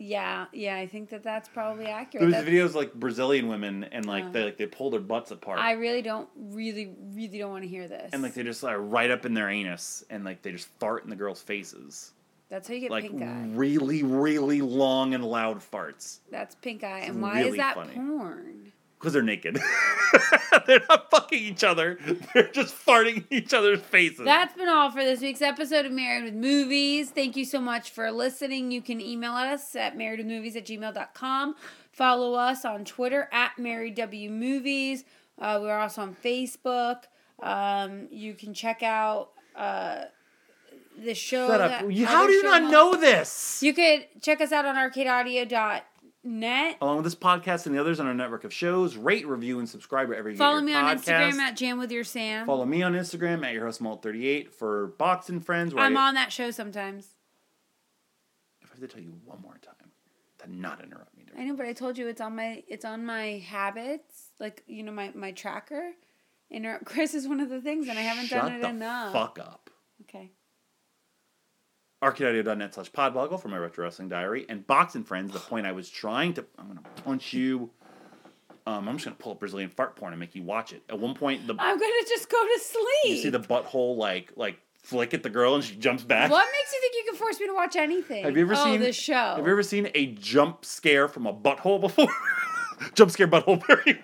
Yeah, 0.02 0.46
yeah, 0.52 0.76
I 0.76 0.86
think 0.86 1.10
that 1.10 1.22
that's 1.22 1.48
probably 1.48 1.86
accurate. 1.86 2.20
there 2.22 2.26
was 2.26 2.34
That's- 2.46 2.72
videos 2.72 2.74
like 2.74 2.94
Brazilian 2.94 3.48
women 3.48 3.84
and 3.84 4.06
like 4.06 4.24
Uh. 4.24 4.30
they 4.30 4.44
like 4.44 4.56
they 4.56 4.66
pull 4.66 4.90
their 4.90 5.00
butts 5.00 5.30
apart. 5.30 5.58
I 5.58 5.72
really 5.72 6.00
don't, 6.02 6.28
really, 6.36 6.94
really 7.14 7.38
don't 7.38 7.50
want 7.50 7.64
to 7.64 7.68
hear 7.68 7.86
this. 7.86 8.10
and 8.12 8.22
like 8.22 8.32
they 8.34 8.42
just 8.42 8.62
like 8.62 8.76
right 8.78 9.10
up 9.10 9.26
in 9.26 9.34
their 9.34 9.48
anus 9.50 10.02
and 10.08 10.24
like 10.24 10.40
they 10.42 10.52
just 10.52 10.68
fart 10.78 11.04
in 11.04 11.10
the 11.10 11.16
girls' 11.16 11.42
faces. 11.42 12.12
That's 12.50 12.68
how 12.68 12.74
you 12.74 12.80
get 12.80 12.90
Like 12.90 13.04
pink 13.04 13.22
eye. 13.22 13.44
really, 13.52 14.02
really 14.02 14.60
long 14.60 15.14
and 15.14 15.24
loud 15.24 15.60
farts. 15.60 16.18
That's 16.30 16.54
pink 16.56 16.84
eye. 16.84 17.00
It's 17.00 17.08
And 17.10 17.22
why 17.22 17.42
is 17.42 17.56
that 17.56 17.76
funny. 17.76 17.94
porn? 17.94 18.72
Because 18.98 19.14
they're 19.14 19.22
naked. 19.22 19.58
they're 20.66 20.82
not 20.90 21.10
fucking 21.10 21.38
each 21.38 21.64
other. 21.64 21.98
They're 22.34 22.50
just 22.50 22.74
farting 22.84 23.16
in 23.18 23.24
each 23.30 23.54
other's 23.54 23.80
faces. 23.80 24.26
That's 24.26 24.52
been 24.54 24.68
all 24.68 24.90
for 24.90 25.02
this 25.02 25.22
week's 25.22 25.40
episode 25.40 25.86
of 25.86 25.92
Married 25.92 26.24
with 26.24 26.34
Movies. 26.34 27.08
Thank 27.10 27.34
you 27.34 27.46
so 27.46 27.60
much 27.62 27.90
for 27.92 28.10
listening. 28.10 28.70
You 28.70 28.82
can 28.82 29.00
email 29.00 29.32
us 29.32 29.74
at 29.74 29.96
marriedwithmovies 29.96 30.54
at 30.54 30.66
gmail.com. 30.66 31.54
Follow 31.92 32.34
us 32.34 32.66
on 32.66 32.84
Twitter 32.84 33.26
at 33.32 33.52
marriedwmovies. 33.58 35.04
Uh, 35.38 35.58
we're 35.62 35.78
also 35.78 36.02
on 36.02 36.14
Facebook. 36.14 37.04
Um, 37.42 38.06
you 38.10 38.34
can 38.34 38.52
check 38.52 38.82
out 38.82 39.30
uh, 39.56 40.02
the 41.04 41.14
show. 41.14 41.48
Shut 41.48 41.58
that- 41.58 41.84
up. 41.84 41.92
You- 41.92 42.06
How 42.06 42.26
do 42.26 42.32
you 42.32 42.42
not 42.42 42.62
mo- 42.64 42.70
know 42.70 42.94
this? 42.96 43.62
You 43.62 43.72
could 43.74 44.06
check 44.22 44.40
us 44.40 44.52
out 44.52 44.64
on 44.64 44.76
arcadeaudio.net. 44.76 46.76
Along 46.80 46.96
with 46.96 47.04
this 47.04 47.14
podcast 47.14 47.66
and 47.66 47.74
the 47.74 47.80
others 47.80 48.00
on 48.00 48.06
our 48.06 48.14
network 48.14 48.44
of 48.44 48.52
shows, 48.52 48.96
rate, 48.96 49.26
review, 49.26 49.58
and 49.58 49.68
subscribe 49.68 50.08
wherever 50.08 50.30
you 50.30 50.36
Follow 50.36 50.58
get 50.60 50.64
me 50.66 50.72
your 50.72 50.82
on 50.82 50.98
podcasts. 50.98 51.30
Instagram 51.32 51.38
at 51.38 51.56
Jam 51.56 51.78
with 51.78 51.90
Your 51.90 52.04
Sam. 52.04 52.46
Follow 52.46 52.66
me 52.66 52.82
on 52.82 52.92
Instagram 52.94 53.44
at 53.44 53.52
your 53.54 53.64
host 53.64 53.82
Malt38 53.82 54.52
for 54.52 54.88
Boxing 54.98 55.40
Friends. 55.40 55.74
Where 55.74 55.84
I'm 55.84 55.96
I, 55.96 56.08
on 56.08 56.14
that 56.14 56.32
show 56.32 56.50
sometimes. 56.50 57.08
If 58.62 58.70
I 58.70 58.74
have 58.74 58.80
to 58.80 58.88
tell 58.88 59.02
you 59.02 59.14
one 59.24 59.40
more 59.40 59.58
time 59.62 59.74
to 60.38 60.52
not 60.54 60.82
interrupt 60.82 61.16
me. 61.16 61.24
I 61.38 61.44
know, 61.44 61.54
but 61.54 61.64
I 61.66 61.72
told 61.72 61.96
you 61.96 62.08
it's 62.08 62.20
on 62.20 62.34
my 62.36 62.62
it's 62.68 62.84
on 62.84 63.04
my 63.06 63.38
habits, 63.46 64.30
like 64.40 64.62
you 64.66 64.82
know 64.82 64.92
my 64.92 65.12
my 65.14 65.32
tracker. 65.32 65.92
Interrupt 66.50 66.84
Chris 66.84 67.14
is 67.14 67.26
one 67.28 67.40
of 67.40 67.48
the 67.48 67.60
things, 67.60 67.88
and 67.88 67.98
I 67.98 68.02
haven't 68.02 68.26
Shut 68.26 68.42
done 68.42 68.52
it 68.54 68.62
the 68.62 68.68
enough. 68.68 69.12
fuck 69.12 69.38
up. 69.38 69.70
Okay. 70.02 70.32
arcadeaudio.net 72.02 72.74
slash 72.74 72.90
podboggle 72.92 73.40
for 73.40 73.48
my 73.48 73.58
retro 73.58 73.84
wrestling 73.84 74.08
diary 74.08 74.46
and 74.48 74.66
boxing 74.66 75.04
friends 75.04 75.32
the 75.32 75.38
point 75.38 75.66
i 75.66 75.72
was 75.72 75.90
trying 75.90 76.32
to 76.32 76.44
i'm 76.58 76.66
gonna 76.68 76.80
punch 77.04 77.32
you 77.32 77.70
um, 78.66 78.88
i'm 78.88 78.96
just 78.96 79.04
gonna 79.04 79.16
pull 79.16 79.32
up 79.32 79.40
brazilian 79.40 79.68
fart 79.68 79.96
porn 79.96 80.12
and 80.12 80.20
make 80.20 80.34
you 80.34 80.42
watch 80.42 80.72
it 80.72 80.82
at 80.88 80.98
one 80.98 81.14
point 81.14 81.46
the 81.46 81.54
I'm 81.58 81.78
gonna 81.78 81.92
just 82.08 82.30
go 82.30 82.42
to 82.42 82.60
sleep. 82.60 83.16
you 83.16 83.22
see 83.22 83.28
the 83.28 83.40
butthole 83.40 83.96
like 83.96 84.32
like 84.36 84.58
flick 84.82 85.12
at 85.12 85.22
the 85.22 85.28
girl 85.28 85.54
and 85.56 85.62
she 85.62 85.74
jumps 85.76 86.02
back 86.02 86.30
What 86.30 86.46
makes 86.58 86.72
you 86.72 86.80
think 86.80 86.94
you 86.94 87.04
can 87.10 87.16
force 87.16 87.38
me 87.38 87.46
to 87.48 87.54
watch 87.54 87.76
anything? 87.76 88.24
have 88.24 88.34
you 88.34 88.42
ever 88.44 88.54
oh, 88.56 88.64
seen 88.64 88.80
this 88.80 88.96
show? 88.96 89.12
have 89.36 89.44
you 89.44 89.52
ever 89.52 89.62
seen 89.62 89.90
a 89.94 90.06
jump 90.06 90.64
scare 90.64 91.06
from 91.06 91.26
a 91.26 91.34
butthole 91.34 91.80
before 91.82 92.08
jump 92.94 93.10
scare 93.10 93.28
butthole 93.28 93.62
period 93.84 93.98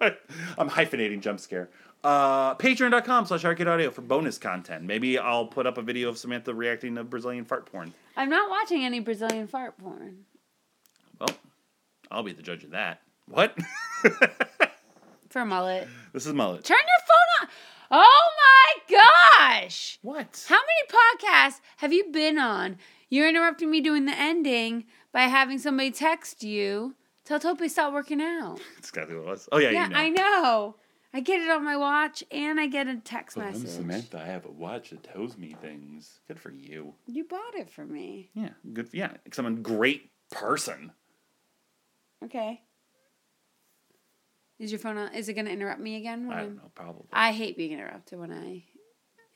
i'm 0.58 0.68
hyphenating 0.68 1.20
jump 1.20 1.40
scare 1.40 1.68
uh, 2.04 2.54
patreon.com 2.56 3.26
slash 3.26 3.44
arcade 3.44 3.66
audio 3.66 3.90
for 3.90 4.02
bonus 4.02 4.38
content 4.38 4.84
maybe 4.84 5.18
i'll 5.18 5.46
put 5.46 5.66
up 5.66 5.76
a 5.78 5.82
video 5.82 6.08
of 6.08 6.18
samantha 6.18 6.54
reacting 6.54 6.94
to 6.94 7.02
brazilian 7.04 7.44
fart 7.44 7.66
porn 7.66 7.92
I'm 8.16 8.30
not 8.30 8.48
watching 8.48 8.82
any 8.84 9.00
Brazilian 9.00 9.46
fart 9.46 9.76
porn. 9.76 10.24
Well, 11.20 11.28
I'll 12.10 12.22
be 12.22 12.32
the 12.32 12.42
judge 12.42 12.64
of 12.64 12.70
that. 12.70 13.02
What? 13.28 13.54
For 15.28 15.44
mullet. 15.44 15.86
this 16.14 16.24
is 16.24 16.32
mullet. 16.32 16.64
Turn 16.64 16.78
your 16.78 17.06
phone 17.06 17.48
on. 17.48 17.54
Oh 17.90 18.30
my 18.88 18.98
gosh! 19.58 19.98
What? 20.02 20.46
How 20.48 20.56
many 20.56 21.20
podcasts 21.20 21.60
have 21.76 21.92
you 21.92 22.10
been 22.10 22.38
on? 22.38 22.78
You're 23.10 23.28
interrupting 23.28 23.70
me 23.70 23.80
doing 23.82 24.06
the 24.06 24.18
ending 24.18 24.84
by 25.12 25.22
having 25.22 25.58
somebody 25.58 25.90
text 25.90 26.42
you. 26.42 26.94
Tell 27.26 27.38
Tope 27.40 27.60
stop 27.68 27.92
working 27.92 28.20
out. 28.22 28.58
That's 28.76 28.88
exactly 28.88 29.16
what 29.16 29.22
it 29.26 29.26
was. 29.30 29.48
Oh 29.52 29.58
yeah, 29.58 29.70
Yeah, 29.70 29.84
you 29.84 29.90
know. 29.90 29.98
I 29.98 30.08
know. 30.08 30.76
I 31.12 31.20
get 31.20 31.40
it 31.40 31.50
on 31.50 31.64
my 31.64 31.76
watch 31.76 32.22
and 32.30 32.60
I 32.60 32.66
get 32.66 32.88
a 32.88 32.96
text 32.96 33.36
But 33.36 33.46
I'm 33.46 33.52
message. 33.52 33.70
Samantha. 33.70 34.18
I 34.20 34.26
have 34.26 34.44
a 34.44 34.50
watch 34.50 34.90
that 34.90 35.02
tells 35.02 35.36
me 35.36 35.56
things. 35.60 36.20
Good 36.28 36.38
for 36.38 36.50
you. 36.50 36.94
You 37.06 37.24
bought 37.24 37.54
it 37.54 37.68
for 37.70 37.84
me. 37.84 38.30
Yeah, 38.34 38.50
good. 38.72 38.88
For, 38.88 38.96
Yeah, 38.96 39.12
because 39.24 39.38
I'm 39.38 39.46
a 39.46 39.50
great 39.52 40.10
person. 40.30 40.92
Okay. 42.24 42.60
Is 44.58 44.72
your 44.72 44.78
phone 44.78 44.96
on? 44.96 45.14
Is 45.14 45.28
it 45.28 45.34
going 45.34 45.44
to 45.46 45.52
interrupt 45.52 45.80
me 45.80 45.96
again? 45.96 46.28
I 46.30 46.36
I'm- 46.36 46.46
don't 46.46 46.56
know, 46.56 46.70
probably. 46.74 47.06
I 47.12 47.32
hate 47.32 47.56
being 47.56 47.72
interrupted 47.72 48.18
when 48.18 48.32
I 48.32 48.64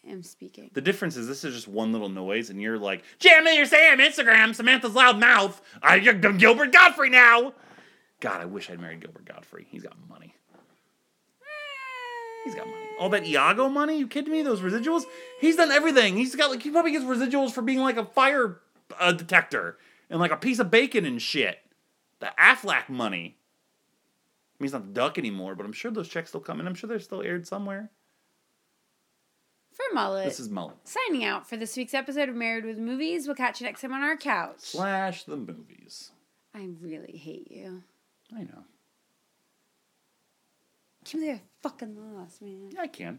am 0.09 0.23
speaking. 0.23 0.71
The 0.73 0.81
difference 0.81 1.17
is 1.17 1.27
this 1.29 1.45
is 1.45 1.55
just 1.55 1.69
one 1.69 1.93
little 1.93 2.09
noise, 2.09 2.49
and 2.51 2.61
you're 2.61 2.79
like, 2.79 3.03
Jamie, 3.19 3.57
you're 3.57 3.67
saying 3.67 3.99
Instagram, 3.99 4.55
Samantha's 4.55 4.95
loud 4.95 5.19
mouth. 5.21 5.61
I, 5.83 5.97
I'm 5.97 6.39
Gilbert 6.39 6.73
Gottfried 6.73 7.13
now. 7.13 7.53
God, 8.21 8.41
I 8.41 8.45
wish 8.45 8.71
I'd 8.71 8.81
married 8.81 9.01
Gilbert 9.01 9.25
Gottfried. 9.25 9.67
He's 9.71 9.83
got 9.83 9.97
money. 10.09 10.35
He's 12.45 12.55
got 12.55 12.67
money. 12.67 12.79
All 12.99 13.09
that 13.11 13.27
Iago 13.27 13.69
money? 13.69 13.99
You 13.99 14.07
kidding 14.07 14.33
me? 14.33 14.43
Those 14.43 14.61
residuals? 14.61 15.05
He's 15.41 15.57
done 15.57 15.71
everything. 15.71 16.17
He's 16.17 16.35
got 16.35 16.51
like 16.51 16.63
he 16.63 16.71
probably 16.71 16.93
gets 16.93 17.05
residuals 17.05 17.53
for 17.53 17.63
being 17.63 17.81
like 17.81 17.97
a 17.97 18.05
fire 18.05 18.61
uh, 18.99 19.13
detector 19.13 19.77
and 20.09 20.21
like 20.21 20.33
a 20.33 20.37
piece 20.37 20.59
of 20.59 20.71
bacon 20.71 21.05
and 21.05 21.21
shit. 21.21 21.59
The 22.21 22.31
Aflac 22.39 22.89
money. 22.89 23.37
I 24.59 24.63
mean, 24.63 24.67
he's 24.67 24.73
not 24.73 24.87
the 24.87 24.93
duck 24.93 25.19
anymore, 25.19 25.55
but 25.55 25.65
I'm 25.65 25.73
sure 25.73 25.91
those 25.91 26.09
checks 26.09 26.31
still 26.31 26.41
come 26.41 26.61
in. 26.61 26.67
I'm 26.67 26.75
sure 26.75 26.89
they're 26.89 27.01
still 27.01 27.23
aired 27.23 27.47
somewhere. 27.47 27.91
For 29.73 29.95
Mullet. 29.95 30.27
This 30.27 30.41
is 30.41 30.51
Mullet 30.51 30.77
signing 30.85 31.25
out 31.25 31.49
for 31.49 31.57
this 31.57 31.77
week's 31.77 31.95
episode 31.95 32.29
of 32.29 32.35
Married 32.35 32.65
with 32.65 32.79
Movies. 32.79 33.27
We'll 33.27 33.37
catch 33.37 33.61
you 33.61 33.67
next 33.67 33.81
time 33.81 33.93
on 33.93 34.03
our 34.03 34.17
couch. 34.17 34.57
slash 34.59 35.25
the 35.25 35.37
movies. 35.37 36.11
I 36.55 36.69
really 36.81 37.17
hate 37.17 37.51
you. 37.51 37.83
I 38.35 38.43
know. 38.43 38.65
Can't 41.05 41.23
believe 41.25 41.37
I 41.37 41.41
fucking 41.63 41.97
lost, 42.17 42.43
man. 42.43 42.71
Yeah, 42.73 42.83
I 42.83 42.87
can. 42.87 43.19